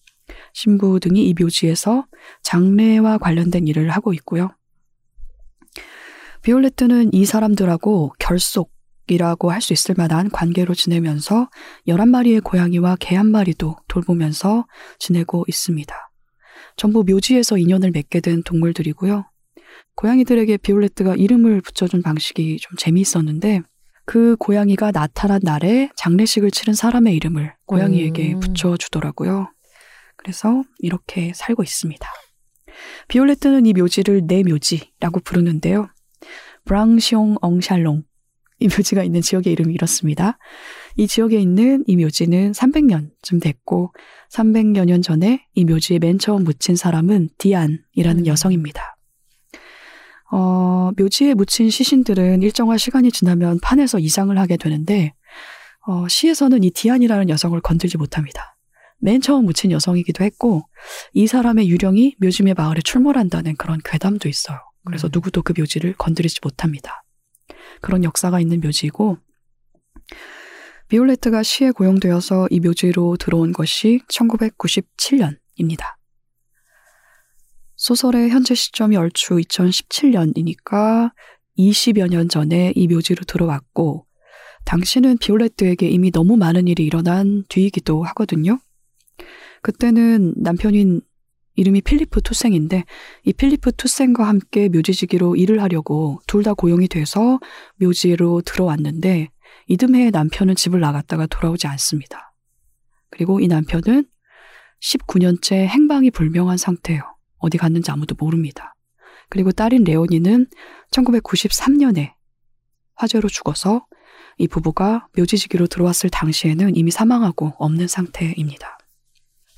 신부 0.54 1.00
등이 1.00 1.28
이 1.28 1.34
묘지에서 1.38 2.06
장례와 2.42 3.18
관련된 3.18 3.66
일을 3.66 3.90
하고 3.90 4.14
있고요. 4.14 4.50
비올레트는 6.42 7.12
이 7.12 7.24
사람들하고 7.24 8.12
결속이라고 8.18 9.50
할 9.50 9.60
수 9.60 9.72
있을 9.72 9.94
만한 9.96 10.30
관계로 10.30 10.74
지내면서 10.74 11.48
11마리의 11.86 12.42
고양이와 12.44 12.96
개 13.00 13.16
한 13.16 13.30
마리도 13.30 13.76
돌보면서 13.88 14.66
지내고 14.98 15.44
있습니다. 15.48 15.94
전부 16.76 17.04
묘지에서 17.04 17.58
인연을 17.58 17.90
맺게 17.90 18.20
된 18.20 18.42
동물들이고요. 18.44 19.24
고양이들에게 19.96 20.58
비올레트가 20.58 21.16
이름을 21.16 21.60
붙여준 21.60 22.02
방식이 22.02 22.58
좀 22.60 22.76
재미있었는데 22.76 23.62
그 24.06 24.36
고양이가 24.36 24.92
나타난 24.92 25.40
날에 25.42 25.90
장례식을 25.96 26.50
치른 26.52 26.72
사람의 26.74 27.14
이름을 27.16 27.54
고양이에게 27.66 28.34
음. 28.34 28.40
붙여주더라고요. 28.40 29.50
그래서 30.16 30.62
이렇게 30.78 31.32
살고 31.34 31.62
있습니다. 31.62 32.08
비올레트는 33.08 33.66
이 33.66 33.72
묘지를 33.72 34.26
내 34.26 34.42
묘지라고 34.44 35.20
부르는데요. 35.24 35.88
브랑시옹 36.68 37.36
엉샬롱 37.40 38.02
이 38.60 38.68
묘지가 38.68 39.02
있는 39.02 39.22
지역의 39.22 39.52
이름이 39.52 39.72
이렇습니다. 39.72 40.38
이 40.96 41.06
지역에 41.06 41.40
있는 41.40 41.82
이 41.86 41.96
묘지는 41.96 42.52
300년쯤 42.52 43.40
됐고 43.40 43.94
300여 44.30 44.84
년 44.84 45.00
전에 45.00 45.46
이 45.54 45.64
묘지에 45.64 45.98
맨 45.98 46.18
처음 46.18 46.44
묻힌 46.44 46.76
사람은 46.76 47.30
디안이라는 47.38 48.22
음. 48.22 48.26
여성입니다. 48.26 48.96
어, 50.30 50.90
묘지에 50.98 51.34
묻힌 51.34 51.70
시신들은 51.70 52.42
일정한 52.42 52.76
시간이 52.76 53.12
지나면 53.12 53.60
판에서 53.60 53.98
이장을 53.98 54.36
하게 54.36 54.58
되는데 54.58 55.14
어, 55.86 56.06
시에서는 56.06 56.64
이 56.64 56.70
디안이라는 56.70 57.30
여성을 57.30 57.58
건들지 57.62 57.96
못합니다. 57.96 58.58
맨 58.98 59.22
처음 59.22 59.46
묻힌 59.46 59.70
여성이기도 59.70 60.22
했고 60.22 60.68
이 61.14 61.26
사람의 61.26 61.70
유령이 61.70 62.16
묘지의 62.18 62.54
마을에 62.54 62.80
출몰한다는 62.82 63.56
그런 63.56 63.80
괴담도 63.82 64.28
있어요. 64.28 64.67
그래서 64.88 65.08
음. 65.08 65.10
누구도 65.12 65.42
그 65.42 65.52
묘지를 65.56 65.94
건드리지 65.94 66.40
못합니다. 66.42 67.04
그런 67.80 68.04
역사가 68.04 68.40
있는 68.40 68.60
묘지이고 68.60 69.18
비올레트가 70.88 71.42
시에 71.42 71.70
고용되어서 71.70 72.48
이 72.50 72.60
묘지로 72.60 73.18
들어온 73.18 73.52
것이 73.52 74.00
1997년입니다. 74.08 75.96
소설의 77.76 78.30
현재 78.30 78.54
시점이 78.54 78.96
얼추 78.96 79.36
2017년이니까 79.36 81.12
20여 81.58 82.08
년 82.08 82.28
전에 82.28 82.72
이 82.74 82.88
묘지로 82.88 83.24
들어왔고 83.24 84.06
당시는 84.64 85.18
비올레트에게 85.18 85.88
이미 85.88 86.10
너무 86.10 86.36
많은 86.36 86.66
일이 86.66 86.84
일어난 86.84 87.44
뒤이기도 87.48 88.02
하거든요. 88.04 88.58
그때는 89.62 90.34
남편인 90.36 91.02
이름이 91.58 91.80
필리프 91.80 92.22
투생인데 92.22 92.84
이 93.24 93.32
필리프 93.32 93.72
투생과 93.72 94.28
함께 94.28 94.68
묘지지기로 94.68 95.34
일을 95.34 95.60
하려고 95.60 96.20
둘 96.28 96.44
다 96.44 96.54
고용이 96.54 96.86
돼서 96.86 97.40
묘지로 97.80 98.42
들어왔는데 98.42 99.28
이듬해 99.66 100.10
남편은 100.10 100.54
집을 100.54 100.78
나갔다가 100.78 101.26
돌아오지 101.26 101.66
않습니다. 101.66 102.32
그리고 103.10 103.40
이 103.40 103.48
남편은 103.48 104.06
19년째 104.80 105.66
행방이 105.66 106.12
불명한 106.12 106.58
상태예요. 106.58 107.02
어디 107.38 107.58
갔는지 107.58 107.90
아무도 107.90 108.14
모릅니다. 108.16 108.76
그리고 109.28 109.50
딸인 109.50 109.82
레오니는 109.82 110.46
1993년에 110.92 112.12
화재로 112.94 113.28
죽어서 113.28 113.84
이 114.36 114.46
부부가 114.46 115.08
묘지지기로 115.16 115.66
들어왔을 115.66 116.08
당시에는 116.08 116.76
이미 116.76 116.92
사망하고 116.92 117.54
없는 117.58 117.88
상태입니다. 117.88 118.77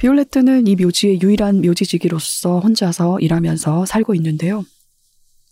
비올레트는 0.01 0.67
이 0.67 0.77
묘지의 0.77 1.21
유일한 1.21 1.61
묘지지기로서 1.61 2.61
혼자서 2.61 3.19
일하면서 3.21 3.85
살고 3.85 4.15
있는데요. 4.15 4.65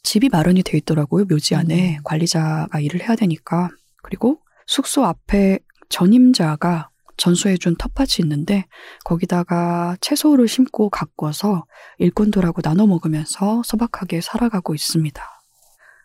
집이 0.03 0.31
마련이 0.31 0.63
돼 0.63 0.79
있더라고요. 0.79 1.27
묘지 1.27 1.55
안에 1.55 1.99
음. 1.99 2.03
관리자가 2.03 2.81
일을 2.81 3.03
해야 3.03 3.15
되니까. 3.15 3.69
그리고 4.03 4.41
숙소 4.67 5.05
앞에 5.05 5.59
전임자가 5.91 6.89
전수해준 7.19 7.77
텃밭이 7.77 8.23
있는데 8.23 8.65
거기다가 9.05 9.99
채소를 10.01 10.49
심고 10.49 10.89
가꿔서 10.89 11.67
일꾼들하고 11.99 12.63
나눠 12.63 12.87
먹으면서 12.87 13.63
소박하게 13.67 14.23
살아가고 14.23 14.75
있습니다. 14.75 15.23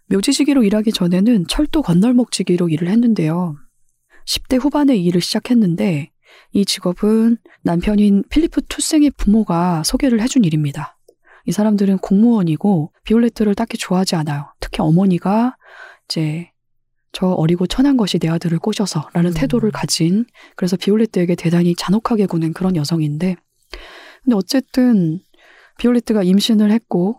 묘지지기로 0.08 0.66
일하기 0.66 0.92
전에는 0.92 1.48
철도 1.48 1.82
건널목지기로 1.82 2.68
일을 2.68 2.90
했는데요. 2.90 3.56
10대 4.28 4.60
후반에 4.60 4.98
이 4.98 5.06
일을 5.06 5.22
시작했는데 5.22 6.13
이 6.52 6.66
직업은 6.66 7.38
남편인 7.64 8.24
필리프 8.30 8.62
투생의 8.68 9.12
부모가 9.18 9.84
소개를 9.84 10.22
해준 10.22 10.44
일입니다. 10.44 10.98
이 11.46 11.52
사람들은 11.52 11.98
공무원이고 11.98 12.92
비올레트를 13.04 13.56
딱히 13.56 13.78
좋아하지 13.78 14.16
않아요. 14.16 14.54
특히 14.60 14.82
어머니가 14.82 15.58
이제 16.06 16.50
저 17.12 17.28
어리고 17.28 17.68
천한 17.68 17.96
것이 17.96 18.18
내 18.18 18.28
아들을 18.28 18.58
꼬셔서 18.60 19.10
라는 19.14 19.32
음. 19.32 19.34
태도를 19.34 19.72
가진 19.72 20.26
그래서 20.56 20.76
비올레트에게 20.78 21.36
대단히 21.36 21.76
잔혹하게 21.76 22.26
구는 22.26 22.54
그런 22.54 22.76
여성인데 22.76 23.36
근데 24.24 24.36
어쨌든 24.36 25.20
비올레트가 25.78 26.24
임신을 26.24 26.72
했고 26.72 27.18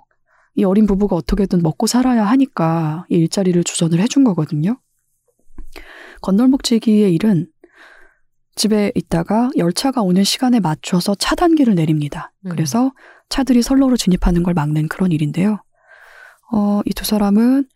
이 0.57 0.65
어린 0.65 0.87
부부가 0.87 1.17
어떻게든 1.17 1.63
먹고 1.63 1.87
살아야 1.87 2.25
하니까 2.25 3.07
이 3.09 3.17
일자리를 3.17 3.63
주선을 3.65 4.01
해준 4.01 4.25
거거든요. 4.25 4.79
건널목지기의 6.23 7.13
일은 7.15 7.49
집에 8.57 8.93
있다가 8.95 9.51
열차가 9.57 10.03
오는 10.03 10.23
시간에 10.25 10.61
맞춰서 10.61 11.15
차단기를 11.15 11.75
내립니다. 11.75 12.33
음. 12.47 12.51
그래서 12.51 12.93
차들이 13.29 13.63
선로로 13.63 13.97
진입하는 13.97 14.43
걸 14.43 14.55
막는 14.55 14.89
그런 14.89 15.11
일인데요. 15.13 15.63
어, 16.53 16.81
이 16.87 16.93
두 16.93 17.05
사람은 17.05 17.67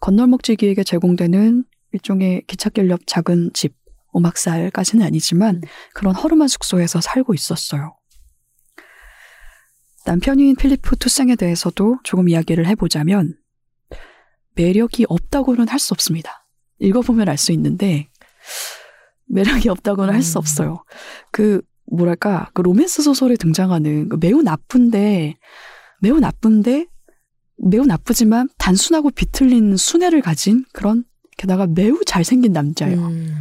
건널목지기에게 0.00 0.84
제공되는 0.84 1.64
일종의 1.92 2.42
기찻길 2.46 2.88
옆 2.90 3.00
작은 3.06 3.50
집, 3.54 3.74
오막살까지는 4.12 5.04
아니지만 5.04 5.56
음. 5.56 5.60
그런 5.94 6.14
허름한 6.14 6.48
숙소에서 6.48 7.00
살고 7.00 7.34
있었어요. 7.34 7.96
남편인 10.06 10.56
필리프 10.56 10.96
투생에 10.96 11.36
대해서도 11.36 11.98
조금 12.04 12.28
이야기를 12.28 12.66
해보자면 12.66 13.34
매력이 14.54 15.06
없다고는 15.08 15.68
할 15.68 15.78
수 15.78 15.92
없습니다. 15.94 16.46
읽어보면 16.78 17.28
알 17.28 17.36
수 17.36 17.52
있는데 17.52 18.08
매력이 19.28 19.68
없다고는 19.68 20.12
할수 20.12 20.38
음. 20.38 20.40
없어요. 20.40 20.84
그 21.30 21.60
뭐랄까 21.90 22.50
그 22.54 22.62
로맨스 22.62 23.02
소설에 23.02 23.36
등장하는 23.36 24.08
그 24.08 24.16
매우 24.20 24.42
나쁜데 24.42 25.36
매우 26.00 26.20
나쁜데 26.20 26.86
매우 27.58 27.86
나쁘지만 27.86 28.48
단순하고 28.58 29.10
비틀린 29.10 29.76
순애를 29.76 30.20
가진 30.20 30.64
그런 30.72 31.04
게다가 31.36 31.66
매우 31.66 32.00
잘생긴 32.04 32.52
남자예요. 32.52 32.98
음, 32.98 33.34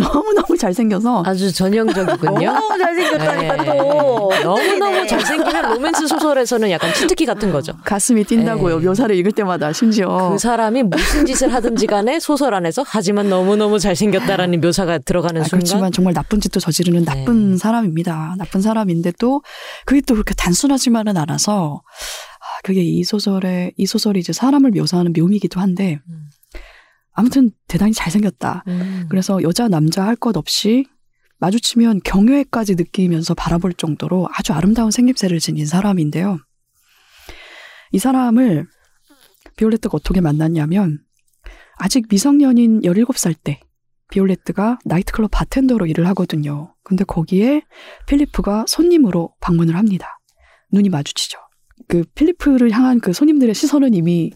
너무 0.00 0.32
너무 0.32 0.56
잘생겨서 0.56 1.22
아주 1.26 1.52
전형적이군요. 1.52 2.52
너무 2.52 2.78
잘생겼다니까 2.78 3.56
네. 3.56 3.66
또. 3.66 4.30
너무너무 4.42 5.06
잘생기면 5.06 5.72
로맨스 5.72 6.06
소설에서는 6.06 6.70
약간 6.70 6.92
치트키 6.94 7.26
같은 7.26 7.52
거죠. 7.52 7.72
가슴이 7.84 8.24
뛴다고요. 8.24 8.80
네. 8.80 8.86
묘사를 8.86 9.14
읽을 9.16 9.32
때마다 9.32 9.72
심지어 9.72 10.30
그 10.30 10.38
사람이 10.38 10.84
무슨 10.84 11.26
짓을 11.26 11.52
하든지 11.52 11.86
간에 11.86 12.20
소설 12.20 12.54
안에서 12.54 12.84
하지만 12.86 13.28
너무너무 13.28 13.78
잘생겼다라는 13.78 14.60
묘사가 14.60 14.98
들어가는 14.98 15.40
아, 15.40 15.44
순간 15.44 15.60
그렇지만 15.60 15.92
정말 15.92 16.14
나쁜 16.14 16.40
짓도 16.40 16.60
저지르는 16.60 17.04
네. 17.04 17.14
나쁜 17.14 17.56
사람입니다. 17.56 18.36
나쁜 18.38 18.60
사람인데 18.60 19.12
또 19.18 19.42
그게 19.84 20.00
또 20.00 20.14
그렇게 20.14 20.34
단순하지만은 20.34 21.16
않아서 21.16 21.82
아, 22.40 22.60
그게 22.64 22.82
이 22.82 23.04
소설의 23.04 23.72
이 23.76 23.86
소설이 23.86 24.20
이제 24.20 24.32
사람을 24.32 24.70
묘사하는 24.70 25.12
묘미이기도 25.16 25.60
한데 25.60 26.00
음. 26.08 26.30
아무튼 27.20 27.50
대단히 27.68 27.92
잘생겼다. 27.92 28.64
음. 28.66 29.06
그래서 29.10 29.42
여자 29.42 29.68
남자 29.68 30.06
할 30.06 30.16
것 30.16 30.36
없이 30.38 30.86
마주치면 31.38 32.00
경외까지 32.04 32.74
느끼면서 32.76 33.34
바라볼 33.34 33.74
정도로 33.74 34.28
아주 34.32 34.52
아름다운 34.54 34.90
생김새를 34.90 35.38
지닌 35.38 35.66
사람인데요. 35.66 36.38
이 37.92 37.98
사람을 37.98 38.66
비올레트가 39.56 39.96
어떻게 39.96 40.20
만났냐면 40.20 41.00
아직 41.76 42.06
미성년인 42.10 42.80
17살 42.82 43.34
때 43.42 43.60
비올레트가 44.10 44.78
나이트클럽 44.84 45.30
바텐더로 45.30 45.86
일을 45.86 46.06
하거든요. 46.08 46.74
근데 46.82 47.04
거기에 47.04 47.62
필리프가 48.06 48.64
손님으로 48.66 49.34
방문을 49.40 49.76
합니다. 49.76 50.18
눈이 50.72 50.88
마주치죠. 50.88 51.38
그 51.88 52.04
필리프를 52.14 52.70
향한 52.70 53.00
그 53.00 53.12
손님들의 53.12 53.54
시선은 53.54 53.94
이미 53.94 54.32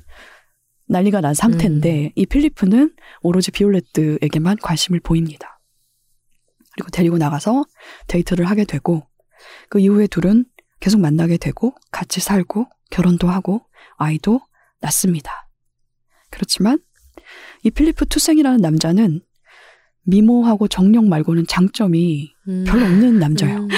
난리가 0.94 1.20
난 1.20 1.34
상태인데 1.34 2.12
이 2.14 2.26
필리프는 2.26 2.94
오로지 3.22 3.50
비올레트에게만 3.50 4.58
관심을 4.62 5.00
보입니다. 5.00 5.60
그리고 6.72 6.90
데리고 6.90 7.18
나가서 7.18 7.64
데이트를 8.06 8.44
하게 8.44 8.64
되고 8.64 9.04
그 9.68 9.80
이후에 9.80 10.06
둘은 10.06 10.44
계속 10.78 11.00
만나게 11.00 11.36
되고 11.36 11.74
같이 11.90 12.20
살고 12.20 12.66
결혼도 12.90 13.28
하고 13.28 13.66
아이도 13.96 14.40
낳습니다. 14.80 15.48
그렇지만 16.30 16.78
이 17.64 17.70
필리프 17.70 18.06
투생이라는 18.06 18.60
남자는 18.60 19.20
미모하고 20.02 20.68
정력 20.68 21.06
말고는 21.06 21.46
장점이 21.48 22.30
음. 22.48 22.64
별로 22.68 22.84
없는 22.84 23.18
남자예요. 23.18 23.62
음. 23.62 23.68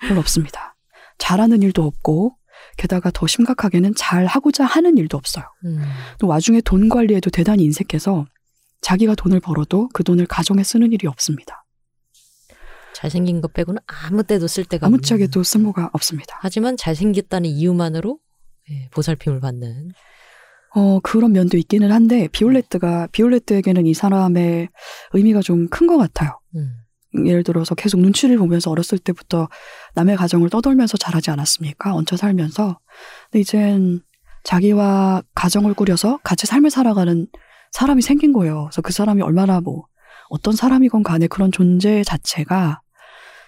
별로 0.00 0.20
없습니다. 0.20 0.74
잘하는 1.18 1.62
일도 1.62 1.84
없고 1.84 2.38
게다가 2.76 3.10
더 3.12 3.26
심각하게는 3.26 3.94
잘 3.96 4.26
하고자 4.26 4.64
하는 4.64 4.98
일도 4.98 5.16
없어요. 5.16 5.44
음. 5.64 5.82
또 6.18 6.26
와중에 6.26 6.60
돈 6.60 6.88
관리에도 6.88 7.30
대단히 7.30 7.64
인색해서 7.64 8.26
자기가 8.80 9.14
돈을 9.14 9.40
벌어도 9.40 9.88
그 9.92 10.04
돈을 10.04 10.26
가정에 10.26 10.62
쓰는 10.62 10.92
일이 10.92 11.06
없습니다. 11.06 11.64
잘생긴 12.94 13.40
것 13.40 13.52
빼고는 13.52 13.80
아무 13.86 14.22
때도 14.22 14.46
쓸 14.46 14.64
데가 14.64 14.86
아무짝에도. 14.86 15.42
쓸모가 15.42 15.90
없습니다. 15.92 16.38
하지만 16.40 16.76
잘생겼다는 16.76 17.50
이유만으로 17.50 18.18
예, 18.70 18.88
보살핌을 18.90 19.40
받는 19.40 19.90
어, 20.76 21.00
그런 21.00 21.32
면도 21.32 21.56
있기는 21.56 21.92
한데 21.92 22.28
비올레트가 22.32 23.08
비올레트에게는 23.12 23.86
이 23.86 23.94
사람의 23.94 24.68
의미가 25.12 25.40
좀 25.40 25.68
큰 25.70 25.86
것 25.86 25.98
같아요. 25.98 26.40
음. 26.56 26.72
예를 27.24 27.44
들어서 27.44 27.74
계속 27.74 28.00
눈치를 28.00 28.38
보면서 28.38 28.70
어렸을 28.70 28.98
때부터 28.98 29.48
남의 29.94 30.16
가정을 30.16 30.50
떠돌면서 30.50 30.96
자라지 30.96 31.30
않았습니까? 31.30 31.94
얹혀 31.94 32.16
살면서. 32.16 32.78
근데 33.30 33.40
이젠 33.40 34.00
자기와 34.42 35.22
가정을 35.34 35.74
꾸려서 35.74 36.18
같이 36.22 36.46
삶을 36.46 36.70
살아가는 36.70 37.26
사람이 37.72 38.02
생긴 38.02 38.32
거예요. 38.32 38.64
그래서 38.64 38.82
그 38.82 38.92
사람이 38.92 39.22
얼마나 39.22 39.60
뭐 39.60 39.86
어떤 40.28 40.54
사람이건 40.54 41.02
간에 41.02 41.26
그런 41.26 41.52
존재 41.52 42.02
자체가 42.02 42.80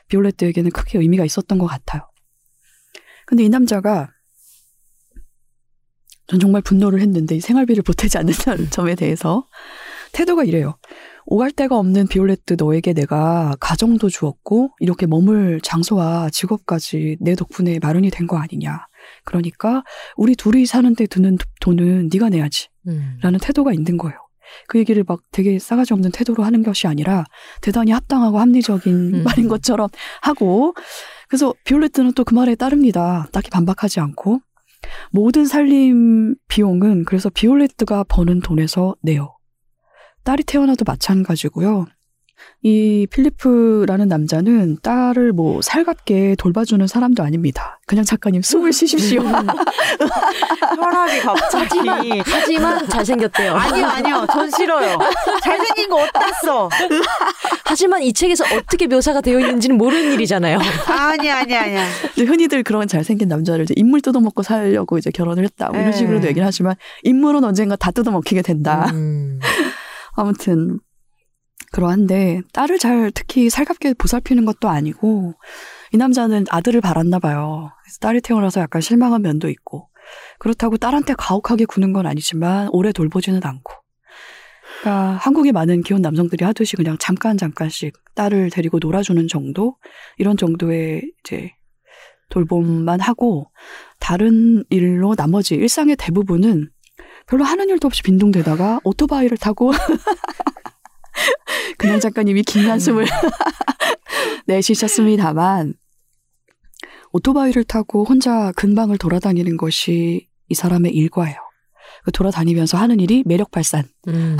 비올레트에게는 0.08 0.70
크게 0.70 0.98
의미가 0.98 1.24
있었던 1.24 1.58
것 1.58 1.66
같아요. 1.66 2.02
근데 3.26 3.42
이 3.44 3.48
남자가 3.48 4.10
전 6.28 6.40
정말 6.40 6.62
분노를 6.62 7.00
했는데 7.00 7.36
이 7.36 7.40
생활비를 7.40 7.82
보태지 7.82 8.18
않는다는 8.18 8.70
점에 8.70 8.94
대해서 8.94 9.46
태도가 10.12 10.44
이래요. 10.44 10.78
오갈 11.26 11.50
데가 11.50 11.76
없는 11.78 12.06
비올레트 12.06 12.54
너에게 12.58 12.92
내가 12.92 13.56
가정도 13.60 14.08
주었고 14.08 14.70
이렇게 14.78 15.06
머물 15.06 15.60
장소와 15.60 16.30
직업까지 16.30 17.16
내 17.20 17.34
덕분에 17.34 17.78
마련이 17.82 18.10
된 18.10 18.26
거 18.26 18.38
아니냐. 18.38 18.86
그러니까 19.24 19.84
우리 20.16 20.34
둘이 20.34 20.66
사는데 20.66 21.06
드는 21.06 21.38
돈은 21.60 22.10
네가 22.12 22.28
내야지. 22.28 22.68
음. 22.88 23.18
라는 23.22 23.38
태도가 23.40 23.72
있는 23.72 23.96
거예요. 23.98 24.16
그 24.68 24.78
얘기를 24.78 25.04
막 25.06 25.20
되게 25.32 25.58
싸가지 25.58 25.92
없는 25.92 26.12
태도로 26.12 26.44
하는 26.44 26.62
것이 26.62 26.86
아니라 26.86 27.24
대단히 27.60 27.90
합당하고 27.92 28.38
합리적인 28.38 29.14
음. 29.14 29.22
말인 29.24 29.48
것처럼 29.48 29.88
하고 30.22 30.74
그래서 31.28 31.52
비올레트는 31.64 32.12
또 32.12 32.24
그 32.24 32.34
말에 32.34 32.54
따릅니다. 32.54 33.26
딱히 33.32 33.50
반박하지 33.50 33.98
않고 34.00 34.40
모든 35.10 35.44
살림 35.46 36.36
비용은 36.48 37.04
그래서 37.04 37.28
비올레트가 37.30 38.04
버는 38.08 38.40
돈에서 38.40 38.94
내요. 39.02 39.35
딸이 40.26 40.42
태어나도 40.42 40.84
마찬가지고요. 40.84 41.86
이 42.62 43.06
필리프라는 43.10 44.08
남자는 44.08 44.78
딸을 44.82 45.32
뭐 45.32 45.62
살갑게 45.62 46.34
돌봐주는 46.36 46.84
사람도 46.86 47.22
아닙니다. 47.22 47.78
그냥 47.86 48.04
작가님 48.04 48.42
숨을 48.42 48.72
쉬십시오. 48.72 49.22
혈압이 50.76 51.20
갑자기. 51.20 51.78
하지만 52.24 52.88
잘생겼대요. 52.88 53.54
아니요, 53.54 53.86
아니요. 53.86 54.26
전 54.32 54.50
싫어요. 54.50 54.98
잘생긴 55.42 55.88
거 55.88 55.98
써? 56.44 56.68
하지만 57.64 58.02
이 58.02 58.12
책에서 58.12 58.44
어떻게 58.56 58.88
묘사가 58.88 59.20
되어 59.20 59.38
있는지는 59.38 59.76
모르는 59.78 60.12
일이잖아요. 60.14 60.58
아니, 60.88 61.30
아니, 61.30 61.54
아니야. 61.54 61.86
근데 62.14 62.28
흔히들 62.28 62.64
그런 62.64 62.88
잘생긴 62.88 63.28
남자를 63.28 63.62
이제 63.62 63.74
인물 63.76 64.00
뜯어먹고 64.00 64.42
살려고 64.42 64.98
이제 64.98 65.10
결혼을 65.12 65.44
했다. 65.44 65.68
뭐 65.68 65.78
이런 65.78 65.92
네. 65.92 65.96
식으로도 65.96 66.26
얘기를 66.26 66.44
하지만 66.44 66.74
인물은 67.04 67.44
언젠가 67.44 67.76
다 67.76 67.92
뜯어먹히게 67.92 68.42
된다. 68.42 68.90
음. 68.92 69.38
아무튼 70.16 70.80
그러한데 71.72 72.40
딸을 72.52 72.78
잘 72.78 73.10
특히 73.14 73.50
살갑게 73.50 73.94
보살피는 73.94 74.44
것도 74.44 74.68
아니고 74.68 75.34
이 75.92 75.96
남자는 75.96 76.46
아들을 76.50 76.80
바랐나 76.80 77.18
봐요. 77.18 77.70
그래서 77.82 77.98
딸이 78.00 78.20
태어나서 78.22 78.60
약간 78.60 78.80
실망한 78.80 79.22
면도 79.22 79.48
있고 79.48 79.88
그렇다고 80.38 80.76
딸한테 80.76 81.14
가혹하게 81.16 81.64
구는 81.64 81.92
건 81.92 82.06
아니지만 82.06 82.68
오래 82.72 82.92
돌보지는 82.92 83.40
않고 83.42 83.72
그러니까 84.80 85.16
한국의 85.16 85.52
많은 85.52 85.82
기혼 85.82 86.02
남성들이 86.02 86.44
하듯이 86.44 86.76
그냥 86.76 86.96
잠깐 86.98 87.36
잠깐씩 87.36 87.94
딸을 88.14 88.50
데리고 88.50 88.78
놀아주는 88.80 89.26
정도 89.28 89.76
이런 90.18 90.36
정도의 90.36 91.02
이제 91.20 91.52
돌봄만 92.28 93.00
하고 93.00 93.50
다른 94.00 94.64
일로 94.70 95.14
나머지 95.14 95.54
일상의 95.54 95.96
대부분은 95.96 96.70
별로 97.26 97.44
하는 97.44 97.68
일도 97.68 97.86
없이 97.86 98.02
빈둥대다가 98.02 98.80
오토바이를 98.84 99.36
타고 99.36 99.72
그냥 101.78 102.00
작가님이 102.00 102.44
긴 102.44 102.70
한숨을 102.70 103.06
내쉬셨습니다만 104.46 105.74
오토바이를 107.12 107.64
타고 107.64 108.04
혼자 108.04 108.52
근방을 108.52 108.98
돌아다니는 108.98 109.56
것이 109.56 110.28
이 110.48 110.54
사람의 110.54 110.92
일과예요. 110.92 111.36
그 112.04 112.12
돌아다니면서 112.12 112.78
하는 112.78 113.00
일이 113.00 113.24
매력 113.26 113.50
발산 113.50 113.84
음. 114.08 114.36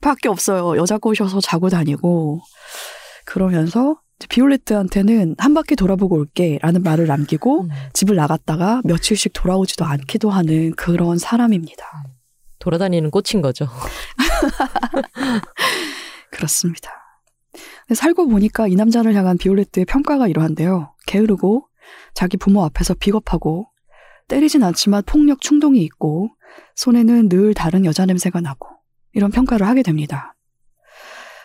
밖에 0.00 0.28
없어요. 0.28 0.76
여자 0.76 0.98
꼬셔서 0.98 1.40
자고 1.40 1.68
다니고 1.68 2.40
그러면서 3.24 4.00
비올레트한테는 4.28 5.36
한 5.38 5.54
바퀴 5.54 5.76
돌아보고 5.76 6.16
올게라는 6.16 6.82
말을 6.82 7.06
남기고 7.06 7.62
음. 7.62 7.68
집을 7.92 8.16
나갔다가 8.16 8.80
며칠씩 8.84 9.32
돌아오지도 9.34 9.84
않기도 9.84 10.30
하는 10.30 10.74
그런 10.74 11.18
사람입니다. 11.18 11.84
돌아다니는 12.58 13.10
꽃인 13.10 13.42
거죠. 13.42 13.68
그렇습니다. 16.30 16.90
살고 17.92 18.28
보니까 18.28 18.68
이 18.68 18.76
남자를 18.76 19.14
향한 19.14 19.36
비올레트의 19.36 19.86
평가가 19.86 20.28
이러한데요. 20.28 20.94
게으르고 21.06 21.66
자기 22.14 22.36
부모 22.36 22.64
앞에서 22.64 22.94
비겁하고 22.94 23.66
때리진 24.28 24.62
않지만 24.62 25.02
폭력 25.04 25.40
충동이 25.40 25.82
있고 25.82 26.30
손에는 26.76 27.28
늘 27.28 27.54
다른 27.54 27.84
여자 27.84 28.06
냄새가 28.06 28.40
나고 28.40 28.68
이런 29.12 29.30
평가를 29.30 29.66
하게 29.66 29.82
됩니다. 29.82 30.31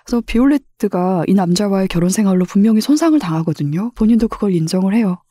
그래서 0.08 0.22
비올레트가 0.26 1.26
이 1.28 1.34
남자와의 1.34 1.90
결혼 1.90 2.10
생활로 2.10 2.46
분명히 2.46 2.80
손상을 2.80 3.20
당하거든요. 3.20 3.92
본인도 3.96 4.30
그걸 4.30 4.54
인정을 4.54 4.96
해요. 4.96 5.22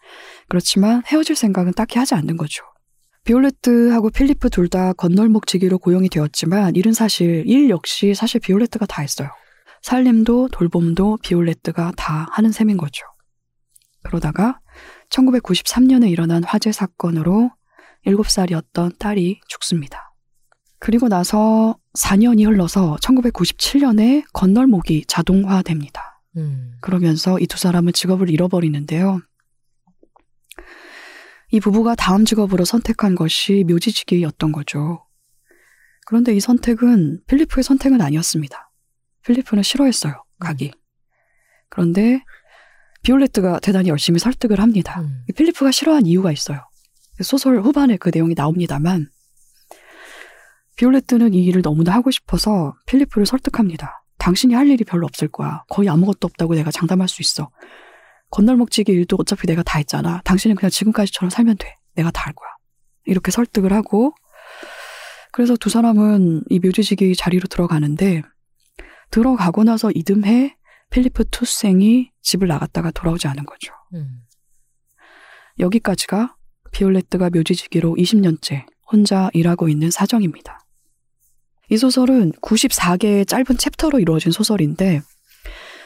그렇지만 0.48 1.02
헤어질 1.06 1.34
생각은 1.34 1.72
딱히 1.72 1.98
하지 1.98 2.14
않는 2.14 2.36
거죠. 2.36 2.62
비올레트하고 3.24 4.10
필리프 4.10 4.50
둘 4.50 4.68
다 4.68 4.92
건널목지기로 4.92 5.78
고용이 5.78 6.10
되었지만 6.10 6.76
일은 6.76 6.92
사실 6.92 7.44
일 7.46 7.70
역시 7.70 8.14
사실 8.14 8.38
비올레트가 8.38 8.84
다 8.84 9.00
했어요. 9.00 9.30
살림도 9.80 10.48
돌봄도 10.52 11.18
비올레트가 11.22 11.92
다 11.96 12.26
하는 12.32 12.52
셈인 12.52 12.76
거죠. 12.76 13.06
그러다가 14.02 14.60
1993년에 15.08 16.10
일어난 16.10 16.44
화재 16.44 16.70
사건으로 16.70 17.50
7살이었던 18.06 18.98
딸이 18.98 19.40
죽습니다. 19.48 20.05
그리고 20.78 21.08
나서 21.08 21.78
4년이 21.98 22.46
흘러서 22.46 22.96
1997년에 23.00 24.24
건널목이 24.32 25.04
자동화됩니다. 25.08 26.20
음. 26.36 26.72
그러면서 26.80 27.38
이 27.38 27.46
두 27.46 27.56
사람은 27.58 27.92
직업을 27.92 28.28
잃어버리는데요. 28.30 29.20
이 31.52 31.60
부부가 31.60 31.94
다음 31.94 32.24
직업으로 32.24 32.64
선택한 32.64 33.14
것이 33.14 33.64
묘지지기였던 33.68 34.52
거죠. 34.52 35.04
그런데 36.06 36.34
이 36.34 36.40
선택은 36.40 37.20
필리프의 37.26 37.62
선택은 37.64 38.00
아니었습니다. 38.00 38.70
필리프는 39.24 39.62
싫어했어요, 39.62 40.24
가기. 40.38 40.72
그런데 41.68 42.22
비올레트가 43.02 43.60
대단히 43.60 43.88
열심히 43.88 44.18
설득을 44.18 44.60
합니다. 44.60 45.00
음. 45.00 45.22
이 45.28 45.32
필리프가 45.32 45.70
싫어한 45.70 46.06
이유가 46.06 46.32
있어요. 46.32 46.60
소설 47.22 47.60
후반에 47.60 47.96
그 47.96 48.10
내용이 48.12 48.34
나옵니다만, 48.36 49.08
비올레트는 50.76 51.34
이 51.34 51.44
일을 51.44 51.62
너무나 51.62 51.92
하고 51.92 52.10
싶어서 52.10 52.74
필리프를 52.86 53.26
설득합니다. 53.26 54.04
당신이 54.18 54.54
할 54.54 54.68
일이 54.68 54.84
별로 54.84 55.06
없을 55.06 55.28
거야. 55.28 55.64
거의 55.68 55.88
아무것도 55.88 56.26
없다고 56.26 56.54
내가 56.54 56.70
장담할 56.70 57.08
수 57.08 57.22
있어. 57.22 57.50
건널목지기 58.30 58.92
일도 58.92 59.16
어차피 59.20 59.46
내가 59.46 59.62
다 59.62 59.78
했잖아. 59.78 60.20
당신은 60.24 60.56
그냥 60.56 60.70
지금까지처럼 60.70 61.30
살면 61.30 61.56
돼. 61.58 61.74
내가 61.94 62.10
다 62.10 62.26
할 62.26 62.32
거야. 62.34 62.48
이렇게 63.04 63.30
설득을 63.30 63.72
하고, 63.72 64.12
그래서 65.32 65.56
두 65.56 65.70
사람은 65.70 66.42
이 66.48 66.58
묘지지기 66.58 67.14
자리로 67.14 67.46
들어가는데, 67.46 68.22
들어가고 69.10 69.64
나서 69.64 69.90
이듬해 69.94 70.56
필리프 70.90 71.26
투생이 71.30 72.10
집을 72.22 72.48
나갔다가 72.48 72.90
돌아오지 72.90 73.28
않은 73.28 73.46
거죠. 73.46 73.72
음. 73.94 74.22
여기까지가 75.58 76.36
비올레트가 76.72 77.30
묘지지기로 77.30 77.94
20년째 77.94 78.66
혼자 78.90 79.30
일하고 79.32 79.68
있는 79.68 79.90
사정입니다. 79.90 80.58
이 81.70 81.76
소설은 81.76 82.32
94개의 82.42 83.26
짧은 83.26 83.58
챕터로 83.58 83.98
이루어진 84.00 84.32
소설인데 84.32 85.02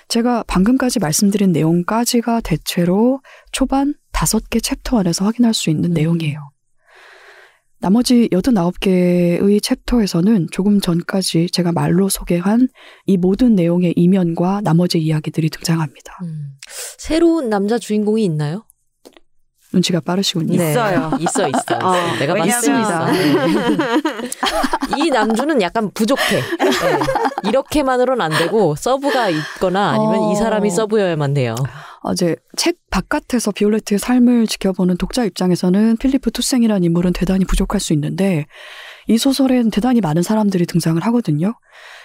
제가 0.08 0.42
방금까지 0.46 0.98
말씀드린 0.98 1.52
내용까지가 1.52 2.40
대체로 2.40 3.20
초반 3.52 3.94
5개 4.12 4.62
챕터 4.62 4.98
안에서 4.98 5.24
확인할 5.24 5.54
수 5.54 5.70
있는 5.70 5.90
음. 5.90 5.94
내용이에요. 5.94 6.50
나머지 7.78 8.28
89개의 8.30 9.62
챕터에서는 9.62 10.48
조금 10.52 10.80
전까지 10.80 11.48
제가 11.50 11.72
말로 11.72 12.10
소개한 12.10 12.68
이 13.06 13.16
모든 13.16 13.54
내용의 13.54 13.94
이면과 13.96 14.60
나머지 14.62 14.98
이야기들이 14.98 15.48
등장합니다. 15.48 16.18
음. 16.24 16.56
새로운 16.98 17.48
남자 17.48 17.78
주인공이 17.78 18.22
있나요? 18.24 18.64
눈치가 19.72 20.00
빠르시군요. 20.00 20.56
네. 20.56 20.70
있어요. 20.70 21.12
있어, 21.20 21.48
있어. 21.48 21.78
어, 21.82 21.94
내가 22.18 22.34
왜냐면- 22.34 22.60
때. 22.60 23.10
이 24.98 25.10
남주는 25.10 25.62
약간 25.62 25.90
부족해. 25.92 26.40
네. 26.40 26.70
이렇게만으로는 27.48 28.20
안 28.20 28.30
되고 28.36 28.74
서브가 28.76 29.28
있거나 29.30 29.90
아니면 29.90 30.18
어. 30.20 30.32
이 30.32 30.36
사람이 30.36 30.70
서브여야만 30.70 31.34
돼요. 31.34 31.54
이제 32.02 32.34
책 32.56 32.76
바깥에서 32.90 33.52
비올레트의 33.52 33.98
삶을 33.98 34.46
지켜보는 34.46 34.96
독자 34.96 35.24
입장에서는 35.24 35.96
필리프 35.98 36.30
투생이라는 36.32 36.82
인물은 36.84 37.12
대단히 37.12 37.44
부족할 37.44 37.78
수 37.80 37.92
있는데 37.92 38.46
이 39.06 39.18
소설엔 39.18 39.70
대단히 39.70 40.00
많은 40.00 40.22
사람들이 40.22 40.66
등장을 40.66 41.00
하거든요. 41.06 41.54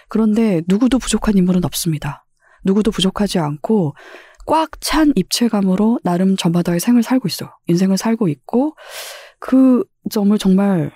그런데 0.10 0.62
누구도 0.68 1.00
부족한 1.00 1.38
인물은 1.38 1.64
없습니다. 1.66 2.26
누구도 2.64 2.92
부족하지 2.92 3.40
않고 3.40 3.96
꽉 4.46 4.70
찬 4.82 5.14
입체감으로 5.16 6.00
나름 6.04 6.38
저마다의 6.38 6.80
생을 6.80 7.04
살고 7.04 7.28
있어요. 7.28 7.50
인생을 7.68 7.98
살고 7.98 8.28
있고 8.30 8.76
그 9.40 9.84
점을 10.10 10.38
정말 10.38 10.92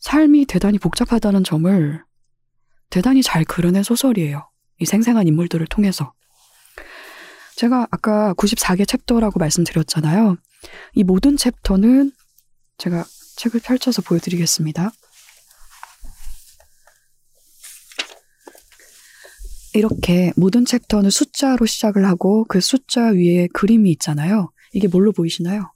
삶이 0.00 0.46
대단히 0.46 0.78
복잡하다는 0.78 1.44
점을 1.44 2.02
대단히 2.90 3.22
잘 3.22 3.44
그려낸 3.44 3.82
소설이에요. 3.82 4.48
이 4.80 4.84
생생한 4.86 5.26
인물들을 5.26 5.66
통해서. 5.66 6.12
제가 7.56 7.88
아까 7.90 8.32
94개 8.34 8.86
챕터라고 8.86 9.38
말씀드렸잖아요. 9.38 10.36
이 10.94 11.04
모든 11.04 11.36
챕터는 11.36 12.12
제가 12.78 13.04
책을 13.36 13.60
펼쳐서 13.60 14.02
보여드리겠습니다. 14.02 14.90
이렇게 19.74 20.32
모든 20.36 20.64
챕터는 20.64 21.10
숫자로 21.10 21.66
시작을 21.66 22.06
하고 22.06 22.44
그 22.48 22.60
숫자 22.60 23.08
위에 23.08 23.48
그림이 23.52 23.90
있잖아요. 23.92 24.50
이게 24.72 24.88
뭘로 24.88 25.12
보이시나요? 25.12 25.72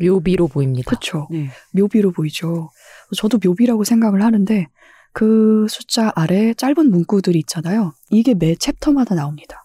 묘비로 0.00 0.48
보입니다. 0.48 0.88
그렇죠. 0.88 1.28
네. 1.30 1.48
묘비로 1.72 2.12
보이죠. 2.12 2.70
저도 3.16 3.38
묘비라고 3.42 3.84
생각을 3.84 4.22
하는데 4.22 4.66
그 5.12 5.66
숫자 5.68 6.12
아래 6.14 6.52
짧은 6.54 6.90
문구들이 6.90 7.38
있잖아요. 7.40 7.94
이게 8.10 8.34
매 8.34 8.54
챕터마다 8.54 9.14
나옵니다. 9.14 9.64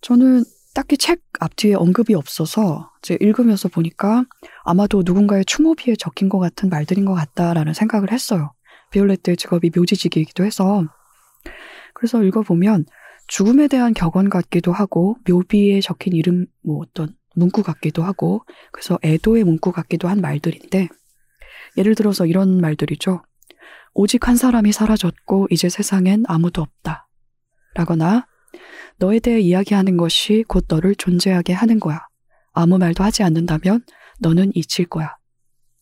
저는 0.00 0.44
딱히 0.74 0.96
책 0.96 1.22
앞뒤에 1.40 1.74
언급이 1.74 2.14
없어서 2.14 2.90
이제 3.02 3.16
읽으면서 3.20 3.68
보니까 3.68 4.24
아마도 4.64 5.02
누군가의 5.04 5.44
추모비에 5.44 5.96
적힌 5.96 6.28
것 6.28 6.38
같은 6.38 6.68
말들인 6.68 7.04
것 7.04 7.14
같다라는 7.14 7.74
생각을 7.74 8.12
했어요. 8.12 8.52
비올레트의 8.90 9.36
직업이 9.36 9.70
묘지직이기도 9.74 10.44
해서. 10.44 10.84
그래서 11.98 12.22
읽어보면 12.22 12.86
죽음에 13.26 13.66
대한 13.66 13.92
격언 13.92 14.30
같기도 14.30 14.72
하고 14.72 15.16
묘비에 15.28 15.80
적힌 15.80 16.14
이름 16.14 16.46
뭐 16.64 16.80
어떤 16.80 17.14
문구 17.34 17.62
같기도 17.62 18.02
하고 18.02 18.44
그래서 18.72 18.98
애도의 19.02 19.44
문구 19.44 19.72
같기도 19.72 20.08
한 20.08 20.20
말들인데 20.20 20.88
예를 21.76 21.94
들어서 21.94 22.24
이런 22.24 22.60
말들이죠. 22.60 23.22
오직 23.94 24.28
한 24.28 24.36
사람이 24.36 24.72
사라졌고 24.72 25.48
이제 25.50 25.68
세상엔 25.68 26.24
아무도 26.28 26.62
없다. 26.62 27.08
라거나 27.74 28.26
너에 28.98 29.18
대해 29.18 29.40
이야기하는 29.40 29.96
것이 29.96 30.44
곧 30.46 30.66
너를 30.68 30.94
존재하게 30.94 31.52
하는 31.52 31.80
거야. 31.80 32.06
아무 32.52 32.78
말도 32.78 33.02
하지 33.02 33.24
않는다면 33.24 33.84
너는 34.20 34.52
잊힐 34.54 34.86
거야. 34.86 35.16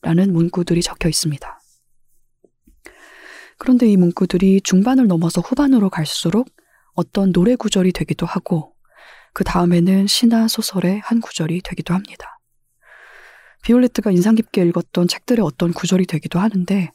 라는 0.01 0.33
문구들이 0.33 0.83
적혀 0.83 1.09
있습니다. 1.09 1.56
그런데 3.59 3.87
이 3.87 3.97
문구들이 3.97 4.61
중반을 4.63 5.07
넘어서 5.07 5.41
후반으로 5.41 5.91
갈수록 5.91 6.49
어떤 6.95 7.33
노래 7.33 7.57
구절이 7.57 7.93
되기도 7.93 8.27
하고 8.27 8.75
그 9.33 9.45
다음에는 9.45 10.07
시나 10.07 10.49
소설의 10.49 11.01
한 11.01 11.21
구절이 11.21 11.63
되기도 11.63 11.95
합니다. 11.95 12.39
비올레트가 13.63 14.11
인상 14.11 14.35
깊게 14.35 14.63
읽었던 14.67 15.09
책들의 15.09 15.45
어떤 15.45 15.73
구절이 15.73 16.07
되기도 16.07 16.39
하는데 16.39 16.91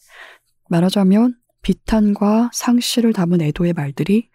말하자면 0.69 1.35
비탄과 1.61 2.51
상실을 2.53 3.13
담은 3.13 3.41
애도의 3.41 3.73
말들이 3.73 4.29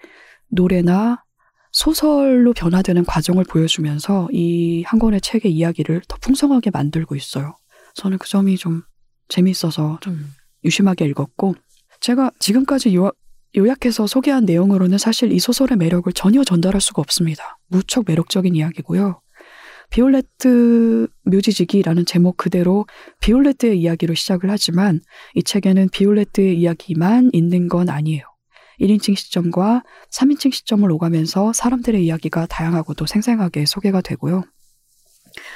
노래나 0.49 1.25
소설로 1.73 2.53
변화되는 2.53 3.05
과정을 3.05 3.45
보여주면서 3.45 4.29
이 4.33 4.83
한 4.87 4.99
권의 4.99 5.21
책의 5.21 5.53
이야기를 5.53 6.03
더 6.09 6.17
풍성하게 6.19 6.71
만들고 6.71 7.17
있어요. 7.17 7.57
저는 7.95 8.19
그 8.19 8.29
점이 8.29 8.57
좀 8.57 8.83
재미있어서 9.29 9.99
좀 10.01 10.15
음. 10.15 10.33
유심하게 10.65 11.07
읽었고 11.07 11.55
제가 12.07 12.31
지금까지 12.39 12.95
요, 12.95 13.11
요약해서 13.57 14.07
소개한 14.07 14.45
내용으로는 14.45 14.97
사실 14.97 15.33
이 15.33 15.41
소설의 15.41 15.77
매력을 15.77 16.13
전혀 16.13 16.45
전달할 16.45 16.81
수가 16.81 17.03
없습니다. 17.03 17.59
무척 17.67 18.05
매력적인 18.07 18.55
이야기고요. 18.55 19.21
비올레트 19.91 21.09
묘지지기라는 21.25 22.07
제목 22.07 22.37
그대로 22.37 22.87
비올레트의 23.21 23.81
이야기로 23.81 24.15
시작을 24.15 24.49
하지만 24.53 25.01
이 25.35 25.43
책에는 25.43 25.89
비올레트의 25.89 26.57
이야기만 26.61 27.31
있는 27.33 27.67
건 27.67 27.89
아니에요. 27.89 28.23
1인칭 28.81 29.17
시점과 29.17 29.83
3인칭 30.13 30.53
시점을 30.53 30.89
오가면서 30.93 31.53
사람들의 31.53 32.05
이야기가 32.05 32.47
다양하고도 32.47 33.07
생생하게 33.07 33.67
소개가 33.67 34.01
되고요. 34.01 34.45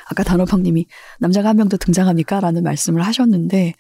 아까 0.09 0.25
단호박님이 0.25 0.87
남자가 1.21 1.51
한 1.51 1.57
명 1.59 1.69
더 1.69 1.77
등장합니까? 1.77 2.41
라는 2.41 2.65
말씀을 2.65 3.03
하셨는데, 3.03 3.75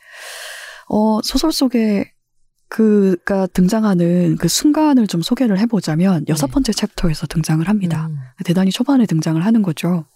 어, 0.89 1.21
소설 1.23 1.51
속에 1.51 2.13
그가 2.71 3.49
등장하는 3.49 4.37
그 4.37 4.47
순간을 4.47 5.09
좀 5.09 5.23
소개를 5.23 5.59
해보자면 5.59 6.25
여섯 6.29 6.47
네. 6.47 6.53
번째 6.53 6.73
챕터에서 6.73 7.27
등장을 7.27 7.69
합니다. 7.69 8.07
음. 8.07 8.17
대단히 8.45 8.71
초반에 8.71 9.07
등장을 9.07 9.45
하는 9.45 9.63
거죠. 9.63 10.07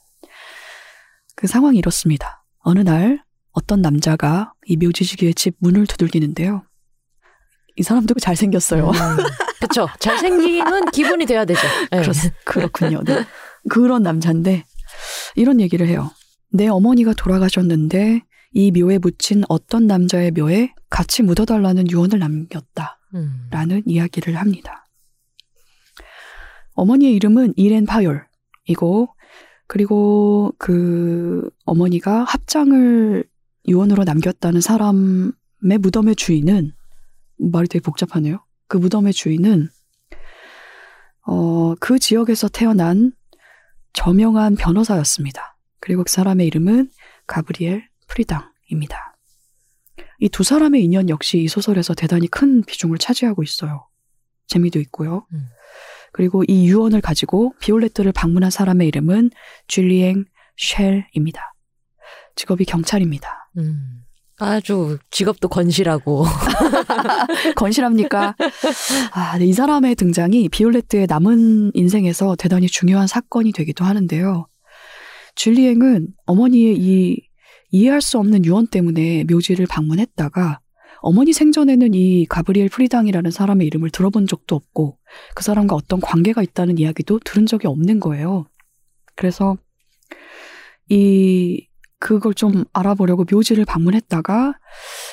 그 1.34 1.48
상황이 1.48 1.76
이렇습니다. 1.78 2.44
어느 2.60 2.78
날 2.78 3.22
어떤 3.50 3.82
남자가 3.82 4.52
이 4.66 4.76
묘지지기의 4.76 5.34
집 5.34 5.56
문을 5.58 5.88
두들기는데요. 5.88 6.62
이 7.74 7.82
사람도 7.82 8.14
잘생겼어요. 8.14 8.88
음. 8.88 8.92
그쵸. 9.60 9.88
잘생기면 9.98 10.92
기분이 10.92 11.26
돼야 11.26 11.44
되죠. 11.44 11.60
네. 11.90 12.02
그렇, 12.02 12.12
그렇군요. 12.44 13.02
네. 13.02 13.24
그런 13.68 14.04
남자인데 14.04 14.64
이런 15.34 15.60
얘기를 15.60 15.88
해요. 15.88 16.12
내 16.52 16.68
어머니가 16.68 17.14
돌아가셨는데 17.14 18.22
이 18.54 18.70
묘에 18.70 18.98
묻힌 18.98 19.42
어떤 19.48 19.86
남자의 19.86 20.30
묘에 20.30 20.72
같이 20.88 21.22
묻어달라는 21.22 21.90
유언을 21.90 22.20
남겼다 22.20 22.98
라는 23.50 23.76
음. 23.78 23.82
이야기를 23.84 24.36
합니다. 24.36 24.86
어머니의 26.74 27.14
이름은 27.14 27.54
이렌 27.56 27.84
파열이고 27.84 29.08
그리고 29.66 30.52
그 30.58 31.50
어머니가 31.64 32.24
합장을 32.24 33.24
유언으로 33.66 34.04
남겼다는 34.04 34.60
사람의 34.60 35.78
무덤의 35.80 36.16
주인은 36.16 36.72
말이 37.38 37.66
되게 37.68 37.82
복잡하네요. 37.82 38.44
그 38.68 38.76
무덤의 38.76 39.12
주인은 39.12 39.68
어, 41.26 41.74
그 41.80 41.98
지역에서 41.98 42.48
태어난 42.48 43.12
저명한 43.94 44.56
변호사였습니다. 44.56 45.56
그리고 45.80 46.04
그 46.04 46.12
사람의 46.12 46.46
이름은 46.46 46.90
가브리엘 47.26 47.88
프리당입니다. 48.08 49.16
이 50.20 50.28
두 50.28 50.42
사람의 50.42 50.82
인연 50.82 51.08
역시 51.08 51.38
이 51.38 51.48
소설에서 51.48 51.94
대단히 51.94 52.28
큰 52.28 52.62
비중을 52.64 52.98
차지하고 52.98 53.42
있어요. 53.42 53.88
재미도 54.46 54.78
있고요. 54.80 55.26
음. 55.32 55.48
그리고 56.12 56.44
이 56.46 56.68
유언을 56.68 57.00
가지고 57.00 57.54
비올레트를 57.60 58.12
방문한 58.12 58.50
사람의 58.50 58.86
이름은 58.88 59.30
줄리엥 59.66 60.24
쉘입니다. 60.56 61.54
직업이 62.36 62.64
경찰입니다. 62.64 63.50
음. 63.58 64.04
아주 64.38 64.98
직업도 65.10 65.48
건실하고. 65.48 66.24
건실합니까? 67.56 68.34
아, 69.12 69.38
네, 69.38 69.46
이 69.46 69.52
사람의 69.52 69.94
등장이 69.96 70.48
비올레트의 70.48 71.06
남은 71.08 71.72
인생에서 71.74 72.34
대단히 72.36 72.66
중요한 72.66 73.06
사건이 73.06 73.52
되기도 73.52 73.84
하는데요. 73.84 74.46
줄리엥은 75.36 76.08
어머니의 76.26 76.76
이 76.78 77.20
이해할 77.74 78.00
수 78.00 78.20
없는 78.20 78.44
유언 78.44 78.68
때문에 78.68 79.24
묘지를 79.28 79.66
방문했다가 79.66 80.60
어머니 81.00 81.32
생전에는 81.32 81.92
이 81.92 82.24
가브리엘 82.26 82.68
프리당이라는 82.68 83.32
사람의 83.32 83.66
이름을 83.66 83.90
들어본 83.90 84.28
적도 84.28 84.54
없고 84.54 84.96
그 85.34 85.42
사람과 85.42 85.74
어떤 85.74 86.00
관계가 86.00 86.44
있다는 86.44 86.78
이야기도 86.78 87.18
들은 87.18 87.46
적이 87.46 87.66
없는 87.66 87.98
거예요. 87.98 88.46
그래서 89.16 89.56
이 90.88 91.66
그걸 91.98 92.34
좀 92.34 92.64
알아보려고 92.72 93.24
묘지를 93.28 93.64
방문했다가 93.64 94.54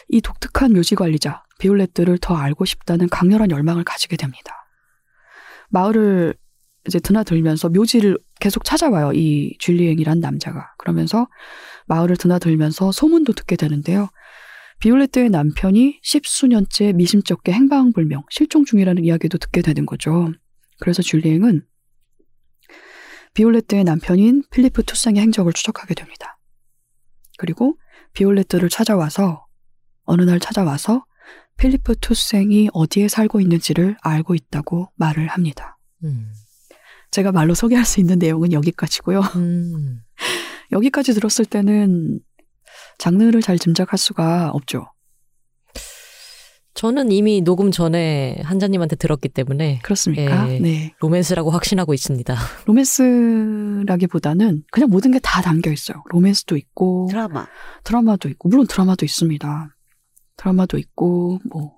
이 0.10 0.22
독특한 0.22 0.74
묘지 0.74 0.94
관리자 0.94 1.44
비올레트를 1.58 2.20
더 2.20 2.36
알고 2.36 2.66
싶다는 2.66 3.10
강렬한 3.10 3.50
열망을 3.50 3.84
가지게 3.84 4.18
됩니다. 4.18 4.68
마을을 5.70 6.36
이제 6.88 7.00
드나들면서 7.00 7.70
묘지를 7.70 8.20
계속 8.40 8.64
찾아와요. 8.64 9.14
이 9.14 9.56
줄리엥이란 9.60 10.20
남자가. 10.20 10.74
그러면서 10.78 11.28
마을을 11.92 12.16
드나들면서 12.16 12.94
소문도 12.94 13.34
듣게 13.34 13.58
되는데요. 13.58 14.08
비올레트의 14.80 15.30
남편이 15.30 16.00
십수년째 16.02 16.94
미심쩍게 16.94 17.52
행방불명, 17.52 18.24
실종 18.30 18.64
중이라는 18.64 19.04
이야기도 19.04 19.38
듣게 19.38 19.62
되는 19.62 19.86
거죠. 19.86 20.32
그래서 20.80 21.02
줄리엥은 21.02 21.66
비올레트의 23.34 23.84
남편인 23.84 24.44
필리프 24.52 24.84
투상의 24.84 25.22
행적을 25.22 25.52
추적하게 25.52 25.94
됩니다. 25.94 26.40
그리고 27.38 27.78
비올레트를 28.14 28.70
찾아와서 28.70 29.46
어느 30.04 30.22
날 30.22 30.40
찾아와서 30.40 31.06
필리프 31.58 31.96
투생이 32.00 32.70
어디에 32.74 33.10
살고 33.10 33.42
있는지를 33.42 33.98
알고 34.02 34.36
있다고 34.36 34.92
말을 34.96 35.28
합니다. 35.28 35.78
음. 36.06 36.32
제가 37.12 37.34
말로 37.34 37.54
소개할 37.54 37.84
수 37.84 38.00
있는 38.00 38.18
내용은 38.18 38.54
여기까지고요. 38.54 39.20
음. 39.36 40.02
여기까지 40.72 41.14
들었을 41.14 41.46
때는 41.46 42.20
장르를 42.98 43.42
잘 43.42 43.58
짐작할 43.60 43.98
수가 43.98 44.52
없죠. 44.54 44.88
저는 46.74 47.12
이미 47.12 47.42
녹음 47.42 47.70
전에 47.70 48.40
한자님한테 48.44 48.96
들었기 48.96 49.28
때문에 49.30 49.80
그렇습니까? 49.84 50.50
예. 50.54 50.60
네. 50.60 50.94
로맨스라고 51.00 51.52
확신하고 51.52 51.94
있습니다. 51.94 52.34
로맨스라기보다는 52.66 54.64
그냥 54.72 54.90
모든 54.90 55.12
게 55.12 55.20
다 55.22 55.42
담겨 55.42 55.70
있어요. 55.72 56.02
로맨스도 56.10 56.56
있고 56.58 57.08
드라마. 57.10 57.46
드라마도 57.84 58.30
있고 58.30 58.48
물론 58.50 58.68
드라마도 58.68 59.06
있습니다. 59.06 59.76
드라마도 60.38 60.78
있고 60.78 61.40
뭐 61.52 61.74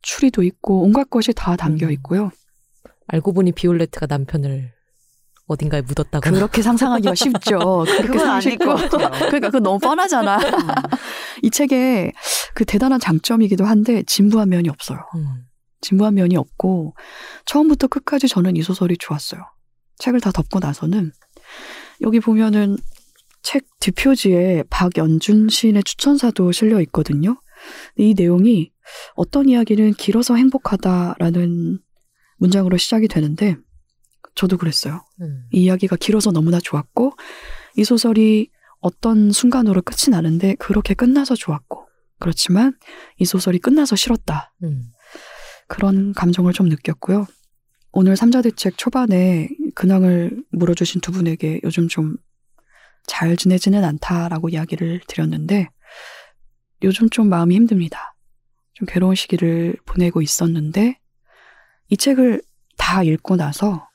추리도 0.00 0.42
있고 0.42 0.82
온갖 0.82 1.10
것이 1.10 1.32
다 1.34 1.54
담겨 1.56 1.86
음. 1.86 1.92
있고요. 1.92 2.30
알고 3.08 3.34
보니 3.34 3.52
비올레트가 3.52 4.06
남편을 4.06 4.71
어딘가에 5.52 5.82
묻었다거나. 5.82 6.36
그렇게 6.36 6.62
상상하기가 6.62 7.14
쉽죠. 7.14 7.84
그렇게 7.86 8.18
같아요. 8.98 9.26
그러니까 9.26 9.48
그거 9.48 9.60
너무 9.60 9.78
뻔하잖아. 9.78 10.38
이 11.42 11.50
책의 11.50 12.12
그 12.54 12.64
대단한 12.64 13.00
장점이기도 13.00 13.64
한데 13.64 14.02
진부한 14.06 14.48
면이 14.48 14.68
없어요. 14.68 14.98
음. 15.14 15.44
진부한 15.80 16.14
면이 16.14 16.36
없고 16.36 16.94
처음부터 17.46 17.88
끝까지 17.88 18.28
저는 18.28 18.56
이 18.56 18.62
소설이 18.62 18.96
좋았어요. 18.98 19.42
책을 19.98 20.20
다 20.20 20.30
덮고 20.32 20.60
나서는 20.60 21.12
여기 22.02 22.20
보면은 22.20 22.76
책 23.42 23.64
뒷표지에 23.80 24.64
박연준 24.70 25.48
시인의 25.48 25.82
추천사도 25.84 26.52
실려 26.52 26.80
있거든요. 26.82 27.40
이 27.96 28.14
내용이 28.16 28.70
어떤 29.14 29.48
이야기는 29.48 29.94
길어서 29.94 30.36
행복하다라는 30.36 31.78
문장으로 32.38 32.76
시작이 32.76 33.08
되는데 33.08 33.56
저도 34.34 34.56
그랬어요. 34.56 35.04
음. 35.20 35.44
이 35.52 35.64
이야기가 35.64 35.96
길어서 35.96 36.30
너무나 36.30 36.58
좋았고 36.60 37.12
이 37.76 37.84
소설이 37.84 38.50
어떤 38.80 39.30
순간으로 39.30 39.82
끝이 39.82 40.10
나는데 40.10 40.54
그렇게 40.56 40.94
끝나서 40.94 41.34
좋았고 41.34 41.86
그렇지만 42.18 42.76
이 43.18 43.24
소설이 43.24 43.58
끝나서 43.58 43.96
싫었다. 43.96 44.54
음. 44.62 44.84
그런 45.68 46.12
감정을 46.12 46.52
좀 46.52 46.68
느꼈고요. 46.68 47.26
오늘 47.92 48.16
삼자대책 48.16 48.78
초반에 48.78 49.48
근황을 49.74 50.42
물어주신 50.50 51.00
두 51.00 51.12
분에게 51.12 51.60
요즘 51.64 51.88
좀 51.88 52.16
잘 53.06 53.36
지내지는 53.36 53.84
않다라고 53.84 54.48
이야기를 54.48 55.00
드렸는데 55.06 55.68
요즘 56.82 57.10
좀 57.10 57.28
마음이 57.28 57.54
힘듭니다. 57.54 58.14
좀 58.74 58.86
괴로운 58.86 59.14
시기를 59.14 59.76
보내고 59.84 60.22
있었는데 60.22 60.98
이 61.88 61.96
책을 61.96 62.42
다 62.78 63.02
읽고 63.02 63.36
나서 63.36 63.88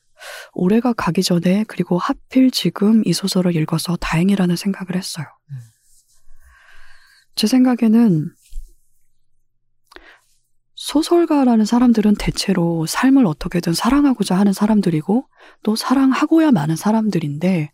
올해가 0.54 0.94
가기 0.94 1.24
전에 1.24 1.66
그리고 1.68 1.98
하필 1.98 2.52
지금 2.52 3.04
이 3.06 3.14
소설을 3.14 3.56
읽어서 3.56 3.96
다행이라는 3.98 4.56
생각을 4.56 4.96
했어요. 4.96 5.26
음. 5.52 5.60
제 7.36 7.48
생각에는 7.48 8.32
소설가라는 10.76 11.66
사람들은 11.66 12.16
대체로 12.16 12.86
삶을 12.86 13.26
어떻게든 13.26 13.74
사랑하고자 13.74 14.38
하는 14.38 14.54
사람들이고 14.54 15.28
또 15.64 15.76
사랑하고야 15.76 16.52
마는 16.52 16.76
사람들인데 16.76 17.72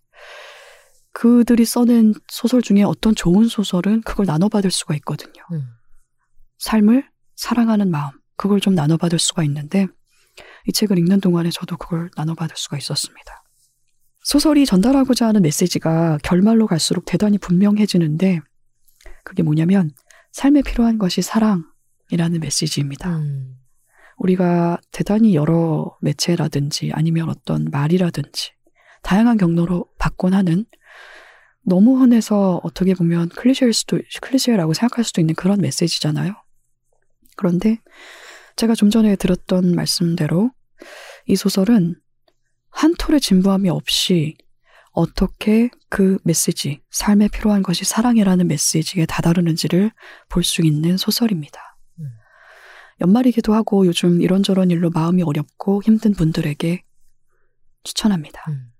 그들이 1.11 1.63
써낸 1.65 2.13
소설 2.27 2.61
중에 2.61 2.83
어떤 2.83 3.13
좋은 3.13 3.47
소설은 3.47 4.01
그걸 4.01 4.25
나눠받을 4.25 4.71
수가 4.71 4.95
있거든요. 4.95 5.43
음. 5.51 5.63
삶을 6.57 7.07
사랑하는 7.35 7.91
마음, 7.91 8.11
그걸 8.35 8.59
좀 8.59 8.73
나눠받을 8.73 9.19
수가 9.19 9.43
있는데 9.43 9.87
이 10.67 10.71
책을 10.71 10.97
읽는 10.97 11.21
동안에 11.21 11.49
저도 11.49 11.77
그걸 11.77 12.09
나눠받을 12.15 12.55
수가 12.55 12.77
있었습니다. 12.77 13.43
소설이 14.23 14.65
전달하고자 14.65 15.27
하는 15.27 15.41
메시지가 15.41 16.19
결말로 16.23 16.65
갈수록 16.67 17.05
대단히 17.05 17.37
분명해지는데 17.37 18.39
그게 19.23 19.43
뭐냐면 19.43 19.91
삶에 20.31 20.61
필요한 20.61 20.97
것이 20.97 21.21
사랑이라는 21.21 22.39
메시지입니다. 22.39 23.17
음. 23.17 23.55
우리가 24.17 24.79
대단히 24.91 25.35
여러 25.35 25.97
매체라든지 26.01 26.91
아니면 26.93 27.29
어떤 27.29 27.65
말이라든지 27.71 28.53
다양한 29.01 29.37
경로로 29.37 29.87
받곤 29.99 30.33
하는 30.33 30.65
너무 31.65 31.99
흔해서 31.99 32.59
어떻게 32.63 32.93
보면 32.93 33.29
클리셰일 33.29 33.73
수도 33.73 33.99
클리셰라고 34.21 34.73
생각할 34.73 35.03
수도 35.03 35.21
있는 35.21 35.35
그런 35.35 35.59
메시지잖아요. 35.61 36.33
그런데 37.35 37.79
제가 38.55 38.75
좀 38.75 38.89
전에 38.89 39.15
들었던 39.15 39.75
말씀대로 39.75 40.51
이 41.27 41.35
소설은 41.35 41.95
한 42.69 42.93
톨의 42.95 43.21
진부함이 43.21 43.69
없이 43.69 44.35
어떻게 44.91 45.69
그 45.89 46.17
메시지, 46.23 46.81
삶에 46.91 47.27
필요한 47.29 47.63
것이 47.63 47.83
사랑이라는 47.83 48.47
메시지에 48.47 49.05
다다르는지를 49.07 49.91
볼 50.29 50.43
수 50.43 50.61
있는 50.61 50.97
소설입니다. 50.97 51.59
음. 51.99 52.05
연말이기도 53.01 53.53
하고 53.53 53.87
요즘 53.87 54.21
이런저런 54.21 54.69
일로 54.69 54.91
마음이 54.91 55.23
어렵고 55.23 55.81
힘든 55.83 56.13
분들에게 56.13 56.83
추천합니다. 57.83 58.43
음. 58.49 58.71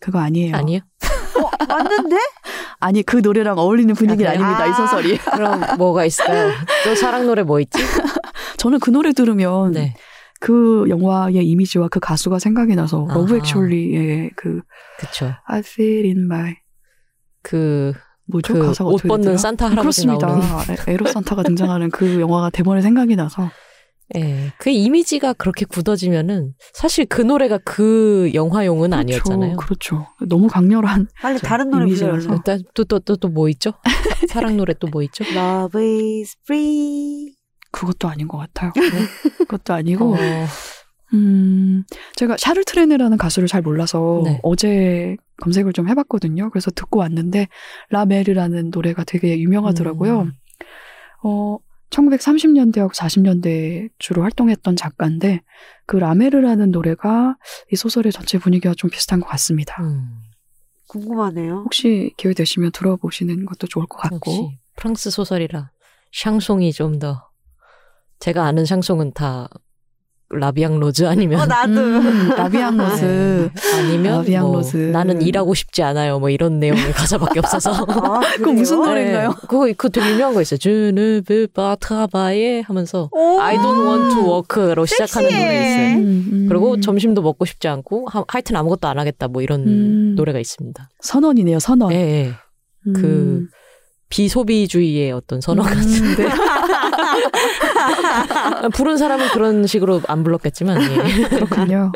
그거 0.00 0.18
아니에요. 0.18 0.54
아니요? 0.56 0.80
어, 1.44 1.50
맞는데? 1.68 2.16
아니 2.80 3.02
그 3.02 3.16
노래랑 3.18 3.58
어울리는 3.58 3.94
분위기는 3.94 4.30
아, 4.30 4.34
아, 4.34 4.36
그래요? 4.36 4.46
닙니다 4.48 4.66
이 4.66 4.70
아. 4.70 4.72
소설이. 4.74 5.18
그럼 5.18 5.60
뭐가 5.78 6.04
있을까요? 6.04 6.50
또 6.84 6.94
사랑 6.94 7.26
노래 7.26 7.42
뭐 7.42 7.60
있지? 7.60 7.78
저는 8.58 8.80
그 8.80 8.90
노래 8.90 9.12
들으면 9.12 9.72
네. 9.72 9.94
그 10.40 10.86
영화의 10.88 11.46
이미지와 11.46 11.88
그 11.88 12.00
가수가 12.00 12.38
생각이 12.38 12.74
나서 12.74 13.06
아하. 13.08 13.14
러브 13.18 13.36
액츄얼리의 13.36 14.30
그 14.36 14.60
그쵸. 14.98 15.32
I 15.46 15.60
feel 15.60 16.04
in 16.06 16.24
my 16.24 16.54
그, 17.42 17.92
뭐죠? 18.26 18.54
그 18.54 18.66
가사가 18.66 18.90
옷 18.90 19.02
벗는? 19.02 19.36
산타 19.36 19.70
할아버지 19.70 20.06
그렇습니다. 20.06 20.62
에- 20.72 20.92
에로 20.94 21.06
산타가 21.06 21.42
등장하는 21.42 21.90
그 21.90 22.20
영화가 22.20 22.50
대본에 22.50 22.80
생각이 22.82 23.16
나서 23.16 23.50
예. 24.16 24.52
그 24.58 24.68
이미지가 24.70 25.32
그렇게 25.34 25.64
굳어지면은 25.64 26.52
사실 26.74 27.06
그 27.06 27.22
노래가 27.22 27.58
그 27.64 28.30
영화용은 28.34 28.92
아니었잖아요. 28.92 29.56
그렇죠. 29.56 30.04
그렇죠. 30.18 30.26
너무 30.28 30.48
강렬한 30.48 31.08
빨리 31.20 31.38
그렇죠. 31.38 31.46
다른 31.46 31.70
노래. 31.70 31.86
불러요. 31.86 32.20
일단 32.34 32.62
또또 32.74 32.98
또 33.00 33.16
또 33.16 33.28
뭐 33.28 33.48
있죠? 33.48 33.72
사랑 34.28 34.56
노래 34.56 34.74
또 34.74 34.88
뭐 34.88 35.02
있죠? 35.04 35.24
Love 35.24 35.80
is 36.20 36.36
free. 36.44 37.34
그것도 37.70 38.06
아닌 38.08 38.28
것 38.28 38.36
같아요. 38.38 38.72
그것도 39.38 39.72
아니고 39.72 40.14
어, 40.14 40.18
음, 41.14 41.84
제가 42.16 42.36
샤를 42.38 42.64
트레네라는 42.64 43.16
가수를 43.18 43.48
잘 43.48 43.62
몰라서 43.62 44.22
네. 44.24 44.40
어제 44.42 45.16
검색을 45.42 45.72
좀 45.72 45.88
해봤거든요. 45.88 46.50
그래서 46.50 46.70
듣고 46.70 47.00
왔는데 47.00 47.48
라메르라는 47.90 48.70
노래가 48.74 49.04
되게 49.04 49.38
유명하더라고요. 49.40 50.22
음. 50.22 50.32
어, 51.24 51.56
1930년대하고 51.92 52.92
40년대 52.94 53.90
주로 53.98 54.22
활동했던 54.22 54.76
작가인데 54.76 55.42
그 55.86 55.96
라메르라는 55.96 56.70
노래가 56.70 57.36
이 57.70 57.76
소설의 57.76 58.12
전체 58.12 58.38
분위기와 58.38 58.74
좀 58.74 58.90
비슷한 58.90 59.20
것 59.20 59.26
같습니다. 59.28 59.82
음, 59.82 60.08
궁금하네요. 60.88 61.62
혹시 61.64 62.12
기회 62.16 62.34
되시면 62.34 62.72
들어보시는 62.72 63.44
것도 63.46 63.66
좋을 63.66 63.86
것 63.86 63.98
같고. 63.98 64.52
프랑스 64.76 65.10
소설이라 65.10 65.70
샹송이 66.12 66.72
좀 66.72 66.98
더 66.98 67.28
제가 68.20 68.44
아는 68.44 68.64
샹송은 68.64 69.12
다 69.12 69.48
La 70.38 70.49
Vie 70.49 70.67
en 70.67 70.78
rose 70.80 71.04
아니면 71.06 71.40
어, 71.40 71.46
나도. 71.46 71.72
음, 71.72 72.28
La 72.36 72.47
Vie 72.47 72.65
en 72.65 72.76
rose. 72.76 73.50
아니면 73.74 74.18
La 74.18 74.25
Vie 74.25 74.37
en 74.37 74.44
뭐 74.44 74.56
rose. 74.56 74.76
나는 74.76 75.20
일하고 75.22 75.54
싶지 75.54 75.82
않아요. 75.82 76.18
뭐 76.18 76.30
이런 76.30 76.58
내용의 76.58 76.92
가사밖에 76.92 77.38
없어서. 77.40 77.72
아, 77.72 78.20
그거 78.36 78.52
무슨 78.52 78.78
그래요? 78.78 78.88
노래인가요? 78.88 79.28
네, 79.28 79.34
그거 79.48 79.72
그 79.76 79.90
되게 79.90 80.10
유명한 80.10 80.34
거 80.34 80.42
있어요. 80.42 80.58
Je 80.58 80.80
ne 80.80 81.03
veux 81.03 81.48
pas 81.54 81.78
travailler 81.78 82.60
하면서 82.60 83.08
오. 83.12 83.40
I 83.40 83.56
don't 83.56 83.86
want 83.86 84.14
to 84.14 84.24
work로 84.24 84.86
시작하는. 84.86 85.28
노래 85.28 85.40
있어요. 85.40 85.96
음, 85.98 86.28
음. 86.32 86.46
그리고 86.48 86.80
점심도 86.80 87.22
먹고 87.22 87.44
싶지 87.44 87.68
않고 87.68 88.06
하, 88.10 88.24
하여튼 88.26 88.56
아무것도 88.56 88.88
안 88.88 88.98
하겠다 88.98 89.28
뭐 89.28 89.42
이런 89.42 89.60
음. 89.66 90.14
노래가 90.16 90.38
있습니다. 90.38 90.88
선언이네요, 91.00 91.58
선언. 91.58 91.92
예, 91.92 91.96
예. 91.96 92.32
음. 92.86 92.92
그 92.94 93.46
비소비주의의 94.08 95.12
어떤 95.12 95.40
선언 95.40 95.64
같은. 95.66 95.82
음, 95.82 96.16
네. 96.16 96.28
부른 98.74 98.96
사람은 98.96 99.28
그런 99.28 99.66
식으로 99.66 100.00
안 100.08 100.22
불렀겠지만 100.22 100.80
예. 100.82 101.28
그렇군요. 101.28 101.92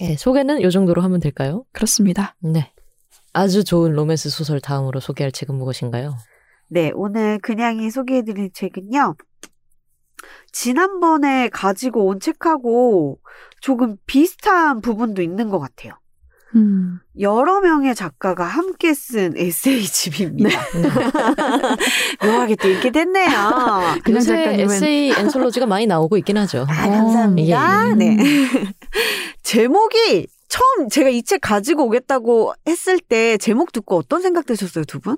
예, 0.00 0.16
소개는 0.16 0.62
요 0.62 0.70
정도로 0.70 1.02
하면 1.02 1.20
될까요? 1.20 1.64
그렇습니다. 1.72 2.34
네. 2.40 2.72
아주 3.32 3.64
좋은 3.64 3.92
로맨스 3.92 4.30
소설 4.30 4.60
다음으로 4.60 5.00
소개할 5.00 5.32
책은 5.32 5.54
무엇인가요? 5.54 6.14
네, 6.68 6.92
오늘 6.94 7.38
그냥이 7.40 7.90
소개해드릴 7.90 8.52
책은요. 8.52 9.14
지난번에 10.52 11.48
가지고 11.48 12.06
온 12.06 12.20
책하고 12.20 13.18
조금 13.60 13.96
비슷한 14.06 14.80
부분도 14.80 15.22
있는 15.22 15.48
것 15.48 15.58
같아요. 15.58 15.94
음. 16.56 16.98
여러 17.20 17.60
명의 17.60 17.94
작가가 17.94 18.44
함께 18.44 18.94
쓴 18.94 19.34
에세이집입니다. 19.36 20.48
묘하게 22.22 22.56
또 22.56 22.68
읽게 22.68 22.90
됐네요. 22.90 23.30
그냥 24.04 24.20
작가님은- 24.22 24.60
에세이 24.60 25.12
앤솔로지가 25.12 25.66
많이 25.66 25.86
나오고 25.86 26.16
있긴 26.18 26.36
하죠. 26.38 26.66
아, 26.68 26.88
감사합니다. 26.88 27.86
예, 27.86 27.90
예. 27.90 27.94
네. 27.94 28.16
제목이 29.42 30.26
처음 30.48 30.88
제가 30.88 31.08
이 31.08 31.22
책 31.22 31.40
가지고 31.40 31.84
오겠다고 31.86 32.52
했을 32.66 32.98
때 33.00 33.36
제목 33.38 33.72
듣고 33.72 33.96
어떤 33.96 34.22
생각 34.22 34.46
드셨어요, 34.46 34.84
두 34.84 35.00
분? 35.00 35.16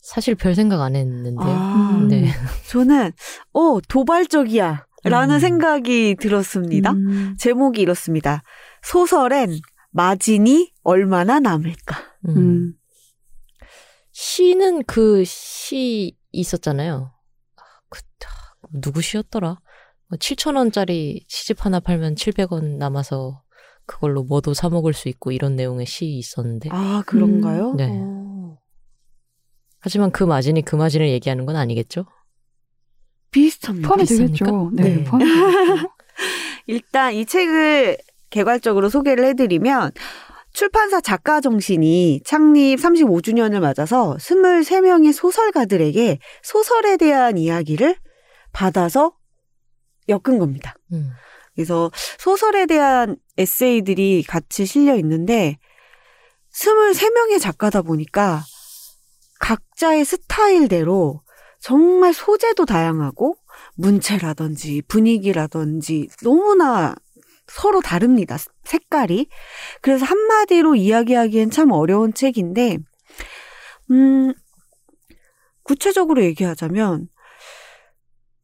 사실 0.00 0.34
별 0.34 0.54
생각 0.54 0.80
안 0.82 0.96
했는데요. 0.96 1.38
아, 1.48 1.90
음. 2.00 2.08
네. 2.08 2.30
저는 2.68 3.12
어 3.52 3.78
도발적이야 3.88 4.84
라는 5.04 5.36
음. 5.36 5.40
생각이 5.40 6.16
들었습니다. 6.18 6.92
음. 6.92 7.34
제목이 7.38 7.80
이렇습니다. 7.80 8.42
소설엔 8.82 9.58
마진이 9.98 10.72
얼마나 10.82 11.38
남을까? 11.38 11.96
음. 12.28 12.36
음. 12.36 12.74
시는 14.10 14.82
그 14.84 15.24
시 15.24 16.16
있었잖아요. 16.32 17.12
아, 17.56 17.62
그, 17.88 18.00
아, 18.26 18.66
누구 18.72 19.00
시였더라? 19.00 19.60
7천 20.12 20.56
원짜리 20.56 21.24
시집 21.28 21.64
하나 21.64 21.78
팔면 21.80 22.16
700원 22.16 22.76
남아서 22.76 23.42
그걸로 23.86 24.24
뭐도 24.24 24.52
사 24.54 24.68
먹을 24.68 24.92
수 24.94 25.08
있고 25.08 25.30
이런 25.30 25.54
내용의 25.56 25.86
시 25.86 26.06
있었는데. 26.06 26.70
아 26.72 27.02
그런가요? 27.06 27.74
네. 27.74 27.88
어, 27.92 28.58
하지만 29.78 30.10
그 30.10 30.24
마진이 30.24 30.62
그 30.62 30.74
마진을 30.74 31.08
얘기하는 31.10 31.46
건 31.46 31.54
아니겠죠? 31.56 32.06
비슷합니다. 33.30 33.88
포함이? 33.88 34.04
되겠죠. 34.06 34.70
네, 34.74 34.82
네. 34.96 35.04
포함이 35.04 35.24
되겠죠. 35.24 35.88
일단 36.66 37.14
이 37.14 37.26
책을 37.26 37.98
개괄적으로 38.34 38.88
소개를 38.88 39.24
해드리면 39.26 39.92
출판사 40.52 41.00
작가 41.00 41.40
정신이 41.40 42.22
창립 42.24 42.80
35주년을 42.80 43.60
맞아서 43.60 44.16
23명의 44.18 45.12
소설가들에게 45.12 46.18
소설에 46.42 46.96
대한 46.96 47.38
이야기를 47.38 47.96
받아서 48.52 49.14
엮은 50.08 50.38
겁니다. 50.38 50.74
음. 50.92 51.10
그래서 51.54 51.92
소설에 52.18 52.66
대한 52.66 53.16
에세이들이 53.38 54.24
같이 54.26 54.66
실려 54.66 54.96
있는데 54.96 55.58
23명의 56.52 57.40
작가다 57.40 57.82
보니까 57.82 58.42
각자의 59.38 60.04
스타일대로 60.04 61.20
정말 61.60 62.12
소재도 62.12 62.66
다양하고 62.66 63.36
문체라든지 63.76 64.82
분위기라든지 64.88 66.08
너무나 66.22 66.94
서로 67.46 67.80
다릅니다. 67.80 68.36
색깔이. 68.64 69.28
그래서 69.80 70.04
한마디로 70.04 70.76
이야기하기엔 70.76 71.50
참 71.50 71.70
어려운 71.72 72.14
책인데, 72.14 72.78
음, 73.90 74.32
구체적으로 75.62 76.22
얘기하자면, 76.24 77.08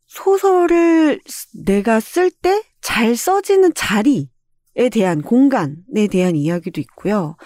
소설을 0.07 1.21
내가 1.65 2.01
쓸 2.01 2.31
때 2.31 2.71
잘 2.81 3.15
써지는 3.15 3.73
자리에 3.75 4.89
대한 4.91 5.23
공간에 5.23 6.07
대한 6.11 6.35
이야기도 6.35 6.81
있고요. 6.81 7.37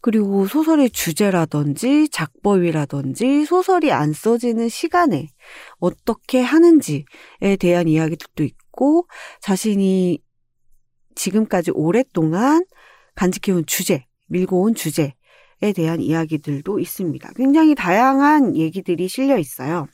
그리고 0.00 0.46
소설의 0.46 0.90
주제라든지 0.90 2.08
작법이라든지 2.10 3.44
소설이 3.44 3.90
안 3.90 4.12
써지는 4.12 4.68
시간에 4.68 5.28
어떻게 5.78 6.40
하는지에 6.40 7.56
대한 7.58 7.88
이야기들도 7.88 8.44
있고 8.44 9.06
자신이 9.40 10.20
지금까지 11.14 11.70
오랫동안 11.74 12.64
간직해온 13.14 13.64
주제, 13.66 14.04
밀고 14.28 14.62
온 14.62 14.74
주제에 14.74 15.12
대한 15.74 16.00
이야기들도 16.00 16.78
있습니다. 16.78 17.30
굉장히 17.36 17.74
다양한 17.74 18.56
얘기들이 18.56 19.08
실려 19.08 19.38
있어요. 19.38 19.86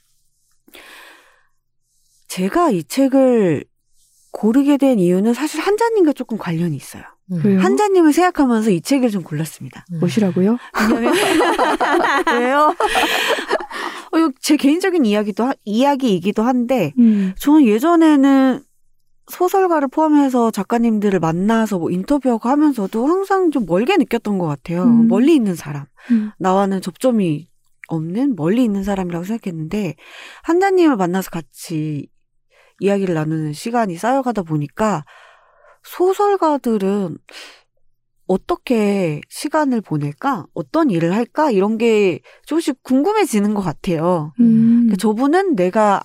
제가 2.28 2.70
이 2.70 2.84
책을 2.84 3.64
고르게 4.30 4.76
된 4.76 4.98
이유는 4.98 5.34
사실 5.34 5.60
한자님과 5.60 6.12
조금 6.12 6.36
관련이 6.38 6.76
있어요. 6.76 7.02
음. 7.32 7.40
왜요? 7.44 7.60
한자님을 7.60 8.12
생각하면서 8.12 8.70
이 8.70 8.80
책을 8.80 9.10
좀 9.10 9.22
골랐습니다. 9.22 9.84
음. 9.92 10.00
뭐시라고요? 10.00 10.56
왜요? 12.38 12.74
어, 14.12 14.18
이거 14.18 14.32
제 14.40 14.56
개인적인 14.56 15.04
이야기도 15.04 15.44
하- 15.44 15.54
이야기이기도 15.64 16.42
한데 16.42 16.92
음. 16.98 17.34
저는 17.38 17.64
예전에는 17.66 18.62
소설가를 19.30 19.88
포함해서 19.88 20.50
작가님들을 20.50 21.18
만나서 21.20 21.78
뭐 21.78 21.90
인터뷰하고 21.90 22.48
하면서도 22.48 23.06
항상 23.06 23.50
좀 23.50 23.66
멀게 23.66 23.96
느꼈던 23.96 24.38
것 24.38 24.46
같아요. 24.46 24.84
음. 24.84 25.08
멀리 25.08 25.34
있는 25.34 25.54
사람. 25.54 25.86
음. 26.10 26.32
나와는 26.38 26.80
접점이 26.80 27.48
없는 27.88 28.36
멀리 28.36 28.64
있는 28.64 28.84
사람이라고 28.84 29.24
생각했는데 29.24 29.96
한자님을 30.42 30.96
만나서 30.96 31.30
같이 31.30 32.08
이야기를 32.80 33.14
나누는 33.14 33.52
시간이 33.52 33.96
쌓여가다 33.96 34.42
보니까 34.42 35.04
소설가들은 35.84 37.18
어떻게 38.26 39.22
시간을 39.30 39.80
보낼까? 39.80 40.46
어떤 40.52 40.90
일을 40.90 41.14
할까? 41.14 41.50
이런 41.50 41.78
게 41.78 42.20
조금씩 42.44 42.82
궁금해지는 42.82 43.54
것 43.54 43.62
같아요. 43.62 44.34
음. 44.38 44.82
그러니까 44.82 44.96
저분은 44.96 45.56
내가 45.56 46.02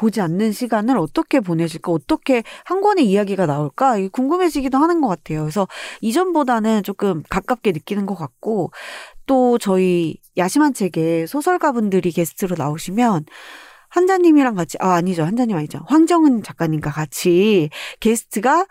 보지 0.00 0.22
않는 0.22 0.52
시간을 0.52 0.96
어떻게 0.96 1.40
보내실까? 1.40 1.92
어떻게 1.92 2.42
한 2.64 2.80
권의 2.80 3.04
이야기가 3.04 3.44
나올까? 3.44 3.96
궁금해지기도 4.12 4.78
하는 4.78 5.02
것 5.02 5.08
같아요. 5.08 5.42
그래서 5.42 5.68
이전보다는 6.00 6.82
조금 6.84 7.22
가깝게 7.28 7.72
느끼는 7.72 8.06
것 8.06 8.14
같고, 8.14 8.72
또 9.26 9.58
저희 9.58 10.16
야심한 10.38 10.72
책에 10.72 11.26
소설가분들이 11.26 12.12
게스트로 12.12 12.56
나오시면 12.56 13.26
한자님이랑 13.90 14.54
같이 14.54 14.78
아 14.80 14.94
아니죠 14.94 15.24
한자님 15.24 15.56
아니죠 15.56 15.80
황정은 15.86 16.42
작가님과 16.44 16.90
같이 16.90 17.70
게스트가 17.98 18.66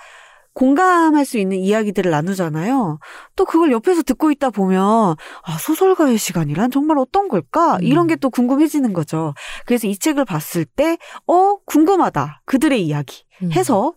공감할 0.59 1.23
수 1.23 1.37
있는 1.37 1.57
이야기들을 1.57 2.11
나누잖아요. 2.11 2.99
또 3.37 3.45
그걸 3.45 3.71
옆에서 3.71 4.03
듣고 4.03 4.29
있다 4.29 4.49
보면 4.49 5.15
아 5.43 5.57
소설가의 5.57 6.17
시간이란 6.17 6.69
정말 6.69 6.97
어떤 6.97 7.29
걸까 7.29 7.77
이런 7.81 8.05
음. 8.05 8.07
게또 8.07 8.29
궁금해지는 8.29 8.91
거죠. 8.91 9.33
그래서 9.65 9.87
이 9.87 9.97
책을 9.97 10.25
봤을 10.25 10.65
때 10.65 10.97
어 11.27 11.55
궁금하다 11.65 12.41
그들의 12.45 12.85
이야기 12.85 13.23
음. 13.41 13.53
해서 13.53 13.93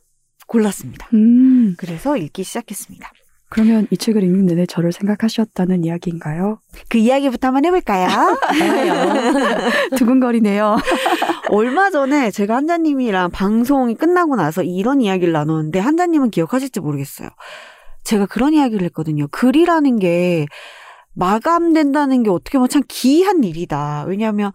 골랐습니다. 0.46 1.08
음, 1.14 1.74
그래서 1.78 2.16
읽기 2.16 2.44
시작했습니다. 2.44 3.10
그러면 3.52 3.86
이 3.90 3.98
책을 3.98 4.22
읽는 4.22 4.46
내내 4.46 4.64
저를 4.64 4.92
생각하셨다는 4.92 5.84
이야기인가요? 5.84 6.58
그 6.88 6.96
이야기부터 6.96 7.48
한번 7.48 7.66
해볼까요? 7.66 8.38
두근거리네요. 9.98 10.78
얼마 11.50 11.90
전에 11.90 12.30
제가 12.30 12.56
한자님이랑 12.56 13.30
방송이 13.30 13.94
끝나고 13.94 14.36
나서 14.36 14.62
이런 14.62 15.02
이야기를 15.02 15.34
나눴는데 15.34 15.80
한자님은 15.80 16.30
기억하실지 16.30 16.80
모르겠어요. 16.80 17.28
제가 18.04 18.24
그런 18.24 18.54
이야기를 18.54 18.86
했거든요. 18.86 19.28
글이라는 19.30 19.98
게 19.98 20.46
마감된다는 21.12 22.22
게 22.22 22.30
어떻게 22.30 22.56
보면 22.56 22.70
참 22.70 22.80
기이한 22.88 23.44
일이다. 23.44 24.06
왜냐하면 24.08 24.52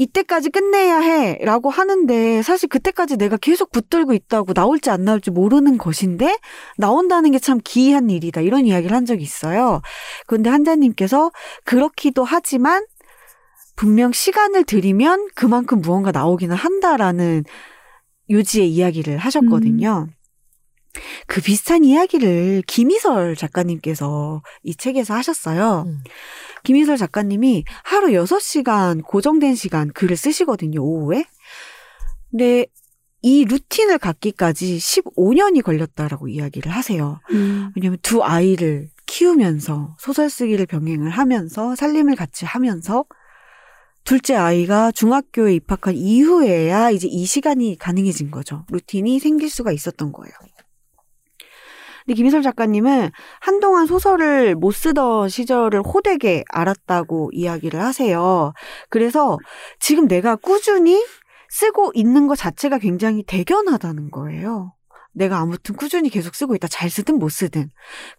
이때까지 0.00 0.48
끝내야 0.48 0.98
해 1.00 1.38
라고 1.42 1.68
하는데 1.68 2.40
사실 2.42 2.70
그때까지 2.70 3.18
내가 3.18 3.36
계속 3.36 3.70
붙들고 3.70 4.14
있다고 4.14 4.54
나올지 4.54 4.88
안 4.88 5.04
나올지 5.04 5.30
모르는 5.30 5.76
것인데 5.76 6.36
나온다는 6.78 7.32
게 7.32 7.38
참 7.38 7.58
기이한 7.62 8.10
일이다. 8.10 8.40
이런 8.42 8.66
이야기를 8.66 8.94
한 8.96 9.04
적이 9.06 9.22
있어요. 9.24 9.80
그런데 10.26 10.50
한자님께서 10.50 11.30
그렇기도 11.64 12.22
하지만 12.24 12.84
분명 13.76 14.12
시간을 14.12 14.64
들이면 14.64 15.28
그만큼 15.34 15.80
무언가 15.80 16.12
나오기는 16.12 16.54
한다라는 16.54 17.44
요지의 18.30 18.70
이야기를 18.70 19.16
하셨거든요. 19.18 20.06
그 21.26 21.40
비슷한 21.40 21.84
이야기를 21.84 22.62
김희설 22.66 23.36
작가님께서 23.36 24.42
이 24.62 24.74
책에서 24.74 25.14
하셨어요. 25.14 25.84
음. 25.86 26.02
김희설 26.64 26.96
작가님이 26.96 27.64
하루 27.84 28.08
6시간 28.08 29.02
고정된 29.04 29.54
시간 29.54 29.92
글을 29.92 30.16
쓰시거든요, 30.16 30.82
오후에. 30.82 31.24
근데 32.30 32.66
이 33.22 33.44
루틴을 33.44 33.98
갖기까지 33.98 34.78
15년이 34.78 35.62
걸렸다라고 35.62 36.28
이야기를 36.28 36.72
하세요. 36.72 37.20
음, 37.32 37.70
왜냐면 37.76 37.98
두 38.02 38.24
아이를 38.24 38.88
키우면서 39.06 39.96
소설 39.98 40.30
쓰기를 40.30 40.66
병행을 40.66 41.10
하면서 41.10 41.74
살림을 41.74 42.16
같이 42.16 42.44
하면서 42.44 43.04
둘째 44.04 44.34
아이가 44.34 44.90
중학교에 44.92 45.54
입학한 45.56 45.94
이후에야 45.94 46.90
이제 46.90 47.06
이 47.08 47.26
시간이 47.26 47.76
가능해진 47.78 48.30
거죠. 48.30 48.64
루틴이 48.70 49.18
생길 49.18 49.50
수가 49.50 49.72
있었던 49.72 50.12
거예요. 50.12 50.32
근데 52.04 52.14
김희설 52.14 52.42
작가님은 52.42 53.10
한동안 53.40 53.86
소설을 53.86 54.54
못 54.54 54.72
쓰던 54.72 55.28
시절을 55.28 55.82
호되게 55.82 56.44
알았다고 56.50 57.30
이야기를 57.32 57.80
하세요. 57.80 58.52
그래서 58.88 59.38
지금 59.78 60.08
내가 60.08 60.36
꾸준히 60.36 61.04
쓰고 61.48 61.92
있는 61.94 62.26
것 62.26 62.36
자체가 62.36 62.78
굉장히 62.78 63.22
대견하다는 63.24 64.10
거예요. 64.10 64.74
내가 65.12 65.38
아무튼 65.38 65.74
꾸준히 65.74 66.08
계속 66.08 66.34
쓰고 66.34 66.54
있다. 66.54 66.68
잘 66.68 66.88
쓰든 66.88 67.18
못 67.18 67.28
쓰든. 67.30 67.70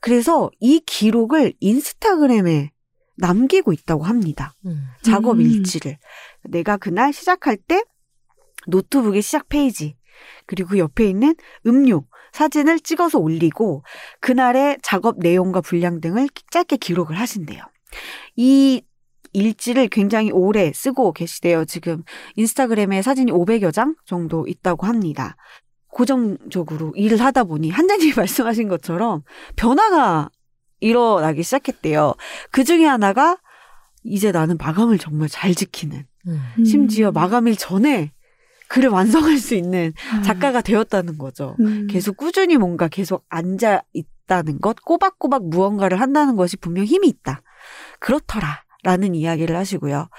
그래서 0.02 0.50
이 0.60 0.82
기록을 0.86 1.54
인스타그램에 1.60 2.72
남기고 3.18 3.72
있다고 3.72 4.04
합니다. 4.04 4.54
음. 4.66 4.88
작업 5.02 5.38
음. 5.38 5.42
일지를. 5.42 5.98
내가 6.50 6.78
그날 6.78 7.14
시작할 7.14 7.56
때 7.56 7.84
노트북의 8.68 9.22
시작 9.22 9.48
페이지, 9.48 9.96
그리고 10.46 10.78
옆에 10.78 11.08
있는 11.08 11.36
음료, 11.66 12.06
사진을 12.32 12.80
찍어서 12.80 13.20
올리고 13.20 13.84
그날의 14.20 14.78
작업 14.82 15.20
내용과 15.20 15.62
분량 15.62 16.02
등을 16.02 16.30
짧게 16.52 16.78
기록을 16.78 17.20
하신대요. 17.20 17.64
이 18.36 18.82
일지를 19.34 19.88
굉장히 19.88 20.32
오래 20.32 20.72
쓰고 20.74 21.14
계시대요. 21.14 21.66
지금 21.66 22.04
인스타그램에 22.36 23.02
사진이 23.02 23.32
500여 23.32 23.74
장 23.74 23.96
정도 24.06 24.46
있다고 24.48 24.88
합니다. 24.88 25.36
고정적으로 25.88 26.94
일을 26.96 27.22
하다 27.22 27.46
보니 27.46 27.70
한자님이 27.70 28.14
말씀하신 28.16 28.68
것처럼 28.68 29.24
변화가 29.56 30.30
일어나기 30.80 31.44
시작했대요. 31.44 32.14
그 32.52 32.64
중에 32.64 32.86
하나가 32.86 33.38
이제 34.04 34.32
나는 34.32 34.58
마감을 34.58 34.98
정말 34.98 35.30
잘 35.30 35.54
지키는 35.54 36.06
음. 36.28 36.66
심지어 36.66 37.12
마감일 37.12 37.56
전에 37.56 38.12
글을 38.72 38.90
완성할 38.90 39.38
수 39.38 39.54
있는 39.54 39.94
아, 40.14 40.22
작가가 40.22 40.62
되었다는 40.62 41.18
거죠. 41.18 41.58
음. 41.60 41.88
계속 41.88 42.16
꾸준히 42.16 42.56
뭔가 42.56 42.88
계속 42.88 43.26
앉아 43.28 43.82
있다는 43.92 44.62
것, 44.62 44.82
꼬박꼬박 44.82 45.50
무언가를 45.50 46.00
한다는 46.00 46.38
것이 46.38 46.56
분명 46.56 46.86
힘이 46.86 47.10
있다. 47.10 47.42
그렇더라. 48.00 48.64
라는 48.84 49.14
이야기를 49.14 49.56
하시고요. 49.56 50.10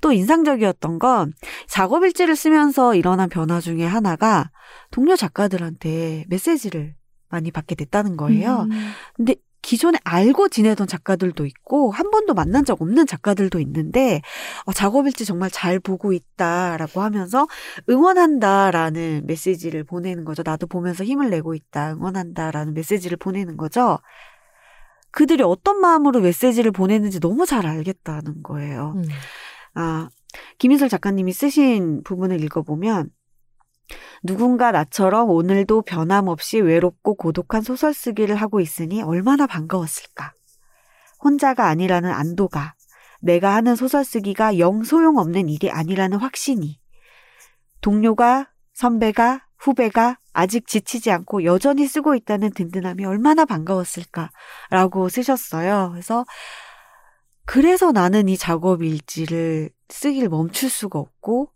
또 0.00 0.12
인상적이었던 0.12 1.00
건 1.00 1.32
작업 1.66 2.04
일지를 2.04 2.36
쓰면서 2.36 2.94
일어난 2.94 3.28
변화 3.28 3.60
중에 3.60 3.84
하나가 3.84 4.52
동료 4.92 5.16
작가들한테 5.16 6.26
메시지를 6.28 6.94
많이 7.30 7.50
받게 7.50 7.74
됐다는 7.74 8.16
거예요. 8.16 8.68
음. 8.70 8.92
근데 9.16 9.34
기존에 9.62 9.98
알고 10.04 10.48
지내던 10.48 10.88
작가들도 10.88 11.46
있고 11.46 11.92
한 11.92 12.10
번도 12.10 12.34
만난 12.34 12.64
적 12.64 12.82
없는 12.82 13.06
작가들도 13.06 13.60
있는데 13.60 14.20
어, 14.66 14.72
작업일지 14.72 15.24
정말 15.24 15.50
잘 15.50 15.78
보고 15.78 16.12
있다라고 16.12 17.00
하면서 17.00 17.46
응원한다라는 17.88 19.22
메시지를 19.26 19.84
보내는 19.84 20.24
거죠. 20.24 20.42
나도 20.44 20.66
보면서 20.66 21.04
힘을 21.04 21.30
내고 21.30 21.54
있다. 21.54 21.92
응원한다라는 21.92 22.74
메시지를 22.74 23.16
보내는 23.16 23.56
거죠. 23.56 23.98
그들이 25.12 25.42
어떤 25.44 25.80
마음으로 25.80 26.20
메시지를 26.20 26.72
보내는지 26.72 27.20
너무 27.20 27.46
잘 27.46 27.66
알겠다는 27.66 28.42
거예요. 28.42 28.94
음. 28.96 29.04
아, 29.74 30.08
김인설 30.58 30.88
작가님이 30.88 31.32
쓰신 31.32 32.02
부분을 32.02 32.42
읽어보면 32.42 33.10
누군가 34.22 34.70
나처럼 34.70 35.30
오늘도 35.30 35.82
변함없이 35.82 36.60
외롭고 36.60 37.14
고독한 37.14 37.62
소설 37.62 37.92
쓰기를 37.92 38.36
하고 38.36 38.60
있으니 38.60 39.02
얼마나 39.02 39.46
반가웠을까. 39.46 40.32
혼자가 41.22 41.66
아니라는 41.66 42.10
안도가, 42.10 42.74
내가 43.20 43.54
하는 43.54 43.76
소설 43.76 44.04
쓰기가 44.04 44.58
영 44.58 44.82
소용없는 44.82 45.48
일이 45.48 45.70
아니라는 45.70 46.18
확신이, 46.18 46.80
동료가, 47.80 48.50
선배가, 48.74 49.46
후배가 49.58 50.18
아직 50.32 50.66
지치지 50.66 51.10
않고 51.10 51.44
여전히 51.44 51.86
쓰고 51.86 52.14
있다는 52.14 52.52
든든함이 52.52 53.04
얼마나 53.04 53.44
반가웠을까라고 53.44 55.08
쓰셨어요. 55.08 55.90
그래서 55.92 56.24
그래서 57.44 57.92
나는 57.92 58.28
이 58.28 58.36
작업 58.36 58.82
일지를 58.82 59.70
쓰기를 59.88 60.28
멈출 60.28 60.70
수가 60.70 60.98
없고 60.98 61.50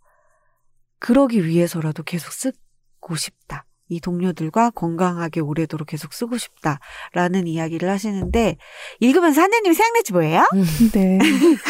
그러기 1.07 1.47
위해서라도 1.47 2.03
계속 2.03 2.33
쓰고 2.33 3.15
싶다. 3.15 3.65
이 3.89 4.01
동료들과 4.01 4.71
건강하게 4.71 5.39
오래도록 5.39 5.87
계속 5.87 6.13
쓰고 6.13 6.37
싶다라는 6.37 7.47
이야기를 7.47 7.89
하시는데 7.89 8.57
읽으면서 8.99 9.41
하느님이 9.43 9.73
생각나지 9.73 10.13
뭐예요? 10.13 10.43
네. 10.93 11.19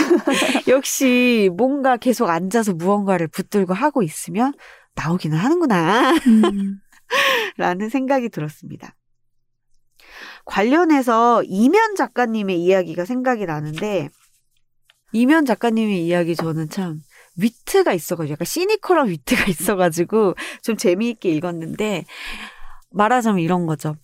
역시 0.68 1.50
뭔가 1.54 1.98
계속 1.98 2.30
앉아서 2.30 2.72
무언가를 2.72 3.28
붙들고 3.28 3.74
하고 3.74 4.02
있으면 4.02 4.54
나오기는 4.94 5.36
하는구나 5.36 6.12
음. 6.12 6.80
라는 7.58 7.90
생각이 7.90 8.30
들었습니다. 8.30 8.96
관련해서 10.46 11.42
이면 11.42 11.94
작가님의 11.94 12.62
이야기가 12.62 13.04
생각이 13.04 13.44
나는데 13.44 14.08
이면 15.12 15.44
작가님의 15.44 16.06
이야기 16.06 16.34
저는 16.34 16.70
참 16.70 17.00
위트가 17.36 17.92
있어가지고 17.92 18.32
약간 18.32 18.44
시니컬한 18.44 19.08
위트가 19.08 19.44
있어가지고 19.50 20.34
좀 20.62 20.76
재미있게 20.76 21.30
읽었는데 21.30 22.04
말하자면 22.90 23.40
이런 23.40 23.66
거죠. 23.66 23.96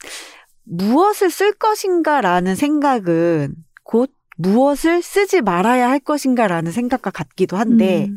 무엇을 0.65 1.31
쓸 1.31 1.53
것인가라는 1.53 2.55
생각은 2.55 3.55
곧 3.83 4.13
무엇을 4.39 5.03
쓰지 5.03 5.41
말아야 5.41 5.89
할 5.89 5.99
것인가라는 5.99 6.73
생각과 6.73 7.11
같기도 7.11 7.57
한데 7.57 8.07
음. 8.07 8.17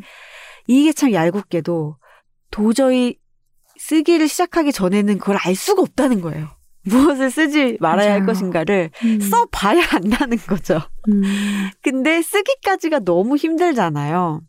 이게 0.66 0.92
참 0.92 1.12
얄궂게도 1.12 1.96
도저히 2.50 3.16
쓰기를 3.78 4.26
시작하기 4.28 4.72
전에는 4.72 5.18
그걸 5.18 5.36
알 5.36 5.54
수가 5.54 5.82
없다는 5.82 6.20
거예요. 6.20 6.48
무엇을 6.86 7.30
쓰지 7.30 7.76
말아야 7.80 8.12
할 8.12 8.20
맞아요. 8.20 8.26
것인가를 8.26 8.90
음. 9.04 9.20
써봐야 9.20 9.82
안다는 9.92 10.38
거죠. 10.38 10.80
음. 11.08 11.22
근데 11.82 12.22
쓰기까지가 12.22 13.00
너무 13.00 13.36
힘들잖아요. 13.36 14.40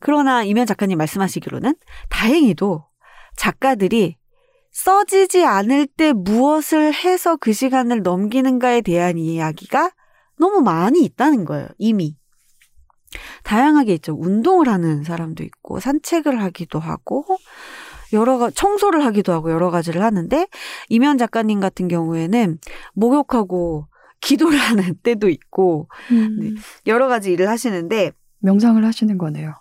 그러나 0.00 0.44
이면 0.44 0.66
작가님 0.66 0.98
말씀하시기로는 0.98 1.74
다행히도 2.08 2.84
작가들이 3.36 4.16
써지지 4.70 5.44
않을 5.44 5.86
때 5.86 6.12
무엇을 6.12 6.94
해서 6.94 7.36
그 7.36 7.52
시간을 7.52 8.02
넘기는가에 8.02 8.80
대한 8.80 9.18
이야기가 9.18 9.90
너무 10.38 10.60
많이 10.60 11.04
있다는 11.04 11.44
거예요, 11.44 11.68
이미. 11.78 12.16
다양하게 13.42 13.94
있죠. 13.94 14.14
운동을 14.18 14.68
하는 14.68 15.02
사람도 15.02 15.42
있고 15.42 15.80
산책을 15.80 16.40
하기도 16.42 16.78
하고 16.78 17.24
여러 18.12 18.38
가 18.38 18.50
청소를 18.50 19.04
하기도 19.04 19.32
하고 19.32 19.50
여러 19.50 19.70
가지를 19.70 20.02
하는데 20.02 20.46
이면 20.88 21.18
작가님 21.18 21.60
같은 21.60 21.88
경우에는 21.88 22.58
목욕하고 22.94 23.86
기도를 24.20 24.58
하는 24.58 24.94
때도 25.02 25.28
있고 25.28 25.88
음, 26.10 26.38
네. 26.40 26.50
여러 26.86 27.08
가지 27.08 27.32
일을 27.32 27.48
하시는데 27.48 28.12
명상을 28.40 28.84
하시는 28.84 29.16
거네요. 29.18 29.54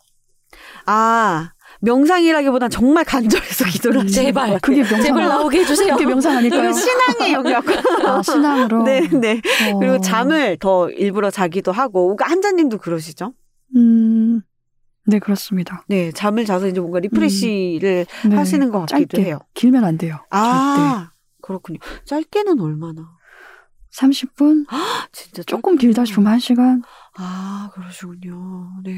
아 0.88 1.52
명상이라기보단 1.82 2.70
정말 2.72 3.04
간절해서 3.06 3.66
기도를 3.70 4.04
하시는 4.06 4.26
제발. 4.26 4.50
것 4.54 4.62
그게. 4.62 4.78
명상 4.78 5.02
제발 5.02 5.28
나오게 5.28 5.60
해주세요. 5.60 5.94
그게 5.94 6.06
명상 6.08 6.38
아닐까요? 6.38 6.72
신앙의 6.72 7.34
영역. 7.34 7.64
아, 8.06 8.22
신앙으로. 8.24 8.84
네, 8.84 9.02
네. 9.02 9.42
어. 9.74 9.78
그리고 9.80 10.02
잠을 10.02 10.58
더 10.60 10.90
일부러 10.90 11.30
자기도 11.30 11.72
하고, 11.72 12.16
그러니까 12.16 12.32
한자님도 12.32 12.80
그러시죠? 12.80 13.34
음, 13.76 14.42
네 15.06 15.20
그렇습니다. 15.20 15.84
네, 15.88 16.12
잠을 16.12 16.46
자서 16.46 16.68
이제 16.68 16.80
뭔가 16.80 17.00
리프레시를 17.00 18.06
네, 18.30 18.36
하시는 18.36 18.72
것 18.72 18.80
같기도 18.88 19.18
짧게. 19.18 19.28
해요. 19.28 19.40
길면 19.54 19.84
안 19.84 19.98
돼요. 20.00 20.16
절대. 20.16 20.26
아, 20.32 21.12
그렇군요. 21.44 21.78
짧게는 22.06 22.60
얼마나? 22.60 23.12
30분? 23.96 24.66
진짜 25.12 25.44
조금 25.44 25.78
길다 25.78 26.06
싶으면 26.06 26.38
1시간? 26.38 26.82
아, 27.18 27.70
그러시군요. 27.74 28.70
네. 28.84 28.94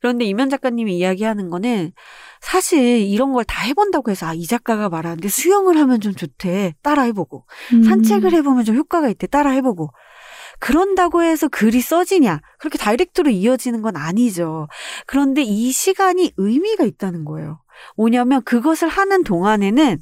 그런데 0.00 0.24
이면 0.24 0.48
작가님이 0.50 0.96
이야기하는 0.98 1.50
거는 1.50 1.92
사실 2.40 3.00
이런 3.00 3.32
걸 3.32 3.44
다 3.44 3.62
해본다고 3.62 4.10
해서 4.10 4.26
아, 4.26 4.34
이 4.34 4.46
작가가 4.46 4.88
말하는데 4.88 5.28
수영을 5.28 5.76
하면 5.78 6.00
좀 6.00 6.14
좋대. 6.14 6.74
따라 6.82 7.02
해보고. 7.02 7.44
음. 7.72 7.82
산책을 7.82 8.32
해보면 8.32 8.64
좀 8.64 8.76
효과가 8.76 9.08
있대. 9.08 9.26
따라 9.26 9.50
해보고. 9.50 9.90
그런다고 10.60 11.22
해서 11.22 11.46
글이 11.48 11.80
써지냐? 11.80 12.40
그렇게 12.58 12.78
다이렉트로 12.78 13.30
이어지는 13.30 13.80
건 13.82 13.96
아니죠. 13.96 14.66
그런데 15.06 15.42
이 15.42 15.70
시간이 15.70 16.32
의미가 16.36 16.84
있다는 16.84 17.24
거예요. 17.24 17.60
뭐냐면 17.96 18.42
그것을 18.42 18.88
하는 18.88 19.22
동안에는 19.22 19.98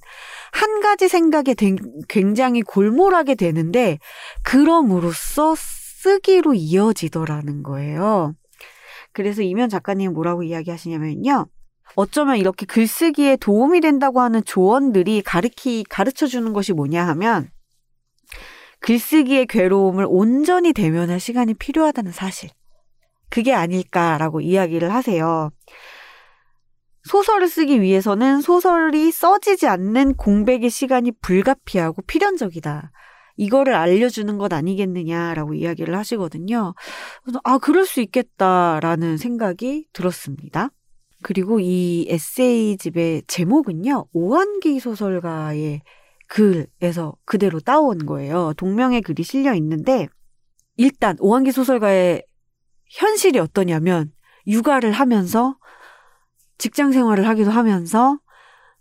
한 0.52 0.80
가지 0.80 1.08
생각에 1.08 1.52
된- 1.54 1.76
굉장히 2.08 2.62
골몰하게 2.62 3.34
되는데 3.34 3.98
그럼으로써 4.44 5.54
쓰기로 5.56 6.54
이어지더라는 6.54 7.62
거예요. 7.62 8.32
그래서 9.16 9.40
이면 9.40 9.70
작가님 9.70 10.12
뭐라고 10.12 10.42
이야기하시냐면요. 10.42 11.46
어쩌면 11.94 12.36
이렇게 12.36 12.66
글쓰기에 12.66 13.36
도움이 13.36 13.80
된다고 13.80 14.20
하는 14.20 14.44
조언들이 14.44 15.22
가르치, 15.22 15.86
가르쳐 15.88 16.26
주는 16.26 16.52
것이 16.52 16.74
뭐냐 16.74 17.08
하면 17.08 17.48
글쓰기의 18.80 19.46
괴로움을 19.46 20.04
온전히 20.06 20.74
대면할 20.74 21.18
시간이 21.18 21.54
필요하다는 21.54 22.12
사실. 22.12 22.50
그게 23.30 23.54
아닐까라고 23.54 24.42
이야기를 24.42 24.92
하세요. 24.92 25.50
소설을 27.04 27.48
쓰기 27.48 27.80
위해서는 27.80 28.42
소설이 28.42 29.10
써지지 29.12 29.66
않는 29.66 30.16
공백의 30.16 30.68
시간이 30.68 31.12
불가피하고 31.22 32.02
필연적이다. 32.02 32.92
이거를 33.36 33.74
알려주는 33.74 34.38
것 34.38 34.52
아니겠느냐라고 34.52 35.54
이야기를 35.54 35.96
하시거든요. 35.96 36.74
아, 37.44 37.58
그럴 37.58 37.86
수 37.86 38.00
있겠다라는 38.00 39.16
생각이 39.16 39.86
들었습니다. 39.92 40.70
그리고 41.22 41.60
이 41.60 42.06
에세이집의 42.08 43.24
제목은요, 43.26 44.06
오한기 44.12 44.80
소설가의 44.80 45.82
글에서 46.28 47.14
그대로 47.24 47.60
따온 47.60 48.04
거예요. 48.06 48.52
동명의 48.56 49.02
글이 49.02 49.22
실려 49.22 49.54
있는데, 49.54 50.08
일단 50.76 51.16
오한기 51.20 51.52
소설가의 51.52 52.24
현실이 52.90 53.38
어떠냐면, 53.38 54.12
육아를 54.46 54.92
하면서 54.92 55.56
직장 56.58 56.92
생활을 56.92 57.26
하기도 57.26 57.50
하면서 57.50 58.18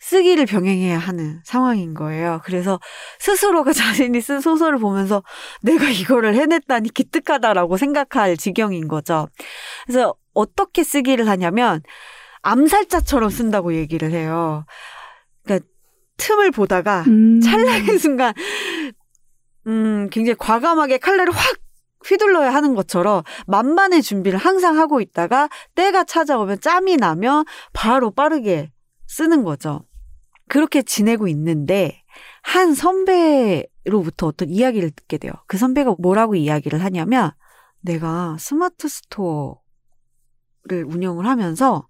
쓰기를 0.06 0.46
병행해야 0.46 1.00
하는 1.00 1.42
상황인 1.44 1.96
거예요. 1.96 2.40
그래서 2.44 2.80
스스로가 3.18 3.74
자신이 3.74 4.22
쓴 4.22 4.40
소설을 4.40 4.78
보면서 4.78 5.24
내가 5.64 5.90
이거를 5.90 6.36
해냈다니 6.36 6.90
기특하다라고 6.90 7.78
생각할 7.78 8.38
지경인 8.38 8.88
거죠. 8.88 9.28
그래서 9.88 10.14
어떻게 10.36 10.84
쓰기를 10.84 11.28
하냐면 11.28 11.82
암살자처럼 12.44 13.32
쓴다고 13.32 13.74
얘기를 13.74 14.12
해요. 14.12 14.66
그러니까 15.44 15.68
틈을 16.18 16.52
보다가 16.52 17.04
음. 17.08 17.42
찰나의 17.42 17.98
순간 17.98 18.36
음 19.66 20.08
굉장히 20.12 20.36
과감하게 20.38 21.00
칼날을 21.00 21.34
확 21.34 21.58
휘둘러야 22.06 22.54
하는 22.54 22.76
것처럼 22.76 23.24
만반의 23.48 24.04
준비를 24.04 24.38
항상 24.38 24.78
하고 24.78 25.02
있다가 25.02 25.50
때가 25.74 26.04
찾아오면 26.04 26.60
짬이 26.62 26.98
나면 26.98 27.46
바로 27.74 28.12
빠르게 28.12 28.72
쓰는 29.08 29.44
거죠. 29.44 29.82
그렇게 30.48 30.82
지내고 30.82 31.28
있는데 31.28 32.04
한 32.44 32.74
선배로부터 32.76 34.28
어떤 34.28 34.50
이야기를 34.50 34.92
듣게 34.92 35.18
돼요. 35.18 35.34
그 35.48 35.58
선배가 35.58 35.96
뭐라고 36.00 36.36
이야기를 36.36 36.84
하냐면 36.84 37.32
내가 37.82 38.36
스마트 38.40 38.88
스토어를 38.88 39.60
운영을 40.86 41.26
하면서 41.28 41.88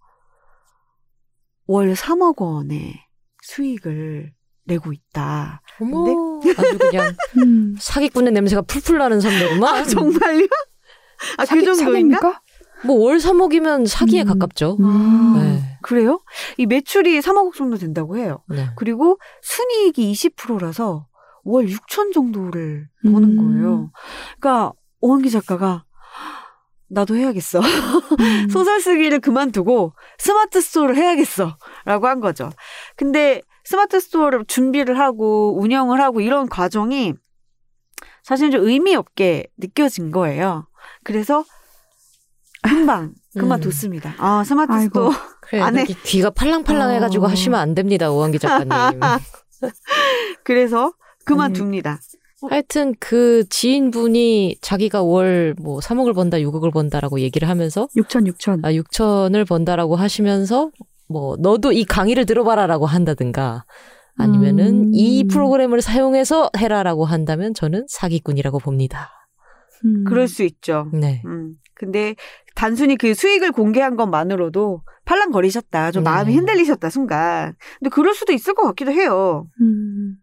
월 1.68 1.94
3억 1.94 2.42
원의 2.42 2.94
수익을 3.42 4.34
내고 4.66 4.94
있다. 4.94 5.62
어머, 5.80 6.40
아주 6.58 6.78
그냥 6.78 7.14
음. 7.38 7.76
사기꾼의 7.80 8.34
냄새가 8.34 8.64
풀풀 8.64 8.98
나는 8.98 9.20
선배구만. 9.22 9.76
아, 9.76 9.84
정말요? 9.84 10.48
아, 11.38 11.42
그 11.44 11.46
사기- 11.46 11.66
정도인가? 11.66 11.86
사기입니까? 12.20 12.42
뭐 12.86 12.98
월 12.98 13.18
3억이면 13.18 13.88
사기에 13.88 14.24
음. 14.24 14.28
가깝죠. 14.28 14.78
음. 14.80 15.34
네. 15.36 15.78
그래요? 15.82 16.22
이 16.58 16.66
매출이 16.66 17.20
3억 17.20 17.54
정도 17.54 17.78
된다고 17.78 18.18
해요. 18.18 18.44
네. 18.48 18.70
그리고 18.76 19.20
순이익이 19.42 20.12
20%라서 20.12 21.08
월 21.44 21.66
6천 21.68 22.14
정도를 22.14 22.90
버는 23.04 23.24
음. 23.24 23.38
거예요. 23.38 23.92
그러니까 24.40 24.74
오한기 25.02 25.30
작가가 25.30 25.86
나도 26.88 27.16
해야겠어. 27.16 27.60
음. 27.60 28.50
소설 28.50 28.80
쓰기를 28.82 29.20
그만두고 29.20 29.94
스마트 30.18 30.62
스토어를 30.62 30.96
해야겠어. 30.96 31.58
라고 31.86 32.08
한 32.08 32.20
거죠. 32.20 32.50
근데 32.96 33.42
스마트 33.64 34.00
스토어를 34.00 34.46
준비를 34.46 35.00
하고 35.00 35.60
운영을 35.60 36.02
하고 36.02 36.22
이런 36.22 36.48
과정이 36.48 37.14
사실 38.24 38.50
좀 38.50 38.66
의미 38.68 38.96
없게 38.96 39.48
느껴진 39.58 40.12
거예요. 40.12 40.68
그래서 41.04 41.44
금방 42.68 43.14
그만뒀습니다. 43.38 44.16
아, 44.18 44.44
스마트 44.44 44.72
아이고. 44.72 45.12
스토어. 45.12 45.12
그래, 45.42 45.62
안 45.62 45.78
해. 45.78 45.82
이렇게 45.82 45.96
귀가 46.04 46.30
팔랑팔랑해가지고 46.30 47.26
어. 47.26 47.28
하시면 47.28 47.60
안 47.60 47.76
됩니다, 47.76 48.12
오한기 48.12 48.40
작가님. 48.40 48.70
그래서 50.44 50.94
그만둡니다. 51.26 52.00
하여튼 52.50 52.94
그 53.00 53.44
지인분이 53.50 54.58
자기가 54.62 55.02
월 55.02 55.56
뭐 55.60 55.80
3억을 55.80 56.14
번다, 56.14 56.38
6억을 56.38 56.72
번다라고 56.72 57.20
얘기를 57.20 57.50
하면서 57.50 57.88
6천 57.98 58.32
6천. 58.32 58.64
아 58.66 58.72
6천을 58.72 59.48
번다라고 59.48 59.96
하시면서 59.96 60.70
뭐 61.08 61.36
너도 61.40 61.72
이 61.72 61.86
강의를 61.86 62.26
들어봐라라고 62.26 62.86
한다든가 62.86 63.66
아니면은 64.18 64.68
음. 64.88 64.92
이 64.94 65.26
프로그램을 65.28 65.82
사용해서 65.82 66.50
해라라고 66.58 67.06
한다면 67.06 67.54
저는 67.54 67.86
사기꾼이라고 67.90 68.60
봅니다. 68.60 69.10
음. 69.84 70.04
그럴 70.06 70.28
수 70.28 70.44
있죠. 70.44 70.90
네. 70.94 71.22
음. 71.26 71.56
근데 71.74 72.16
단순히 72.56 72.96
그 72.96 73.14
수익을 73.14 73.52
공개한 73.52 73.96
것만으로도 73.96 74.84
팔랑거리셨다. 75.06 75.92
좀 75.92 76.04
네. 76.04 76.10
마음이 76.10 76.36
흔들리셨다, 76.36 76.90
순간. 76.90 77.56
근데 77.80 77.90
그럴 77.90 78.14
수도 78.14 78.34
있을 78.34 78.54
것 78.54 78.64
같기도 78.64 78.92
해요. 78.92 79.48
음. 79.62 80.16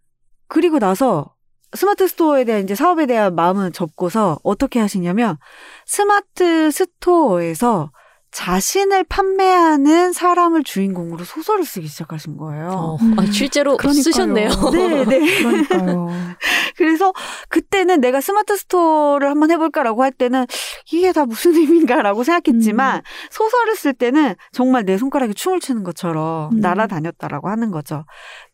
그리고 0.48 0.78
나서 0.78 1.34
스마트 1.74 2.06
스토어에 2.06 2.44
대한 2.44 2.62
이제 2.62 2.74
사업에 2.74 3.06
대한 3.06 3.34
마음은 3.34 3.72
접고서 3.72 4.38
어떻게 4.42 4.78
하시냐면 4.80 5.38
스마트 5.86 6.70
스토어에서 6.70 7.92
자신을 8.32 9.04
판매하는 9.04 10.12
사람을 10.14 10.64
주인공으로 10.64 11.22
소설을 11.24 11.64
쓰기 11.64 11.86
시작하신 11.86 12.38
거예요. 12.38 12.68
어, 12.70 12.96
음. 13.02 13.14
아, 13.18 13.26
실제로 13.26 13.76
그러니까요. 13.76 14.02
쓰셨네요. 14.02 14.48
네, 14.72 15.04
네. 15.04 15.18
그러니까요. 15.42 16.08
그래서 16.76 17.12
그때는 17.50 18.00
내가 18.00 18.22
스마트 18.22 18.56
스토어를 18.56 19.28
한번 19.28 19.50
해볼까라고 19.50 20.02
할 20.02 20.12
때는 20.12 20.46
이게 20.90 21.12
다 21.12 21.26
무슨 21.26 21.54
의미인가라고 21.54 22.24
생각했지만 22.24 22.96
음. 22.96 23.02
소설을 23.30 23.76
쓸 23.76 23.92
때는 23.92 24.34
정말 24.50 24.84
내 24.86 24.96
손가락이 24.96 25.34
춤을 25.34 25.60
추는 25.60 25.84
것처럼 25.84 26.54
음. 26.54 26.60
날아다녔다라고 26.60 27.50
하는 27.50 27.70
거죠. 27.70 28.04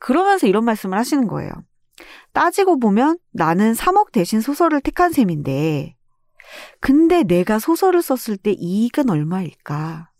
그러면서 0.01 0.49
이런 0.49 0.64
말씀을 0.64 0.99
하시는 0.99 1.29
거예요. 1.29 1.51
따지고 2.33 2.79
보면 2.81 3.18
나는 3.33 3.74
3억 3.74 4.11
대신 4.12 4.41
소설을 4.41 4.81
택한 4.81 5.12
셈인데 5.12 5.95
근데 6.80 7.22
내가 7.22 7.59
소설을 7.59 8.03
썼을 8.03 8.36
때 8.36 8.53
이익은 8.53 9.11
얼마일까? 9.11 10.11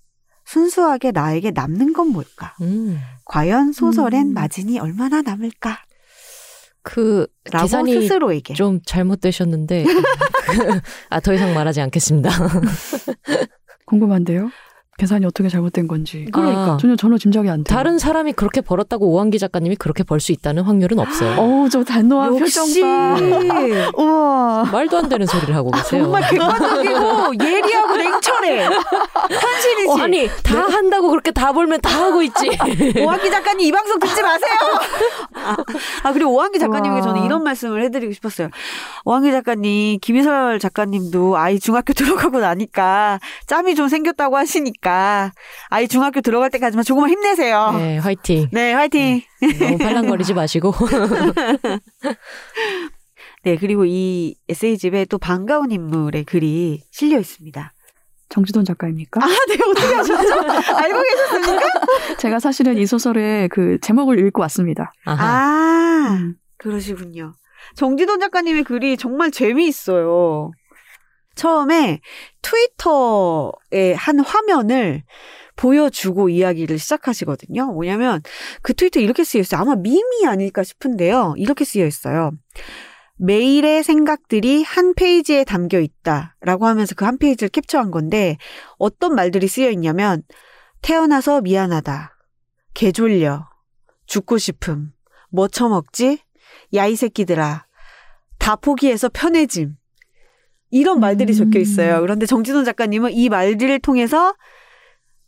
순수하게 0.45 1.11
나에게 1.13 1.51
남는 1.51 1.93
건 1.93 2.09
뭘까? 2.09 2.55
음. 2.63 2.99
과연 3.27 3.73
소설엔 3.73 4.29
음. 4.29 4.35
마진이 4.35 4.79
얼마나 4.79 5.21
남을까? 5.23 5.79
그 6.83 7.27
라고 7.51 7.65
계산이 7.67 7.93
스스로에게. 8.03 8.55
좀 8.55 8.81
잘못되셨는데 8.87 9.85
아 11.11 11.21
더 11.21 11.35
이상 11.35 11.53
말하지 11.53 11.83
않겠습니다. 11.83 12.31
궁금한데요. 13.85 14.51
계산이 14.99 15.25
어떻게 15.27 15.49
잘못된 15.49 15.87
건지. 15.87 16.27
그러니까. 16.33 16.73
아, 16.73 16.77
전혀 16.79 16.97
전혀 16.97 17.17
짐작이 17.17 17.49
안 17.49 17.63
돼요. 17.63 17.77
다른 17.77 17.99
사람이 17.99 18.33
그렇게 18.33 18.61
벌었다고 18.61 19.07
오한기 19.13 19.39
작가님이 19.39 19.77
그렇게 19.77 20.03
벌 20.03 20.19
수 20.19 20.33
있다는 20.33 20.65
확률은 20.65 20.99
없어요. 20.99 21.37
어우 21.39 21.69
저 21.71 21.85
단호한 21.85 22.37
역시 22.37 22.59
표정과 22.83 23.93
우와. 23.97 24.65
말도 24.73 24.99
안 24.99 25.09
되는 25.09 25.25
소리를 25.27 25.55
하고 25.55 25.71
계세요. 25.71 26.03
정말 26.03 26.29
객관적이고 26.29 27.33
예리하고 27.41 27.97
냉철해. 27.97 28.65
현실이지. 29.31 29.89
어, 29.89 29.97
아니 30.03 30.29
다 30.43 30.61
한다고 30.69 31.11
그렇게 31.11 31.31
다 31.31 31.53
벌면 31.53 31.81
다 31.81 32.03
하고 32.07 32.21
있지. 32.23 32.49
오한기 33.01 33.31
작가님 33.31 33.67
이 33.69 33.71
방송 33.71 34.01
듣지 34.01 34.21
마세요. 34.21 34.53
아, 35.35 35.57
아, 36.03 36.13
그리고 36.13 36.33
오한기 36.35 36.59
작가님에게 36.59 37.01
와. 37.01 37.03
저는 37.03 37.25
이런 37.25 37.45
말씀을 37.45 37.85
해드리고 37.85 38.13
싶었어요. 38.13 38.49
오한기 39.05 39.31
작가님, 39.31 39.99
김희설 40.01 40.59
작가님도 40.59 41.37
아이 41.37 41.61
중학교 41.61 41.93
들어가고 41.93 42.41
나니까 42.41 43.21
짬이 43.47 43.77
좀 43.77 43.87
생겼다고 43.87 44.37
하시니까 44.37 44.88
아이 44.91 45.89
중학교 45.89 46.21
들어갈 46.21 46.51
때까지만 46.51 46.85
조금만 46.85 47.11
힘내세요. 47.11 47.73
네, 47.73 47.79
네, 47.79 47.99
화이팅. 47.99 48.49
화이팅. 48.53 49.23
너무 49.61 49.79
팔랑거리지 49.79 50.35
마시고. 50.35 50.73
네, 53.45 53.57
그리고 53.57 53.85
이 53.87 54.35
에세이집에 54.49 55.07
또 55.07 55.19
반가운 55.19 55.71
인물의 55.71 56.25
글이 56.25 56.83
실려 56.91 57.19
있습니다. 57.19 57.73
정지돈 58.29 58.65
작가입니까? 58.65 59.25
아, 59.25 59.27
네, 59.27 59.57
어떻게 59.65 59.95
하셨죠? 59.95 60.35
알고 60.77 61.03
계셨습니까? 61.03 61.67
제가 62.19 62.41
사실은 62.41 62.77
이 62.77 62.85
소설의 62.85 63.49
그 63.49 63.79
제목을 63.81 64.19
읽고 64.27 64.43
왔습니다. 64.43 64.93
아하. 65.07 65.27
아, 65.27 66.17
음. 66.21 66.35
그러시군요. 66.59 67.33
정지돈 67.77 68.21
작가님의 68.21 68.65
글이 68.65 68.97
정말 68.97 69.31
재미있어요. 69.31 70.51
처음에 71.39 72.01
트위터의 72.43 73.95
한 73.97 74.19
화면을 74.21 75.05
보여주고 75.57 76.29
이야기를 76.29 76.79
시작하시거든요. 76.79 77.67
뭐냐면 77.73 78.21
그 78.63 78.75
트위터 78.75 79.01
이렇게 79.01 79.25
쓰여 79.25 79.41
있어요. 79.41 79.61
아마 79.61 79.77
밈이 79.77 80.27
아닐까 80.27 80.63
싶은데요. 80.65 81.35
이렇게 81.37 81.65
쓰여 81.65 81.87
있어요. 81.87 82.33
매일의 83.17 83.83
생각들이 83.83 84.63
한 84.63 84.95
페이지에 84.95 85.45
담겨 85.45 85.81
있다 85.81 86.37
라고 86.41 86.67
하면서 86.67 86.95
그 86.95 87.05
한 87.05 87.19
페이지를 87.19 87.49
캡처한 87.49 87.91
건데 87.91 88.37
어떤 88.79 89.15
말들이 89.15 89.49
쓰여 89.49 89.71
있냐면 89.71 90.23
태어나서 90.83 91.41
미안하다. 91.41 92.17
개 92.75 92.93
졸려. 92.93 93.49
죽고 94.07 94.39
싶음. 94.39 94.93
뭐 95.31 95.49
처먹지? 95.49 96.21
야 96.75 96.87
이 96.87 96.97
새끼들아. 96.97 97.67
다 98.39 98.57
포기해서 98.57 99.09
편해짐. 99.09 99.77
이런 100.71 101.01
말들이 101.01 101.33
음. 101.33 101.39
적혀 101.39 101.59
있어요. 101.59 102.01
그런데 102.01 102.27
정진원 102.27 102.65
작가님은 102.65 103.13
이 103.13 103.29
말들을 103.29 103.79
통해서 103.81 104.35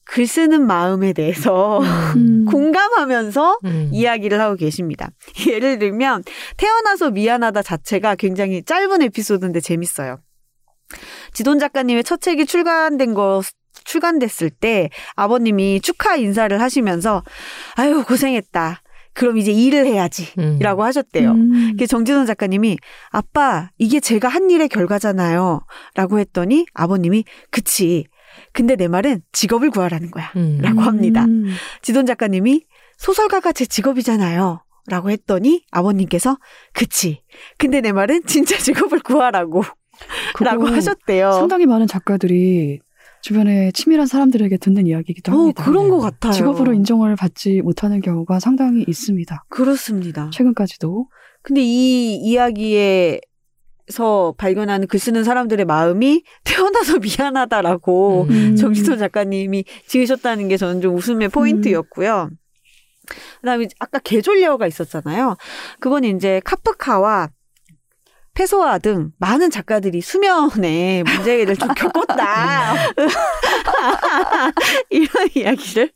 글 0.05 0.27
쓰는 0.27 0.67
마음에 0.67 1.13
대해서 1.13 1.81
음. 2.17 2.45
공감하면서 2.51 3.59
음. 3.65 3.91
이야기를 3.93 4.41
하고 4.41 4.57
계십니다. 4.57 5.11
예를 5.47 5.79
들면 5.79 6.25
태어나서 6.57 7.11
미안하다 7.11 7.63
자체가 7.63 8.17
굉장히 8.17 8.63
짧은 8.63 9.03
에피소드인데 9.03 9.61
재밌어요. 9.61 10.19
지돈 11.33 11.61
작가님의 11.61 12.03
첫 12.03 12.21
책이 12.21 12.47
출간된 12.47 13.15
거 13.15 13.43
출간됐을 13.85 14.51
때 14.51 14.91
아버님이 15.15 15.81
축하 15.81 16.17
인사를 16.17 16.61
하시면서 16.61 17.23
아유 17.77 18.05
고생했다. 18.05 18.80
그럼 19.13 19.39
이제 19.39 19.53
일을 19.53 19.87
해야지라고 19.87 20.83
음. 20.83 20.87
하셨대요. 20.87 21.31
음. 21.33 21.77
그 21.79 21.87
정진원 21.87 22.27
작가님이 22.27 22.79
아빠 23.11 23.71
이게 23.79 24.01
제가 24.01 24.29
한 24.29 24.51
일의 24.51 24.69
결과잖아요.라고 24.69 26.19
했더니 26.19 26.67
아버님이 26.75 27.25
그치. 27.51 28.07
근데 28.53 28.77
내 28.77 28.89
말은 28.89 29.23
직업을 29.33 29.71
구하라는 29.71 30.11
거야. 30.11 30.33
음. 30.37 30.59
라고 30.61 30.81
합니다. 30.81 31.25
음. 31.25 31.47
지돈 31.83 32.07
작가님이 32.07 32.65
소설가가 32.97 33.53
제 33.53 33.67
직업이잖아요. 33.67 34.63
라고 34.87 35.11
했더니 35.11 35.65
아버님께서 35.71 36.39
그치. 36.73 37.23
근데 37.59 37.81
내 37.81 37.93
말은 37.93 38.23
진짜 38.27 38.57
직업을 38.59 39.01
구하라고 39.01 39.63
라고 40.41 40.67
하셨대요. 40.67 41.33
상당히 41.33 41.67
많은 41.67 41.87
작가들이 41.87 42.81
주변에 43.23 43.71
치밀한 43.73 44.07
사람들에게 44.07 44.57
듣는 44.59 44.87
이야기이기도 44.87 45.33
어, 45.33 45.35
합니다. 45.37 45.65
그런 45.65 45.89
것 45.91 45.99
같아요. 46.01 46.33
직업으로 46.33 46.73
인정을 46.73 47.17
받지 47.17 47.61
못하는 47.61 48.01
경우가 48.01 48.41
상당히 48.41 48.85
있습니다. 48.87 49.45
그렇습니다. 49.49 50.31
최근까지도. 50.33 51.09
근데 51.43 51.63
이 51.63 52.17
이야기에 52.17 53.21
서 53.89 54.35
발견하는 54.39 54.87
글 54.87 55.01
쓰는 55.01 55.25
사람들의 55.25 55.67
마음이 55.67 56.23
태어나서 56.45 56.99
미안하다라고 57.01 58.27
음. 58.31 58.57
정지선 58.57 58.99
작가님이 58.99 59.65
지으셨다는 59.87 60.49
게 60.49 60.57
저는 60.57 60.81
좀 60.81 60.95
웃음의 60.95 61.29
포인트였고요. 61.29 62.31
그다음에 63.41 63.67
아까 63.81 63.99
개졸려가 63.99 64.67
있었잖아요. 64.69 65.37
그건 65.81 66.05
이제 66.05 66.41
카프카와 66.45 67.31
페소아 68.41 68.79
등 68.79 69.11
많은 69.19 69.51
작가들이 69.51 70.01
수면에 70.01 71.03
문제를 71.03 71.57
좀 71.57 71.69
겪었다. 71.75 72.73
이런 74.89 75.29
이야기를 75.35 75.91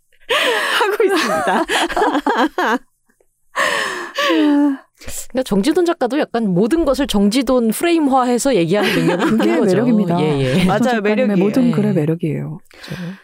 하고 0.78 1.04
있습니다. 1.04 1.64
그러니까 5.28 5.42
정지돈 5.44 5.86
작가도 5.86 6.18
약간 6.18 6.46
모든 6.52 6.84
것을 6.84 7.06
정지돈 7.06 7.70
프레임화해서 7.70 8.56
얘기하는 8.56 8.94
능력이 8.94 9.24
그게 9.24 9.56
거죠. 9.56 9.76
매력입니다. 9.76 10.20
예, 10.20 10.40
예. 10.40 10.64
맞아요, 10.66 11.00
매력이에요. 11.00 11.38
모든 11.38 11.68
예. 11.68 11.70
글의 11.70 11.94
매력이에요. 11.94 12.58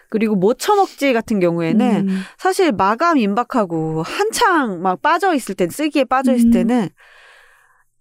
그리고 0.09 0.35
못 0.35 0.59
처먹지 0.59 1.13
같은 1.13 1.41
경우에는 1.41 2.09
음. 2.09 2.23
사실 2.39 2.73
마감 2.73 3.19
임박하고 3.19 4.03
한창 4.03 4.81
막 4.81 5.03
빠져 5.03 5.35
있을 5.35 5.55
때 5.55 5.69
쓰기에 5.69 6.05
빠져 6.05 6.33
있을 6.33 6.49
음. 6.49 6.53
때는 6.53 6.89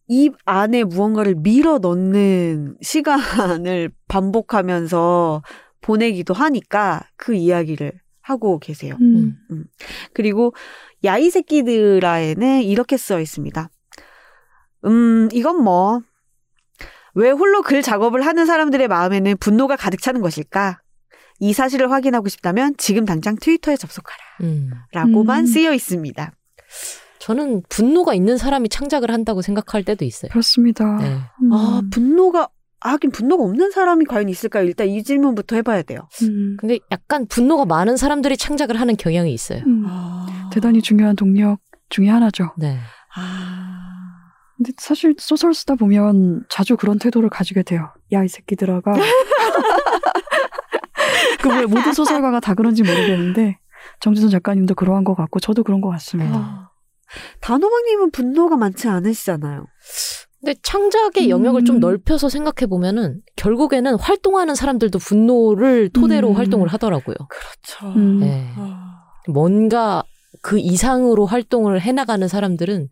입 0.10 0.36
안에 0.46 0.84
무언가를 0.84 1.36
밀어 1.36 1.78
넣는 1.78 2.76
시간을 2.82 3.92
반복하면서 4.08 5.44
보내기도 5.82 6.34
하니까 6.34 7.08
그 7.16 7.36
이야기를 7.36 7.94
하고 8.22 8.60
계세요. 8.60 8.98
음. 9.00 9.38
그리고 10.14 10.54
야이 11.04 11.30
새끼들아에는 11.30 12.64
이렇게 12.64 12.98
써 12.98 13.20
있습니다. 13.20 13.70
음, 14.86 15.30
이건 15.32 15.64
뭐, 15.64 16.02
왜 17.14 17.30
홀로 17.30 17.62
글 17.62 17.82
작업을 17.82 18.26
하는 18.26 18.46
사람들의 18.46 18.88
마음에는 18.88 19.38
분노가 19.38 19.76
가득 19.76 20.02
차는 20.02 20.22
것일까? 20.22 20.80
이 21.40 21.54
사실을 21.54 21.92
확인하고 21.92 22.30
싶다면 22.30 22.76
지금 22.78 23.06
당장 23.06 23.36
트위터에 23.36 23.78
접속하라. 23.78 24.24
음. 24.42 24.72
라고만 24.92 25.42
음. 25.42 25.46
쓰여 25.46 25.74
있습니다. 25.74 26.32
저는 27.30 27.62
분노가 27.70 28.16
있는 28.16 28.38
사람이 28.38 28.70
창작을 28.70 29.12
한다고 29.12 29.44
생각할 29.44 29.84
때도 29.84 30.04
있어요. 30.04 30.32
그렇습니다. 30.32 30.98
네. 30.98 31.16
음. 31.44 31.54
아, 31.54 31.80
분노가, 31.92 32.50
아, 32.80 32.90
하긴 32.94 33.12
분노가 33.12 33.44
없는 33.44 33.70
사람이 33.70 34.06
과연 34.06 34.30
있을까요? 34.30 34.64
일단 34.66 34.88
이 34.88 35.04
질문부터 35.04 35.56
해봐야 35.58 35.84
돼요. 35.84 36.08
음. 36.24 36.58
근데 36.60 36.80
약간 36.92 37.28
분노가 37.28 37.66
많은 37.66 37.98
사람들이 37.98 38.36
창작을 38.36 38.80
하는 38.80 38.98
경향이 38.98 39.32
있어요. 39.32 39.62
음. 39.68 39.84
아. 39.86 40.50
대단히 40.52 40.82
중요한 40.82 41.16
동력 41.16 41.60
중에 41.90 42.10
하나죠. 42.10 42.54
네. 42.58 42.80
아. 43.16 43.76
근데 44.58 44.72
사실 44.78 45.14
소설 45.20 45.54
쓰다 45.54 45.76
보면 45.76 46.46
자주 46.50 46.78
그런 46.78 46.98
태도를 46.98 47.30
가지게 47.30 47.62
돼요. 47.62 47.92
야, 48.12 48.24
이 48.24 48.28
새끼들아가. 48.28 48.94
그 51.44 51.50
왜 51.50 51.66
모든 51.68 51.94
소설가가 51.94 52.40
다 52.40 52.56
그런지 52.56 52.82
모르겠는데 52.84 53.60
정지선 54.02 54.30
작가님도 54.32 54.74
그러한 54.74 55.04
것 55.04 55.14
같고 55.16 55.40
저도 55.40 55.64
그런 55.64 55.80
것 55.80 55.90
같습니다. 55.90 56.36
아. 56.36 56.69
단호박님은 57.42 58.12
분노가 58.12 58.58
많지 58.58 58.88
않으시잖아요. 58.88 59.66
근데 60.40 60.56
창작의 60.64 61.30
영역을 61.30 61.62
음. 61.62 61.66
좀 61.66 61.80
넓혀서 61.80 62.30
생각해 62.30 62.68
보면은 62.70 63.22
결국에는 63.36 63.96
활동하는 64.00 64.56
사람들도 64.56 64.98
분노를 65.00 65.90
토대로 65.90 66.30
음. 66.30 66.36
활동을 66.36 66.70
하더라고요. 66.70 67.16
그렇죠. 67.30 67.98
음. 67.98 68.20
네. 68.20 68.54
아. 68.56 69.02
뭔가 69.28 70.04
그 70.42 70.58
이상으로 70.58 71.26
활동을 71.26 71.82
해나가는 71.82 72.26
사람들은 72.26 72.88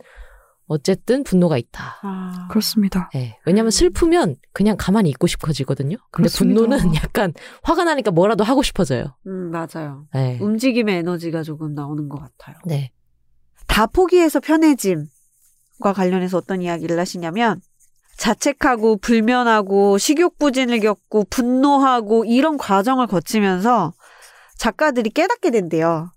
어쨌든 0.67 1.23
분노가 1.23 1.57
있다. 1.57 1.99
아. 2.03 2.47
그렇습니다. 2.49 3.09
네. 3.13 3.37
왜냐하면 3.45 3.71
슬프면 3.71 4.35
그냥 4.51 4.75
가만히 4.77 5.09
있고 5.11 5.25
싶어지거든요. 5.27 5.95
근데 6.11 6.27
그렇습니다. 6.29 6.61
분노는 6.61 6.95
약간 6.95 7.33
화가 7.63 7.85
나니까 7.85 8.11
뭐라도 8.11 8.43
하고 8.43 8.61
싶어져요. 8.61 9.15
음, 9.27 9.51
맞아요. 9.51 10.05
네. 10.13 10.37
움직임의 10.41 10.97
에너지가 10.97 11.43
조금 11.43 11.73
나오는 11.73 12.09
것 12.09 12.19
같아요. 12.19 12.57
네. 12.65 12.91
다 13.67 13.85
포기해서 13.85 14.39
편해짐과 14.39 15.93
관련해서 15.95 16.37
어떤 16.37 16.61
이야기를 16.61 16.99
하시냐면 16.99 17.61
자책하고 18.17 18.97
불면하고 18.97 19.97
식욕부진을 19.97 20.79
겪고 20.79 21.25
분노하고 21.29 22.25
이런 22.25 22.57
과정을 22.57 23.07
거치면서 23.07 23.93
작가들이 24.57 25.11
깨닫게 25.11 25.51
된대요. 25.51 26.11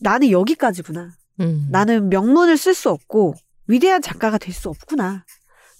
나는 0.00 0.30
여기까지구나. 0.30 1.10
음. 1.40 1.68
나는 1.70 2.08
명문을 2.08 2.56
쓸 2.56 2.74
수 2.74 2.90
없고 2.90 3.34
위대한 3.68 4.02
작가가 4.02 4.38
될 4.38 4.52
수 4.52 4.68
없구나. 4.68 5.24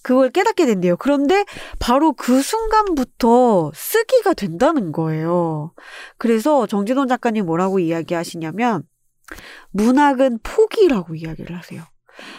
그걸 0.03 0.31
깨닫게 0.31 0.65
된대요. 0.67 0.97
그런데 0.97 1.45
바로 1.81 2.13
그 2.13 2.41
순간부터 2.41 3.73
쓰기가 3.75 4.33
된다는 4.35 4.93
거예요. 4.93 5.73
그래서 6.17 6.67
정진원 6.67 7.09
작가님 7.09 7.45
뭐라고 7.45 7.81
이야기하시냐면 7.81 8.85
문학은 9.71 10.41
포기라고 10.43 11.15
이야기를 11.15 11.57
하세요. 11.57 11.85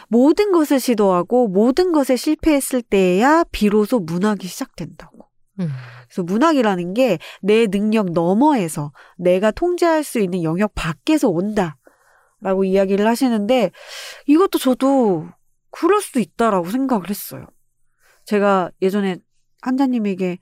모든 0.10 0.52
것을 0.52 0.80
시도하고 0.80 1.48
모든 1.48 1.92
것에 1.92 2.16
실패했을 2.16 2.82
때야 2.82 3.44
비로소 3.52 4.00
문학이 4.00 4.48
시작된다고. 4.48 5.26
음. 5.60 5.70
그래서 6.06 6.24
문학이라는 6.24 6.94
게 6.94 7.18
내 7.42 7.68
능력 7.68 8.12
너머에서 8.12 8.92
내가 9.18 9.52
통제할 9.52 10.04
수 10.04 10.20
있는 10.20 10.44
영역 10.44 10.74
밖에서 10.76 11.30
온다. 11.30 11.78
라고 12.42 12.64
이야기를 12.64 13.06
하시는데 13.06 13.72
이것도 14.26 14.60
저도 14.60 15.28
그럴 15.72 16.02
수도 16.02 16.22
있다라고 16.22 16.70
생각을 16.70 17.10
했어요. 17.10 17.46
제가 18.24 18.72
예전에 18.82 19.18
한자님에게 19.62 20.38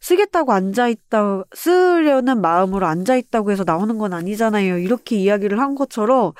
쓰겠다고 0.00 0.52
앉아있다, 0.52 1.44
쓰려는 1.54 2.40
마음으로 2.40 2.86
앉아있다고 2.86 3.50
해서 3.50 3.64
나오는 3.64 3.98
건 3.98 4.12
아니잖아요. 4.12 4.78
이렇게 4.78 5.16
이야기를 5.16 5.58
한 5.60 5.74
것처럼 5.74 6.32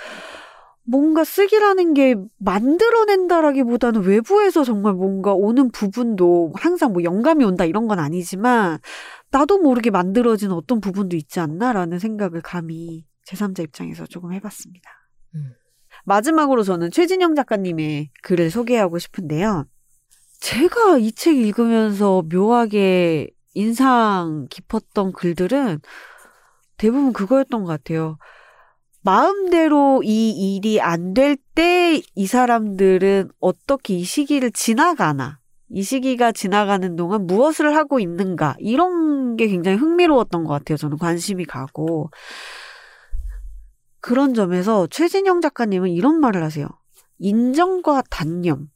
뭔가 0.84 1.22
쓰기라는 1.22 1.92
게 1.92 2.14
만들어낸다라기보다는 2.38 4.02
외부에서 4.04 4.64
정말 4.64 4.94
뭔가 4.94 5.34
오는 5.34 5.70
부분도 5.70 6.52
항상 6.56 6.94
뭐 6.94 7.02
영감이 7.04 7.44
온다 7.44 7.66
이런 7.66 7.88
건 7.88 7.98
아니지만 7.98 8.78
나도 9.30 9.58
모르게 9.58 9.90
만들어지는 9.90 10.54
어떤 10.54 10.80
부분도 10.80 11.14
있지 11.16 11.40
않나라는 11.40 11.98
생각을 11.98 12.40
감히 12.40 13.04
제3자 13.28 13.64
입장에서 13.64 14.06
조금 14.06 14.32
해봤습니다. 14.32 14.90
음. 15.34 15.52
마지막으로 16.06 16.62
저는 16.62 16.90
최진영 16.90 17.34
작가님의 17.34 18.10
글을 18.22 18.50
소개하고 18.50 18.98
싶은데요. 18.98 19.66
제가 20.40 20.96
이 20.98 21.12
책 21.12 21.36
읽으면서 21.36 22.22
묘하게 22.32 23.28
인상 23.54 24.46
깊었던 24.50 25.12
글들은 25.12 25.80
대부분 26.76 27.12
그거였던 27.12 27.62
것 27.64 27.68
같아요. 27.68 28.18
마음대로 29.02 30.02
이 30.04 30.30
일이 30.56 30.80
안 30.80 31.14
될 31.14 31.36
때 31.54 32.02
이 32.14 32.26
사람들은 32.26 33.30
어떻게 33.40 33.94
이 33.94 34.04
시기를 34.04 34.52
지나가나, 34.52 35.38
이 35.70 35.82
시기가 35.82 36.32
지나가는 36.32 36.94
동안 36.96 37.26
무엇을 37.26 37.74
하고 37.76 37.98
있는가, 38.00 38.56
이런 38.58 39.36
게 39.36 39.48
굉장히 39.48 39.76
흥미로웠던 39.78 40.44
것 40.44 40.52
같아요. 40.52 40.76
저는 40.76 40.98
관심이 40.98 41.44
가고. 41.44 42.10
그런 44.00 44.34
점에서 44.34 44.86
최진영 44.86 45.40
작가님은 45.40 45.90
이런 45.90 46.20
말을 46.20 46.42
하세요. 46.44 46.68
인정과 47.18 48.02
단념, 48.10 48.68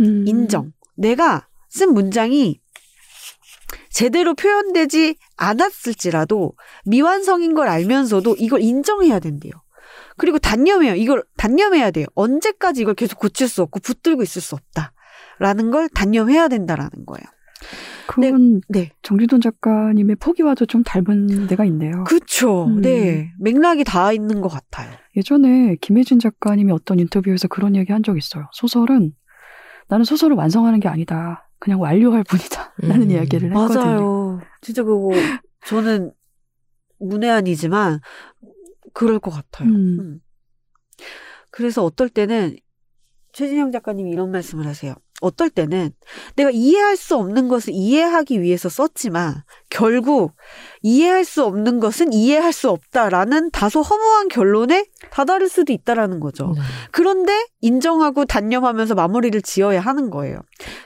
음. 0.00 0.26
인정. 0.26 0.72
내가 0.96 1.48
쓴 1.70 1.94
문장이 1.94 2.59
제대로 3.90 4.34
표현되지 4.34 5.16
않았을지라도 5.36 6.52
미완성인 6.86 7.54
걸 7.54 7.68
알면서도 7.68 8.36
이걸 8.38 8.62
인정해야 8.62 9.18
된대요. 9.18 9.52
그리고 10.16 10.38
단념해요. 10.38 10.94
이걸 10.94 11.24
단념해야 11.36 11.90
돼요. 11.90 12.06
언제까지 12.14 12.82
이걸 12.82 12.94
계속 12.94 13.18
고칠 13.18 13.48
수 13.48 13.62
없고 13.62 13.80
붙들고 13.80 14.22
있을 14.22 14.40
수 14.42 14.54
없다. 14.54 14.92
라는 15.38 15.70
걸 15.70 15.88
단념해야 15.88 16.48
된다라는 16.48 16.90
거예요. 17.06 17.24
그건 18.06 18.60
네. 18.68 18.90
정지돈 19.02 19.40
작가님의 19.40 20.16
포기와도 20.16 20.66
좀 20.66 20.82
닮은 20.82 21.46
데가 21.46 21.64
있네요. 21.66 22.04
그쵸. 22.04 22.64
음. 22.66 22.80
네. 22.80 23.30
맥락이 23.38 23.84
다 23.84 24.12
있는 24.12 24.40
것 24.40 24.48
같아요. 24.48 24.90
예전에 25.16 25.76
김혜진 25.80 26.18
작가님이 26.18 26.72
어떤 26.72 26.98
인터뷰에서 26.98 27.48
그런 27.48 27.76
얘기 27.76 27.92
한 27.92 28.02
적 28.02 28.16
있어요. 28.18 28.46
소설은 28.52 29.12
나는 29.88 30.04
소설을 30.04 30.36
완성하는 30.36 30.80
게 30.80 30.88
아니다. 30.88 31.48
그냥 31.60 31.80
완료할 31.80 32.24
뿐이다. 32.24 32.74
라는 32.82 33.02
음. 33.02 33.10
이야기를 33.12 33.50
했거든요. 33.50 33.80
맞아요. 33.80 34.40
진짜 34.60 34.82
그거 34.82 35.10
저는 35.66 36.12
문외한이지만 36.98 38.00
그럴 38.92 39.20
것 39.20 39.30
같아요. 39.30 39.68
음. 39.68 40.00
음. 40.00 40.20
그래서 41.50 41.84
어떨 41.84 42.08
때는 42.08 42.56
최진영 43.32 43.70
작가님이 43.70 44.10
이런 44.10 44.30
말씀을 44.30 44.66
하세요. 44.66 44.94
어떨 45.20 45.50
때는 45.50 45.90
내가 46.36 46.50
이해할 46.50 46.96
수 46.96 47.16
없는 47.16 47.48
것을 47.48 47.72
이해하기 47.72 48.42
위해서 48.42 48.68
썼지만 48.68 49.42
결국 49.68 50.34
이해할 50.82 51.24
수 51.24 51.44
없는 51.44 51.80
것은 51.80 52.12
이해할 52.12 52.52
수 52.52 52.70
없다라는 52.70 53.50
다소 53.50 53.82
허무한 53.82 54.28
결론에 54.28 54.86
다다를 55.10 55.48
수도 55.48 55.72
있다라는 55.72 56.20
거죠. 56.20 56.52
네. 56.56 56.60
그런데 56.90 57.32
인정하고 57.60 58.24
단념하면서 58.24 58.94
마무리를 58.94 59.40
지어야 59.42 59.80
하는 59.80 60.10
거예요. 60.10 60.40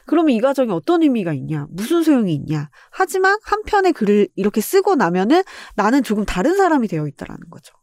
그러면 0.07 0.35
이 0.35 0.41
과정에 0.41 0.73
어떤 0.73 1.03
의미가 1.03 1.33
있냐? 1.35 1.67
무슨 1.71 2.03
소용이 2.03 2.35
있냐? 2.35 2.69
하지만 2.91 3.39
한 3.45 3.63
편의 3.63 3.93
글을 3.93 4.29
이렇게 4.37 4.61
쓰고 4.61 4.97
나면은 4.97 5.43
나는 5.77 6.03
조금 6.03 6.25
다른 6.25 6.57
사람이 6.57 6.89
되어 6.89 7.07
있다라는 7.07 7.49
거죠. 7.51 7.75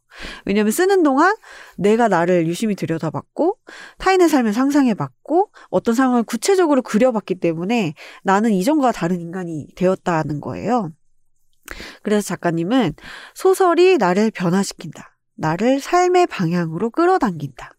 왜냐하면 0.44 0.70
쓰는 0.70 1.02
동안 1.02 1.34
내가 1.76 2.08
나를 2.08 2.46
유심히 2.46 2.74
들여다봤고 2.74 3.56
타인의 3.98 4.28
삶을 4.28 4.52
상상해봤고 4.52 5.50
어떤 5.70 5.94
상황을 5.94 6.22
구체적으로 6.22 6.82
그려봤기 6.82 7.36
때문에 7.36 7.94
나는 8.22 8.52
이전과 8.52 8.92
다른 8.92 9.20
인간이 9.20 9.68
되었다는 9.76 10.40
거예요. 10.40 10.92
그래서 12.02 12.26
작가님은 12.28 12.94
소설이 13.34 13.98
나를 13.98 14.30
변화시킨다. 14.30 15.16
나를 15.36 15.80
삶의 15.80 16.26
방향으로 16.26 16.90
끌어당긴다. 16.90 17.70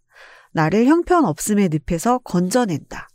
나를 0.53 0.85
형편없음의 0.85 1.69
늪에서 1.87 2.19
건져낸다. 2.19 3.09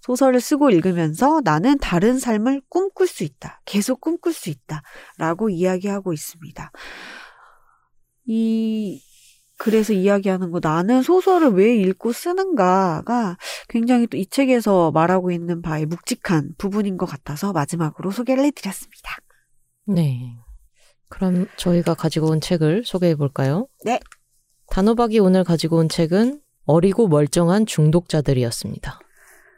소설을 0.00 0.40
쓰고 0.40 0.70
읽으면서 0.70 1.40
나는 1.42 1.78
다른 1.78 2.18
삶을 2.18 2.62
꿈꿀 2.68 3.08
수 3.08 3.24
있다. 3.24 3.60
계속 3.64 4.00
꿈꿀 4.00 4.32
수 4.32 4.50
있다. 4.50 4.82
라고 5.18 5.50
이야기하고 5.50 6.12
있습니다. 6.12 6.70
이, 8.26 9.00
그래서 9.58 9.92
이야기하는 9.92 10.50
거, 10.50 10.60
나는 10.62 11.02
소설을 11.02 11.50
왜 11.52 11.74
읽고 11.76 12.12
쓰는가가 12.12 13.38
굉장히 13.68 14.06
또 14.06 14.18
이 14.18 14.26
책에서 14.26 14.90
말하고 14.90 15.30
있는 15.30 15.62
바에 15.62 15.86
묵직한 15.86 16.50
부분인 16.58 16.96
것 16.96 17.06
같아서 17.06 17.52
마지막으로 17.52 18.10
소개를 18.10 18.44
해드렸습니다. 18.44 19.16
네. 19.86 20.34
그럼 21.08 21.46
저희가 21.56 21.94
가지고 21.94 22.28
온 22.28 22.40
책을 22.40 22.84
소개해 22.84 23.14
볼까요? 23.14 23.68
네. 23.84 24.00
단호박이 24.68 25.20
오늘 25.20 25.44
가지고 25.44 25.76
온 25.76 25.88
책은 25.88 26.40
어리고 26.64 27.08
멀쩡한 27.08 27.64
중독자들이었습니다. 27.66 28.98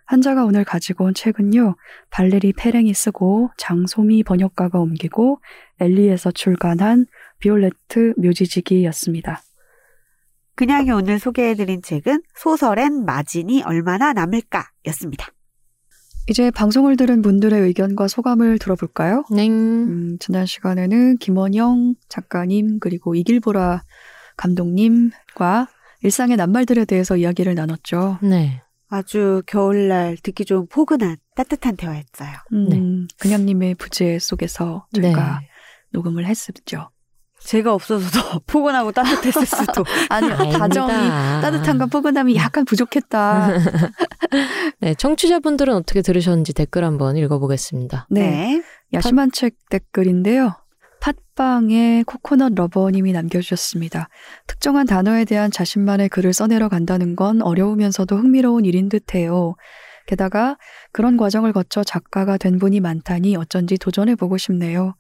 한자가 0.04 0.44
오늘 0.44 0.64
가지고 0.64 1.04
온 1.04 1.14
책은요, 1.14 1.76
발레리 2.10 2.52
페랭이 2.54 2.94
쓰고 2.94 3.50
장소미 3.58 4.22
번역가가 4.22 4.78
옮기고 4.78 5.40
엘리에서 5.80 6.30
출간한 6.30 7.06
비올레트 7.38 8.14
묘지지기였습니다. 8.16 9.42
그냥이 10.54 10.90
오늘 10.90 11.18
소개해드린 11.18 11.82
책은 11.82 12.22
소설엔 12.34 13.04
마진이 13.04 13.62
얼마나 13.62 14.12
남을까 14.12 14.70
였습니다. 14.88 15.28
이제 16.28 16.50
방송을 16.50 16.96
들은 16.96 17.22
분들의 17.22 17.58
의견과 17.60 18.08
소감을 18.08 18.58
들어볼까요? 18.58 19.24
넹. 19.30 19.50
음, 19.50 20.18
지난 20.18 20.44
시간에는 20.44 21.16
김원영 21.18 21.94
작가님 22.08 22.80
그리고 22.80 23.14
이길보라 23.14 23.82
감독님과 24.36 25.68
일상의 26.02 26.36
낱말들에 26.36 26.84
대해서 26.84 27.16
이야기를 27.16 27.54
나눴죠. 27.54 28.18
네. 28.22 28.60
아주 28.88 29.42
겨울날 29.46 30.16
듣기 30.22 30.44
좋은 30.44 30.66
포근한 30.66 31.16
따뜻한 31.34 31.76
대화였어요. 31.76 32.30
음, 32.52 32.68
네. 32.68 33.06
그냥님의 33.20 33.74
부재 33.76 34.18
속에서 34.18 34.86
저희가 34.92 35.40
네. 35.40 35.48
녹음을 35.92 36.26
했었죠. 36.26 36.90
제가 37.48 37.72
없어서도 37.72 38.40
포근하고 38.46 38.92
따뜻했을 38.92 39.46
수도. 39.46 39.82
아니 40.10 40.30
아닙니다. 40.30 40.58
다정이 40.58 41.08
따뜻함과 41.40 41.86
포근함이 41.86 42.36
약간 42.36 42.66
부족했다. 42.66 43.52
네, 44.80 44.94
청취자분들은 44.94 45.74
어떻게 45.74 46.02
들으셨는지 46.02 46.52
댓글 46.52 46.84
한번 46.84 47.16
읽어보겠습니다. 47.16 48.06
네. 48.10 48.62
야심한 48.92 49.32
책 49.32 49.56
댓글인데요. 49.70 50.56
팟빵에 51.00 52.04
코코넛 52.06 52.52
러버님이 52.54 53.12
남겨주셨습니다. 53.12 54.10
특정한 54.46 54.86
단어에 54.86 55.24
대한 55.24 55.50
자신만의 55.50 56.10
글을 56.10 56.34
써내려 56.34 56.68
간다는 56.68 57.16
건 57.16 57.40
어려우면서도 57.40 58.14
흥미로운 58.14 58.66
일인 58.66 58.90
듯해요. 58.90 59.54
게다가 60.06 60.58
그런 60.92 61.16
과정을 61.16 61.54
거쳐 61.54 61.82
작가가 61.82 62.36
된 62.36 62.58
분이 62.58 62.80
많다니 62.80 63.36
어쩐지 63.36 63.78
도전해보고 63.78 64.36
싶네요. 64.36 64.96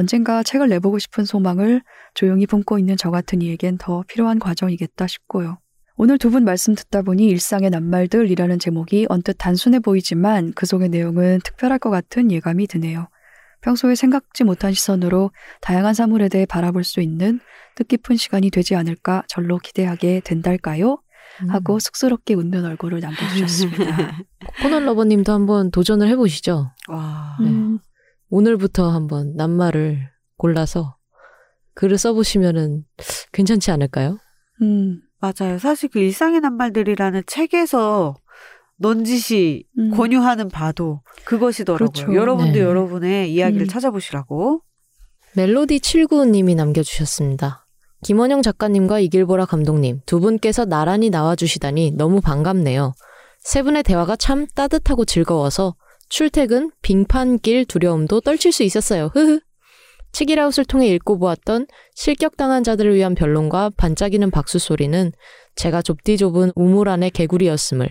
언젠가 0.00 0.42
책을 0.42 0.68
내보고 0.70 0.98
싶은 0.98 1.24
소망을 1.24 1.82
조용히 2.14 2.46
품고 2.46 2.78
있는 2.78 2.96
저 2.96 3.10
같은 3.10 3.42
이에겐 3.42 3.76
더 3.78 4.02
필요한 4.08 4.38
과정이겠다 4.38 5.06
싶고요. 5.06 5.58
오늘 5.96 6.16
두 6.16 6.30
분 6.30 6.44
말씀 6.44 6.74
듣다 6.74 7.02
보니 7.02 7.26
일상의 7.26 7.68
낱말들이라는 7.68 8.58
제목이 8.58 9.04
언뜻 9.10 9.34
단순해 9.34 9.80
보이지만 9.80 10.52
그 10.56 10.64
속의 10.64 10.88
내용은 10.88 11.40
특별할 11.44 11.78
것 11.78 11.90
같은 11.90 12.32
예감이 12.32 12.66
드네요. 12.66 13.08
평소에 13.60 13.94
생각지 13.94 14.44
못한 14.44 14.72
시선으로 14.72 15.32
다양한 15.60 15.92
사물에 15.92 16.30
대해 16.30 16.46
바라볼 16.46 16.82
수 16.82 17.02
있는 17.02 17.38
뜻깊은 17.76 18.16
시간이 18.16 18.50
되지 18.50 18.74
않을까 18.76 19.22
절로 19.28 19.58
기대하게 19.58 20.22
된달까요? 20.24 21.02
음. 21.42 21.50
하고 21.50 21.78
쑥스럽게 21.78 22.32
웃는 22.34 22.64
얼굴을 22.64 23.00
남겨주셨습니다. 23.00 24.24
코코넛 24.56 24.80
러버님도 24.80 25.30
한번 25.32 25.70
도전을 25.70 26.08
해보시죠. 26.08 26.70
와. 26.88 27.36
음, 27.40 27.78
오늘부터 28.30 28.88
한번 28.88 29.34
낱말을 29.36 30.08
골라서 30.36 30.96
글을 31.74 31.98
써보시면은 31.98 32.84
괜찮지 33.32 33.70
않을까요? 33.70 34.18
음, 34.62 35.00
맞아요. 35.18 35.58
사실 35.58 35.88
그 35.88 35.98
일상의 35.98 36.40
낱말들이라는 36.40 37.22
책에서 37.26 38.14
넌지시 38.76 39.64
음. 39.78 39.90
권유하는 39.90 40.48
바도 40.48 41.02
그것이더라고요. 41.24 41.90
그렇죠. 41.90 42.14
여러분도 42.14 42.52
네. 42.52 42.60
여러분의 42.60 43.32
이야기를 43.32 43.66
음. 43.66 43.68
찾아보시라고. 43.68 44.62
멜로디 45.36 45.78
79님이 45.78 46.56
남겨주셨습니다. 46.56 47.66
김원영 48.02 48.42
작가님과 48.42 49.00
이길보라 49.00 49.44
감독님 49.44 50.00
두 50.06 50.20
분께서 50.20 50.64
나란히 50.64 51.10
나와주시다니 51.10 51.92
너무 51.92 52.20
반갑네요. 52.20 52.94
세 53.40 53.62
분의 53.62 53.82
대화가 53.82 54.16
참 54.16 54.46
따뜻하고 54.54 55.04
즐거워서 55.04 55.74
출퇴근, 56.10 56.72
빙판길 56.82 57.64
두려움도 57.64 58.20
떨칠 58.20 58.52
수 58.52 58.64
있었어요. 58.64 59.10
흐흐. 59.14 59.40
치기라웃을 60.12 60.64
통해 60.64 60.88
읽고 60.88 61.20
보았던 61.20 61.68
실격당한 61.94 62.64
자들을 62.64 62.96
위한 62.96 63.14
변론과 63.14 63.70
반짝이는 63.76 64.32
박수 64.32 64.58
소리는 64.58 65.12
제가 65.54 65.82
좁디 65.82 66.16
좁은 66.16 66.50
우물 66.56 66.88
안의 66.88 67.10
개구리였음을 67.12 67.88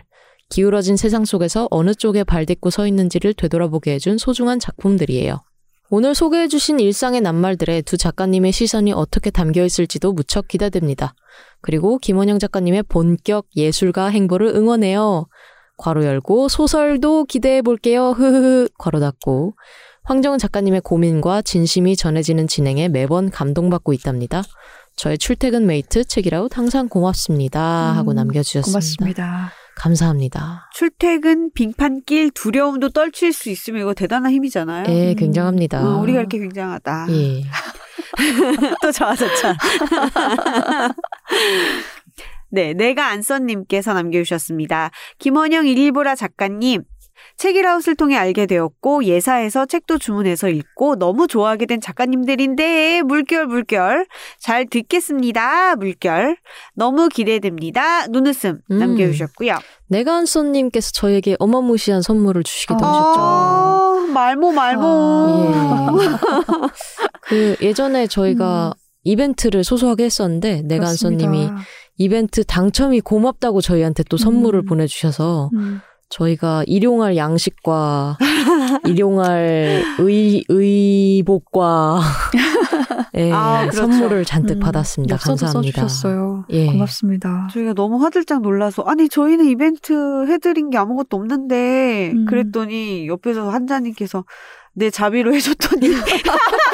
기울어진 0.49 0.97
세상 0.97 1.23
속에서 1.23 1.69
어느 1.71 1.93
쪽에 1.95 2.25
발 2.25 2.45
딛고 2.45 2.71
서 2.71 2.85
있는지를 2.87 3.35
되돌아보게 3.35 3.93
해준 3.93 4.17
소중한 4.17 4.59
작품들이에요. 4.59 5.41
오늘 5.89 6.13
소개해주신 6.13 6.79
일상의 6.81 7.21
낱말들에 7.21 7.81
두 7.83 7.97
작가님의 7.97 8.51
시선이 8.51 8.91
어떻게 8.91 9.31
담겨 9.31 9.63
있을지도 9.63 10.11
무척 10.11 10.47
기대됩니다. 10.47 11.15
그리고 11.61 11.97
김원영 11.97 12.37
작가님의 12.37 12.83
본격 12.83 13.47
예술가 13.55 14.07
행보를 14.07 14.47
응원해요. 14.47 15.27
괄호 15.79 16.05
열고 16.05 16.49
소설도 16.49 17.25
기대해 17.25 17.61
볼게요. 17.61 18.11
흐흐흐. 18.11 18.69
괄호 18.77 18.99
닫고 18.99 19.53
황정은 20.03 20.37
작가님의 20.37 20.81
고민과 20.81 21.41
진심이 21.41 21.95
전해지는 21.95 22.47
진행에 22.47 22.89
매번 22.89 23.29
감동받고 23.29 23.93
있답니다. 23.93 24.43
저의 24.95 25.17
출퇴근 25.17 25.65
mate 25.65 26.05
책읽아웃 26.05 26.57
항상 26.57 26.89
고맙습니다 26.89 27.61
하고 27.61 28.11
음, 28.11 28.15
남겨주셨습니다. 28.15 28.71
고맙습니다. 28.71 29.51
감사합니다. 29.77 30.69
출퇴근, 30.73 31.51
빙판길 31.53 32.31
두려움도 32.31 32.89
떨칠 32.89 33.31
수 33.31 33.49
있으면 33.49 33.81
이거 33.81 33.93
대단한 33.93 34.33
힘이잖아요. 34.33 34.85
예, 34.89 35.11
음. 35.11 35.15
굉장합니다. 35.15 35.87
어, 35.87 36.01
우리가 36.01 36.19
이렇게 36.19 36.39
굉장하다. 36.39 37.07
예. 37.11 37.43
또 38.81 38.91
좋아졌죠. 38.91 39.47
네, 42.51 42.73
내가 42.73 43.07
안썬님께서 43.07 43.93
남겨주셨습니다. 43.93 44.91
김원영 45.19 45.67
일일보라 45.67 46.15
작가님, 46.15 46.83
책이라웃을 47.37 47.95
통해 47.95 48.17
알게 48.17 48.45
되었고 48.45 49.03
예사에서 49.05 49.65
책도 49.65 49.97
주문해서 49.97 50.49
읽고 50.49 50.95
너무 50.97 51.27
좋아하게 51.27 51.65
된 51.65 51.81
작가님들인데 51.81 53.03
물결 53.03 53.47
물결 53.47 54.05
잘 54.39 54.65
듣겠습니다 54.65 55.75
물결 55.75 56.37
너무 56.75 57.09
기대됩니다 57.09 58.07
눈웃음 58.07 58.59
음. 58.71 58.77
남겨주셨고요 58.77 59.57
내간손님께서 59.87 60.91
저에게 60.91 61.35
어마무시한 61.39 62.01
선물을 62.01 62.43
주시기도 62.43 62.85
아. 62.85 62.89
하셨죠. 62.89 63.19
아, 63.19 64.07
말모 64.13 64.51
말모 64.51 64.83
아. 64.85 65.97
예. 66.01 66.09
그 67.21 67.55
예전에 67.61 68.07
저희가 68.07 68.73
이벤트를 69.03 69.63
소소하게 69.63 70.05
했었는데 70.05 70.63
그렇습니다. 70.67 71.55
이벤트 71.97 72.43
당첨이 72.43 73.01
고맙다고 73.01 73.61
저희한테 73.61 74.03
또 74.09 74.17
선물을 74.17 74.61
음. 74.61 74.65
보내주셔서 74.65 75.49
음, 75.53 75.81
저희가 76.09 76.63
일용할 76.65 77.17
양식과 77.17 78.17
일용할 78.87 79.83
의 79.99 80.43
의복과 80.47 81.99
예, 83.15 83.31
아, 83.31 83.61
그렇죠. 83.61 83.77
선물을 83.77 84.23
잔뜩 84.23 84.57
음, 84.57 84.59
받았습니다. 84.59 85.17
감사합니다. 85.17 85.87
써주셨어요. 85.87 86.45
예. 86.51 86.67
고맙습니다. 86.67 87.49
저희가 87.51 87.73
너무 87.73 88.01
화들짝 88.01 88.41
놀라서 88.41 88.83
아니 88.83 89.09
저희는 89.09 89.45
이벤트 89.45 90.27
해드린 90.27 90.69
게 90.69 90.77
아무것도 90.77 91.17
없는데 91.17 92.11
음. 92.13 92.25
그랬더니 92.25 93.07
옆에서 93.07 93.49
한자님께서 93.49 94.23
내 94.73 94.89
자비로 94.89 95.33
해줬더니 95.33 95.87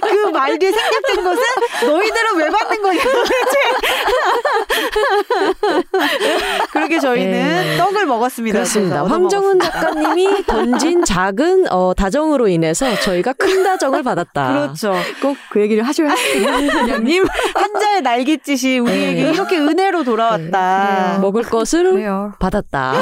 그 0.00 0.24
말 0.34 0.58
뒤에 0.58 0.72
생략된 0.72 1.22
것은 1.24 1.42
너희들은 1.86 2.36
왜 2.36 2.48
받는 2.50 2.82
거냐 2.82 3.00
그렇게 6.72 6.98
저희는 6.98 7.72
예. 7.72 7.76
떡을 7.76 8.06
먹었습니다. 8.06 8.54
그렇습니다. 8.58 9.04
황정은. 9.04 9.60
작가님이 9.60 10.44
던진 10.46 11.04
작은 11.04 11.66
어, 11.70 11.92
다정으로 11.96 12.48
인해서 12.48 12.92
저희가 13.00 13.32
큰 13.34 13.62
다정을 13.62 14.02
받았다. 14.02 14.48
그렇죠. 14.52 14.94
꼭 15.22 15.34
그 15.50 15.60
얘기를 15.60 15.86
하셔야 15.86 16.10
합니다. 16.10 16.98
님 16.98 17.24
한자의 17.54 18.02
날갯짓이 18.02 18.78
우리에게 18.80 19.22
네. 19.24 19.30
이렇게 19.30 19.56
은혜로 19.58 20.02
돌아왔다. 20.04 21.12
네. 21.14 21.18
먹을 21.20 21.42
것을 21.44 21.92
그래요. 21.92 22.32
받았다. 22.40 22.94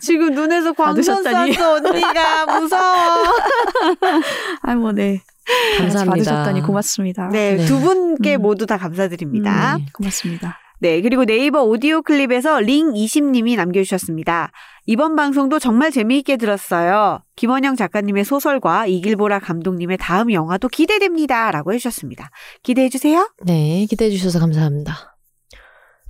지금 0.00 0.32
눈에서 0.34 0.72
광선. 0.72 1.22
쐈어 1.24 1.72
언니가 1.74 2.46
무서워. 2.46 2.84
아, 4.62 4.74
뭐, 4.76 4.92
네. 4.92 5.17
감사합니다. 5.78 6.10
받으셨다니 6.10 6.62
고맙습니다. 6.62 7.28
네, 7.28 7.56
네. 7.56 7.64
두 7.64 7.80
분께 7.80 8.36
음. 8.36 8.42
모두 8.42 8.66
다 8.66 8.76
감사드립니다. 8.76 9.76
음, 9.76 9.86
고맙습니다. 9.92 10.58
네, 10.80 11.00
그리고 11.00 11.24
네이버 11.24 11.64
오디오 11.64 12.02
클립에서 12.02 12.60
링20님이 12.60 13.56
남겨주셨습니다. 13.56 14.52
이번 14.86 15.16
방송도 15.16 15.58
정말 15.58 15.90
재미있게 15.90 16.36
들었어요. 16.36 17.20
김원영 17.34 17.74
작가님의 17.74 18.24
소설과 18.24 18.86
이길보라 18.86 19.40
감독님의 19.40 19.98
다음 20.00 20.32
영화도 20.32 20.68
기대됩니다. 20.68 21.50
라고 21.50 21.72
해주셨습니다. 21.72 22.30
기대해주세요. 22.62 23.28
네, 23.44 23.86
기대해 23.90 24.10
주셔서 24.10 24.38
감사합니다. 24.38 25.16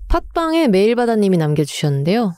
팟빵에 0.08 0.68
메일바다님이 0.68 1.38
남겨주셨는데요. 1.38 2.34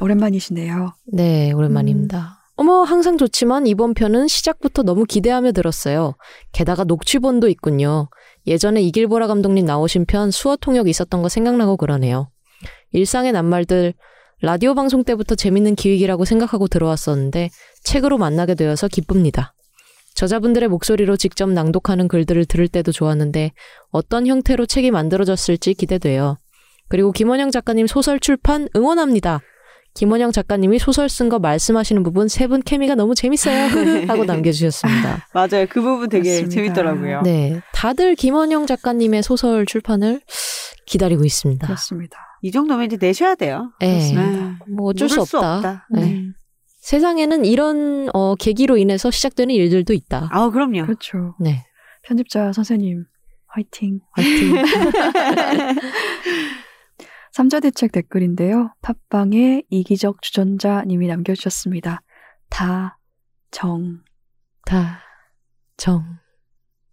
오랜만이시네요. 0.00 0.92
네, 1.06 1.52
오랜만입니다. 1.52 2.39
어머, 2.60 2.82
항상 2.82 3.16
좋지만 3.16 3.66
이번 3.66 3.94
편은 3.94 4.28
시작부터 4.28 4.82
너무 4.82 5.06
기대하며 5.06 5.52
들었어요. 5.52 6.16
게다가 6.52 6.84
녹취본도 6.84 7.48
있군요. 7.48 8.10
예전에 8.46 8.82
이길보라 8.82 9.28
감독님 9.28 9.64
나오신 9.64 10.04
편 10.04 10.30
수어 10.30 10.56
통역 10.56 10.86
있었던 10.86 11.22
거 11.22 11.30
생각나고 11.30 11.78
그러네요. 11.78 12.30
일상의 12.92 13.32
낱말들 13.32 13.94
라디오 14.42 14.74
방송 14.74 15.04
때부터 15.04 15.36
재밌는 15.36 15.74
기획이라고 15.74 16.26
생각하고 16.26 16.68
들어왔었는데 16.68 17.48
책으로 17.82 18.18
만나게 18.18 18.54
되어서 18.54 18.88
기쁩니다. 18.88 19.54
저자분들의 20.14 20.68
목소리로 20.68 21.16
직접 21.16 21.48
낭독하는 21.48 22.08
글들을 22.08 22.44
들을 22.44 22.68
때도 22.68 22.92
좋았는데 22.92 23.52
어떤 23.90 24.26
형태로 24.26 24.66
책이 24.66 24.90
만들어졌을지 24.90 25.72
기대돼요. 25.72 26.36
그리고 26.88 27.10
김원영 27.10 27.52
작가님 27.52 27.86
소설 27.86 28.20
출판 28.20 28.68
응원합니다. 28.76 29.40
김원영 29.94 30.32
작가님이 30.32 30.78
소설 30.78 31.08
쓴 31.08 31.28
거 31.28 31.38
말씀하시는 31.38 32.02
부분 32.02 32.28
세 32.28 32.46
분 32.46 32.62
케미가 32.62 32.94
너무 32.94 33.14
재밌어요. 33.14 33.68
하고 34.08 34.24
남겨주셨습니다. 34.24 35.26
맞아요. 35.34 35.66
그 35.68 35.80
부분 35.82 36.08
되게 36.08 36.30
맞습니다. 36.42 36.54
재밌더라고요. 36.54 37.22
네. 37.22 37.60
다들 37.74 38.14
김원영 38.14 38.66
작가님의 38.66 39.22
소설 39.22 39.66
출판을 39.66 40.20
기다리고 40.86 41.24
있습니다. 41.24 41.66
그렇습니다. 41.66 42.16
이 42.42 42.50
정도면 42.50 42.86
이제 42.86 42.96
내셔야 43.00 43.34
돼요. 43.34 43.72
네. 43.80 44.12
그렇습니다. 44.14 44.58
뭐 44.68 44.90
어쩔 44.90 45.08
수 45.08 45.16
모를 45.20 45.28
없다. 45.48 45.86
네. 45.90 46.02
음, 46.02 46.32
세상에는 46.80 47.44
이런 47.44 48.08
어, 48.14 48.34
계기로 48.36 48.78
인해서 48.78 49.10
시작되는 49.10 49.54
일들도 49.54 49.92
있다. 49.92 50.28
아, 50.32 50.50
그럼요. 50.50 50.86
그렇죠. 50.86 51.34
네. 51.38 51.64
편집자 52.02 52.52
선생님, 52.52 53.04
화이팅. 53.48 54.00
화이팅. 54.12 54.54
삼자대책 57.32 57.92
댓글인데요. 57.92 58.74
팟빵에 58.82 59.62
이기적 59.70 60.22
주전자님이 60.22 61.06
남겨주셨습니다. 61.06 62.02
다, 62.48 62.98
정, 63.50 64.00
다, 64.66 65.00
정. 65.76 66.04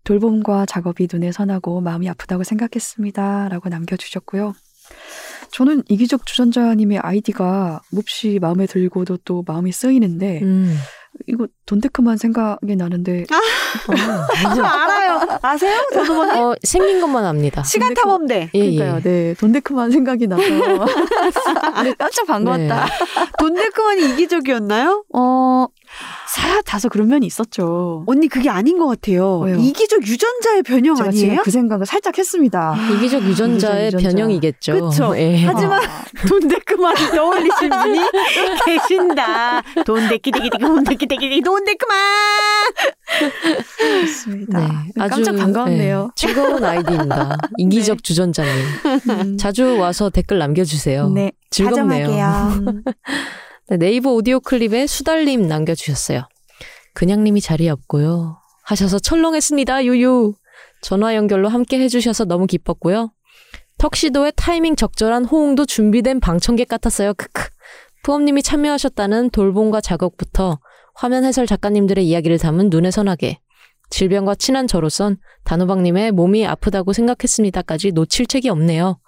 돌봄과 0.03 0.65
작업이 0.65 1.07
눈에 1.11 1.31
선하고 1.31 1.81
마음이 1.81 2.07
아프다고 2.09 2.43
생각했습니다. 2.43 3.49
라고 3.49 3.67
남겨주셨고요. 3.67 4.53
저는 5.51 5.83
이기적 5.89 6.25
주전자님의 6.25 6.99
아이디가 6.99 7.81
몹시 7.91 8.39
마음에 8.39 8.67
들고도 8.67 9.17
또 9.25 9.43
마음이 9.45 9.71
쓰이는데, 9.71 10.41
음. 10.43 10.77
이거 11.25 11.47
돈데크만 11.65 12.17
생각이 12.17 12.75
나는데, 12.75 13.25
저 14.55 14.63
알아요. 14.63 15.39
아세요? 15.41 15.87
저도 15.93 16.13
뭐 16.13 16.51
어, 16.51 16.55
생긴 16.63 17.01
것만 17.01 17.25
압니다. 17.25 17.63
시간 17.63 17.93
탐험대. 17.93 18.51
예, 18.53 18.59
그러니까요. 18.59 18.95
예. 18.97 19.01
네, 19.01 19.33
돈데크만 19.39 19.91
생각이 19.91 20.27
나서 20.27 20.41
네, 21.83 21.93
깜짝 21.97 22.27
반가웠다. 22.27 22.87
돈데크만이 23.39 24.13
이기적이었나요? 24.13 25.03
어, 25.13 25.67
사 26.27 26.61
다소 26.61 26.89
그런 26.89 27.07
면이 27.07 27.25
있었죠. 27.25 28.03
언니 28.07 28.27
그게 28.27 28.49
아닌 28.49 28.77
것 28.77 28.87
같아요. 28.87 29.39
왜요? 29.39 29.57
이기적 29.57 30.05
유전자의 30.05 30.63
변형 30.63 30.95
제가 30.95 31.09
아니에요? 31.09 31.29
지금 31.31 31.43
그 31.43 31.51
생각을 31.51 31.85
살짝 31.85 32.17
했습니다. 32.17 32.75
이기적 32.95 33.23
유전자의 33.23 33.87
이기적 33.87 33.99
유전자. 34.01 34.15
변형이겠죠. 34.17 34.73
그쵸. 34.89 35.17
예. 35.17 35.43
하지만 35.45 35.81
돈데크만 36.27 36.95
떠올리신 37.15 37.69
분이 37.69 37.99
계신다. 38.65 39.61
돈데키데키데키 39.85 40.57
돈데키데키데키 40.59 41.41
돈데크만. 41.41 41.97
그렇습니다. 43.77 44.59
네, 44.95 45.07
깜짝 45.07 45.35
반가웠네요. 45.35 46.03
네, 46.03 46.09
즐거운 46.15 46.63
아이디입니다. 46.63 47.37
이기적 47.57 48.03
주전자님. 48.03 48.51
음. 49.09 49.37
자주 49.37 49.77
와서 49.77 50.09
댓글 50.09 50.37
남겨주세요. 50.39 51.09
네. 51.09 51.31
즐겁네요. 51.49 52.07
다정하게요. 52.07 52.81
음. 53.69 53.77
네, 53.77 53.77
네이버 53.77 54.11
오디오 54.13 54.39
클립에 54.39 54.87
수달님 54.87 55.47
남겨주셨어요. 55.47 56.27
그냥님이 56.93 57.41
자리에 57.41 57.69
없고요. 57.69 58.37
하셔서 58.63 58.99
철렁했습니다. 58.99 59.85
유유. 59.85 60.33
전화 60.81 61.15
연결로 61.15 61.49
함께 61.49 61.79
해주셔서 61.79 62.25
너무 62.25 62.47
기뻤고요. 62.47 63.11
턱시도의 63.77 64.33
타이밍 64.35 64.75
적절한 64.75 65.25
호응도 65.25 65.65
준비된 65.65 66.19
방청객 66.19 66.67
같았어요. 66.67 67.13
크크. 67.13 67.49
푸엄님이 68.03 68.41
참여하셨다는 68.41 69.29
돌봄과 69.31 69.81
작업부터 69.81 70.59
화면 70.95 71.25
해설 71.25 71.45
작가님들의 71.45 72.07
이야기를 72.07 72.39
담은 72.39 72.69
눈에 72.69 72.89
선하게 72.89 73.39
질병과 73.89 74.35
친한 74.35 74.67
저로선 74.67 75.17
단호박님의 75.43 76.11
몸이 76.11 76.45
아프다고 76.45 76.93
생각했습니다까지 76.93 77.91
놓칠 77.91 78.25
책이 78.25 78.49
없네요. 78.49 78.99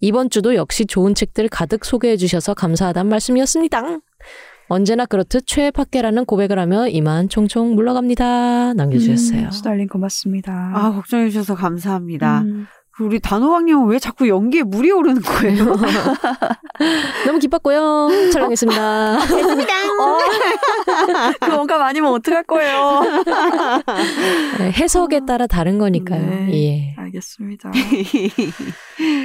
이번 0.00 0.30
주도 0.30 0.54
역시 0.54 0.86
좋은 0.86 1.14
책들 1.14 1.48
가득 1.48 1.84
소개해 1.84 2.16
주셔서 2.16 2.54
감사하단 2.54 3.08
말씀이었습니다. 3.08 4.00
언제나 4.68 5.06
그렇듯 5.06 5.46
최애 5.46 5.70
팟캐라는 5.70 6.24
고백을 6.24 6.58
하며 6.58 6.88
이만 6.88 7.28
총총 7.28 7.74
물러갑니다. 7.74 8.74
남겨주셨어요. 8.74 9.46
음, 9.46 9.50
수달님 9.50 9.86
고맙습니다. 9.88 10.72
아 10.74 10.92
걱정해 10.92 11.28
주셔서 11.30 11.54
감사합니다. 11.54 12.40
음. 12.40 12.66
우리 12.98 13.20
단호박님은 13.20 13.88
왜 13.88 13.98
자꾸 13.98 14.26
연기에 14.26 14.62
물이 14.62 14.90
오르는 14.90 15.20
거예요? 15.20 15.64
너무 17.26 17.38
기뻤고요. 17.38 18.08
촬영했습니다. 18.32 19.18
어, 20.00 20.18
그 21.40 21.50
뭔가 21.50 21.76
많이면 21.76 22.10
어떡할 22.10 22.44
거예요. 22.44 23.02
네, 24.58 24.72
해석에 24.72 25.20
따라 25.26 25.46
다른 25.46 25.76
거니까요. 25.78 26.26
네. 26.26 26.54
예. 26.54 26.94
알겠습니다. 27.02 27.70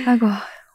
아이고, 0.06 0.28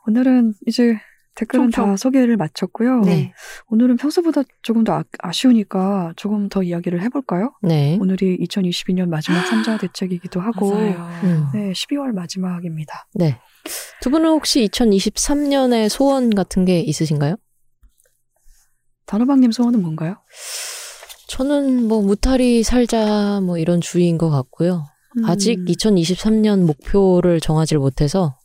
오늘은 0.06 0.54
이제 0.66 0.98
댓글은 1.36 1.66
총총. 1.70 1.90
다 1.90 1.96
소개를 1.96 2.36
마쳤고요. 2.36 3.00
네. 3.00 3.32
오늘은 3.68 3.96
평소보다 3.98 4.42
조금 4.62 4.84
더 4.84 5.04
아, 5.20 5.32
쉬우니까 5.32 6.14
조금 6.16 6.48
더 6.48 6.62
이야기를 6.62 7.02
해볼까요? 7.02 7.52
네. 7.62 7.98
오늘이 8.00 8.38
2022년 8.38 9.08
마지막 9.08 9.44
삼자 9.46 9.76
대책이기도 9.78 10.40
하고, 10.40 10.72
음. 10.72 11.46
네, 11.52 11.72
12월 11.72 12.12
마지막입니다. 12.12 13.06
네. 13.14 13.38
두 14.00 14.10
분은 14.10 14.30
혹시 14.30 14.66
2023년에 14.66 15.88
소원 15.88 16.34
같은 16.34 16.64
게 16.64 16.80
있으신가요? 16.80 17.36
단호박님 19.06 19.52
소원은 19.52 19.82
뭔가요? 19.82 20.16
저는 21.28 21.86
뭐 21.86 22.02
무탈이 22.02 22.62
살자 22.62 23.40
뭐 23.42 23.58
이런 23.58 23.80
주의인 23.80 24.16
것 24.16 24.30
같고요. 24.30 24.86
아직 25.24 25.58
음, 25.60 25.64
2023년 25.66 26.64
목표를 26.64 27.40
정하지 27.40 27.76
못해서 27.76 28.38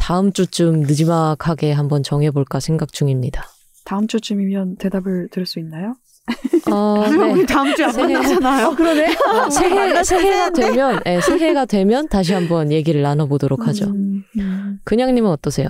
다음 0.00 0.32
주쯤 0.32 0.80
느지막하게 0.80 1.72
한번 1.72 2.02
정해볼까 2.02 2.58
생각 2.58 2.92
중입니다. 2.92 3.44
다음 3.84 4.06
주쯤이면 4.06 4.76
대답을 4.76 5.28
들을 5.30 5.46
수 5.46 5.58
있나요? 5.58 5.94
어, 6.70 7.00
하지만 7.04 7.30
우리 7.30 7.40
네. 7.40 7.46
다음 7.46 7.74
주에 7.74 7.84
안 7.84 7.92
새해- 7.92 8.14
만나잖아요. 8.14 8.70
그러네. 8.76 9.06
어, 9.14 9.50
새해, 9.50 10.02
새해가 10.04 10.50
되면, 10.50 11.00
네, 11.04 11.20
새해가 11.20 11.64
되면 11.66 12.08
다시 12.08 12.32
한번 12.32 12.72
얘기를 12.72 13.02
나눠보도록 13.02 13.66
하죠. 13.68 13.86
음, 13.86 14.24
음. 14.38 14.78
그냥님은 14.84 15.30
어떠세요? 15.30 15.68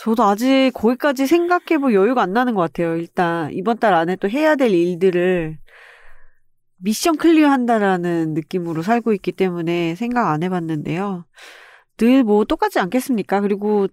저도 0.00 0.22
아직 0.24 0.70
거기까지 0.74 1.26
생각해볼 1.26 1.94
여유가 1.94 2.22
안 2.22 2.32
나는 2.32 2.54
것 2.54 2.60
같아요. 2.62 2.96
일단 2.96 3.50
이번 3.52 3.78
달 3.78 3.94
안에 3.94 4.16
또 4.16 4.28
해야 4.28 4.54
될 4.56 4.70
일들을 4.70 5.58
미션 6.78 7.16
클리어 7.16 7.48
한다라는 7.48 8.34
느낌으로 8.34 8.82
살고 8.82 9.12
있기 9.14 9.32
때문에 9.32 9.94
생각 9.96 10.30
안 10.30 10.42
해봤는데요. 10.42 11.24
늘 11.96 12.22
뭐 12.24 12.44
똑같지 12.44 12.78
않겠습니까? 12.78 13.40
그리고 13.40 13.88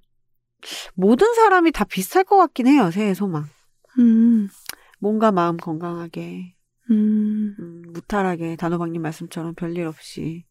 모든 0.93 1.33
사람이 1.33 1.71
다 1.71 1.83
비슷할 1.85 2.23
것 2.23 2.37
같긴 2.37 2.67
해요. 2.67 2.91
새해 2.91 3.13
소망. 3.13 3.45
음, 3.99 4.47
몸과 4.99 5.31
마음 5.31 5.57
건강하게, 5.57 6.55
음. 6.91 7.55
음, 7.59 7.81
무탈하게 7.93 8.55
단호박님 8.55 9.01
말씀처럼 9.01 9.55
별일 9.55 9.85
없이 9.85 10.45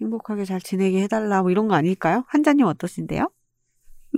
행복하게 0.00 0.44
잘 0.44 0.60
지내게 0.60 1.02
해달라 1.02 1.42
뭐 1.42 1.50
이런 1.50 1.68
거 1.68 1.74
아닐까요? 1.74 2.24
한자님 2.28 2.66
어떠신데요? 2.66 3.30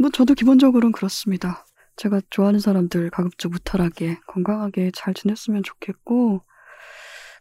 뭐 0.00 0.10
저도 0.10 0.34
기본적으로는 0.34 0.92
그렇습니다. 0.92 1.64
제가 1.96 2.20
좋아하는 2.30 2.60
사람들 2.60 3.10
가급적 3.10 3.50
무탈하게 3.52 4.18
건강하게 4.28 4.92
잘 4.94 5.14
지냈으면 5.14 5.62
좋겠고 5.62 6.42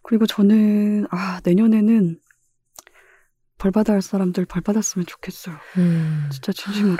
그리고 0.03 0.25
저는 0.25 1.05
아 1.11 1.41
내년에는 1.43 2.19
벌 3.57 3.71
받아야 3.71 3.95
할 3.95 4.01
사람들 4.01 4.45
벌 4.45 4.61
받았으면 4.61 5.05
좋겠어요. 5.05 5.55
음, 5.77 6.29
진짜 6.31 6.51
진심으로 6.51 6.97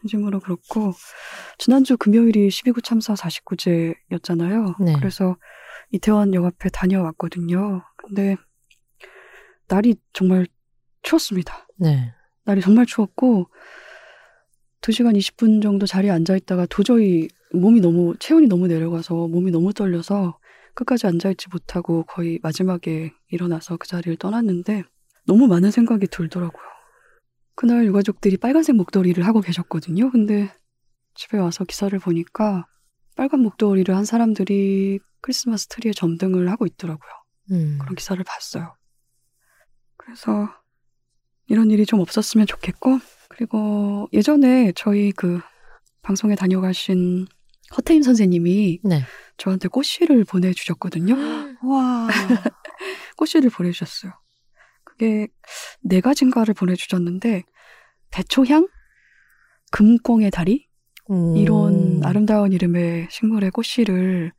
진심으로 0.00 0.40
그렇고 0.40 0.92
지난주 1.58 1.96
금요일이 1.96 2.48
12구 2.48 2.82
참사 2.84 3.14
49제였잖아요. 3.14 4.82
네. 4.82 4.94
그래서 4.94 5.36
이태원 5.90 6.34
역 6.34 6.44
앞에 6.44 6.68
다녀왔거든요. 6.70 7.82
근데 7.96 8.36
날이 9.68 9.96
정말 10.12 10.46
추웠습니다. 11.02 11.66
네. 11.76 12.12
날이 12.44 12.60
정말 12.60 12.86
추웠고 12.86 13.48
2시간 14.80 15.16
20분 15.16 15.62
정도 15.62 15.86
자리에 15.86 16.10
앉아 16.10 16.36
있다가 16.36 16.66
도저히 16.66 17.28
몸이 17.52 17.80
너무 17.80 18.14
체온이 18.18 18.46
너무 18.46 18.66
내려가서 18.66 19.28
몸이 19.28 19.50
너무 19.50 19.72
떨려서 19.72 20.38
끝까지 20.74 21.06
앉아 21.06 21.30
있지 21.30 21.48
못하고 21.50 22.04
거의 22.04 22.38
마지막에 22.42 23.12
일어나서 23.30 23.76
그 23.76 23.88
자리를 23.88 24.16
떠났는데 24.16 24.84
너무 25.28 25.46
많은 25.46 25.70
생각이 25.70 26.06
들더라고요. 26.06 26.62
그날 27.54 27.84
유가족들이 27.84 28.38
빨간색 28.38 28.76
목도리를 28.76 29.24
하고 29.26 29.42
계셨거든요. 29.42 30.10
근데 30.10 30.50
집에 31.14 31.36
와서 31.36 31.64
기사를 31.64 31.96
보니까 31.98 32.66
빨간 33.14 33.40
목도리를 33.40 33.94
한 33.94 34.06
사람들이 34.06 35.00
크리스마스 35.20 35.66
트리에 35.66 35.92
점등을 35.92 36.50
하고 36.50 36.64
있더라고요. 36.64 37.10
음, 37.50 37.78
그런 37.78 37.94
기사를 37.94 38.22
봤어요. 38.24 38.74
그래서 39.98 40.48
이런 41.46 41.70
일이 41.70 41.84
좀 41.84 42.00
없었으면 42.00 42.46
좋겠고 42.46 42.98
그리고 43.28 44.08
예전에 44.14 44.72
저희 44.76 45.12
그 45.12 45.40
방송에 46.00 46.36
다녀가신 46.36 47.26
허태임 47.76 48.02
선생님이 48.02 48.80
네. 48.82 49.02
저한테 49.36 49.68
꽃씨를 49.68 50.24
보내주셨거든요. 50.24 51.14
와. 51.64 52.08
꽃씨를 53.18 53.50
보내주셨어요. 53.50 54.12
그게 54.98 55.28
네 55.80 56.00
가지인가를 56.00 56.54
보내주셨는데 56.54 57.44
대초향, 58.10 58.66
금꽁의 59.70 60.30
다리 60.32 60.66
음, 61.10 61.36
이런 61.36 62.00
아름다운 62.04 62.52
이름의 62.52 63.06
식물의 63.10 63.50
꽃씨를 63.52 64.32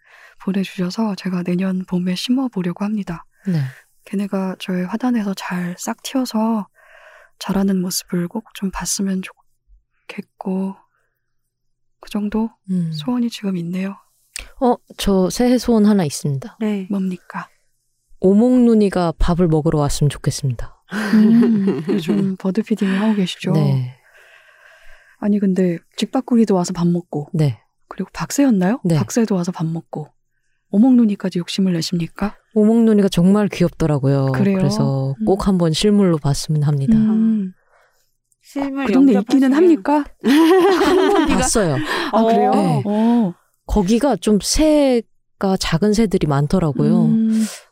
보내주셔서 0.44 1.16
제가 1.16 1.44
내년 1.44 1.86
봄에 1.86 2.16
심어보려고 2.16 2.84
합니다. 2.84 3.26
네. 3.48 3.62
걔네가 4.06 4.58
저의 4.60 4.86
화단에서 4.86 5.34
잘 5.34 5.76
싹 5.78 6.02
튀어서 6.04 6.68
자라는 7.40 7.82
모습을 7.82 8.28
꼭 8.28 8.44
좀 8.54 8.70
봤으면 8.72 9.22
좋겠고 10.08 10.76
그 12.02 12.10
정도 12.10 12.50
음. 12.70 12.92
소원이 12.92 13.30
지금 13.30 13.56
있네요. 13.58 13.96
어, 14.62 14.76
저 14.98 15.30
새해 15.30 15.58
소원 15.58 15.86
하나 15.86 16.04
있습니다. 16.04 16.58
네. 16.60 16.88
뭡니까? 16.90 17.48
오목눈이가 18.22 19.14
밥을 19.18 19.48
먹으러 19.48 19.80
왔으면 19.80 20.10
좋겠습니다. 20.10 20.84
음, 21.14 21.84
요즘 21.90 22.36
버드 22.38 22.64
피딩을 22.64 23.00
하고 23.02 23.16
계시죠? 23.16 23.52
네. 23.52 23.96
아니 25.20 25.40
근데 25.40 25.78
직박구리도 25.98 26.56
와서 26.56 26.74
밥 26.74 26.88
먹고 26.88 27.30
네. 27.34 27.60
그리고 27.88 28.10
박새였나요? 28.14 28.80
네. 28.84 28.96
박새도 28.96 29.36
와서 29.36 29.52
밥 29.52 29.66
먹고 29.66 30.08
오목눈이까지 30.72 31.40
욕심을 31.40 31.74
내십니까? 31.74 32.36
오목눈이가 32.54 33.10
정말 33.10 33.48
귀엽더라고요. 33.48 34.28
그래요? 34.34 34.58
그래서 34.58 35.16
음. 35.20 35.26
꼭 35.26 35.48
한번 35.48 35.74
실물로 35.74 36.18
봤으면 36.18 36.64
합니다. 36.64 36.96
음, 36.98 37.54
실물 38.42 38.86
그 38.86 38.94
동네 38.94 39.14
있기는 39.14 39.54
합니까? 39.54 40.04
한번 40.24 41.28
봤어요. 41.28 41.78
아 42.12 42.24
그래요? 42.24 42.52
네. 42.52 42.84
어. 42.86 43.34
거기가 43.66 44.16
좀 44.16 44.40
새가 44.42 45.58
작은 45.60 45.94
새들이 45.94 46.28
많더라고요. 46.28 47.06
음, 47.06 47.19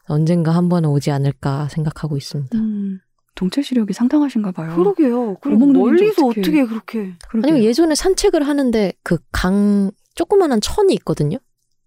언젠가 0.08 0.52
한 0.52 0.70
번은 0.70 0.90
오지 0.90 1.12
않을까 1.12 1.68
생각하고 1.70 2.18
있습니다. 2.18 2.58
음, 2.58 3.00
동체 3.36 3.62
시력이 3.62 3.94
상당하신가 3.94 4.52
봐요. 4.52 4.76
그러게요. 4.76 5.38
그리고 5.42 5.66
멀리서 5.68 6.26
어떻게- 6.28 6.42
어떻게 6.42 6.66
그렇게 6.66 7.00
그러게요. 7.30 7.44
아니면 7.44 7.64
예전에 7.64 7.94
산책을 7.96 8.48
하는데 8.48 8.94
그 9.04 9.18
강 9.32 9.92
조그만한 10.16 10.60
천이 10.62 10.94
있거든요. 10.96 11.38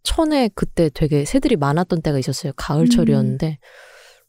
천에 0.03 0.49
그때 0.55 0.89
되게 0.95 1.25
새들이 1.25 1.57
많았던 1.57 2.03
때가 2.03 2.19
있었어요. 2.19 2.53
가을철이었는데 2.57 3.47
음. 3.49 3.57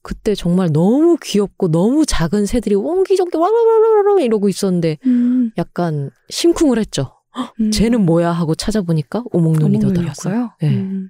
그때 0.03 0.33
정말 0.33 0.71
너무 0.73 1.17
귀엽고 1.21 1.69
너무 1.69 2.05
작은 2.07 2.47
새들이 2.47 2.73
옹기종기 2.75 3.37
와라라라라 3.37 4.21
이러고 4.23 4.49
있었는데 4.49 4.97
음, 5.05 5.51
약간 5.59 6.09
심쿵을 6.29 6.79
했죠. 6.79 7.13
음. 7.59 7.69
쟤는 7.71 8.05
뭐야 8.05 8.31
하고 8.31 8.55
찾아보니까 8.55 9.23
오목눈이더라고요. 9.31 10.51
네. 10.61 10.67
음, 10.75 11.09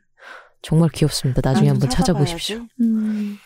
정말 0.62 0.90
귀엽습니다. 0.90 1.42
나중에 1.44 1.68
난 1.68 1.76
한번 1.76 1.90
좀 1.90 1.98
찾아보십시오. 1.98 2.66
음. 2.82 3.38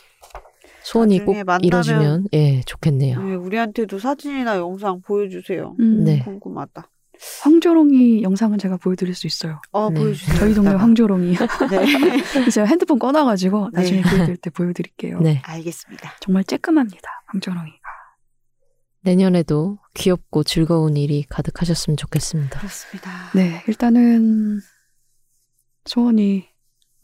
소원이 0.83 1.25
꼭 1.25 1.35
이뤄지면 1.63 2.27
예 2.33 2.61
좋겠네요. 2.61 3.23
네, 3.23 3.35
우리한테도 3.35 3.97
사진이나 3.97 4.57
영상 4.57 5.01
보여주세요. 5.01 5.75
음. 5.79 6.03
네. 6.03 6.19
궁금하다. 6.19 6.89
황조롱이 7.43 8.23
영상은 8.23 8.57
제가 8.57 8.77
보여드릴 8.77 9.15
수 9.15 9.25
있어요. 9.25 9.61
어, 9.71 9.89
네. 9.89 9.99
보여주세요. 9.99 10.37
저희 10.37 10.53
동네. 10.53 10.71
황조롱이. 10.71 11.35
네. 11.69 12.49
제가 12.51 12.67
핸드폰 12.67 12.99
꺼놔가지고 12.99 13.69
나중에 13.71 14.01
네. 14.01 14.09
보여드릴 14.09 14.37
때 14.37 14.49
보여드릴게요. 14.49 15.19
네 15.21 15.41
알겠습니다. 15.43 16.17
정말 16.19 16.43
쬐끔합니다. 16.43 17.05
황조롱이가. 17.27 17.77
내년에도 19.01 19.77
귀엽고 19.93 20.43
즐거운 20.43 20.97
일이 20.97 21.23
가득하셨으면 21.29 21.95
좋겠습니다. 21.95 22.59
그렇습니다. 22.59 23.11
네, 23.35 23.63
일단은 23.67 24.59
소원이 25.85 26.47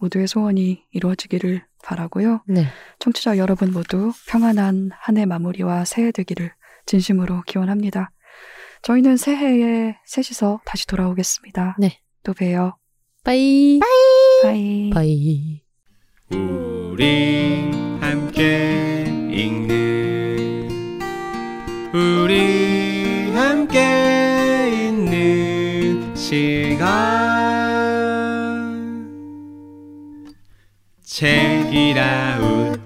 모두의 0.01 0.27
소원이 0.27 0.83
이루어지기를 0.91 1.63
바라고요. 1.83 2.43
네 2.47 2.65
청취자 2.99 3.37
여러분 3.37 3.71
모두 3.71 4.11
평안한 4.27 4.91
한 4.99 5.17
해 5.17 5.25
마무리와 5.25 5.85
새해 5.85 6.11
되기를 6.11 6.51
진심으로 6.85 7.43
기원합니다. 7.47 8.11
저희는 8.81 9.15
새해에 9.17 9.95
셋이서 10.05 10.61
다시 10.65 10.87
돌아오겠습니다. 10.87 11.75
네. 11.79 11.99
또 12.23 12.33
봬요. 12.33 12.77
bye 13.23 13.79
bye. 14.43 14.89
bye. 14.91 15.61
우리 16.31 17.69
함께 18.01 19.03
읽는 19.31 20.69
우리 21.93 23.29
함께 23.31 24.87
있는 24.87 26.15
시간 26.15 27.10
책이라웃 31.21 32.80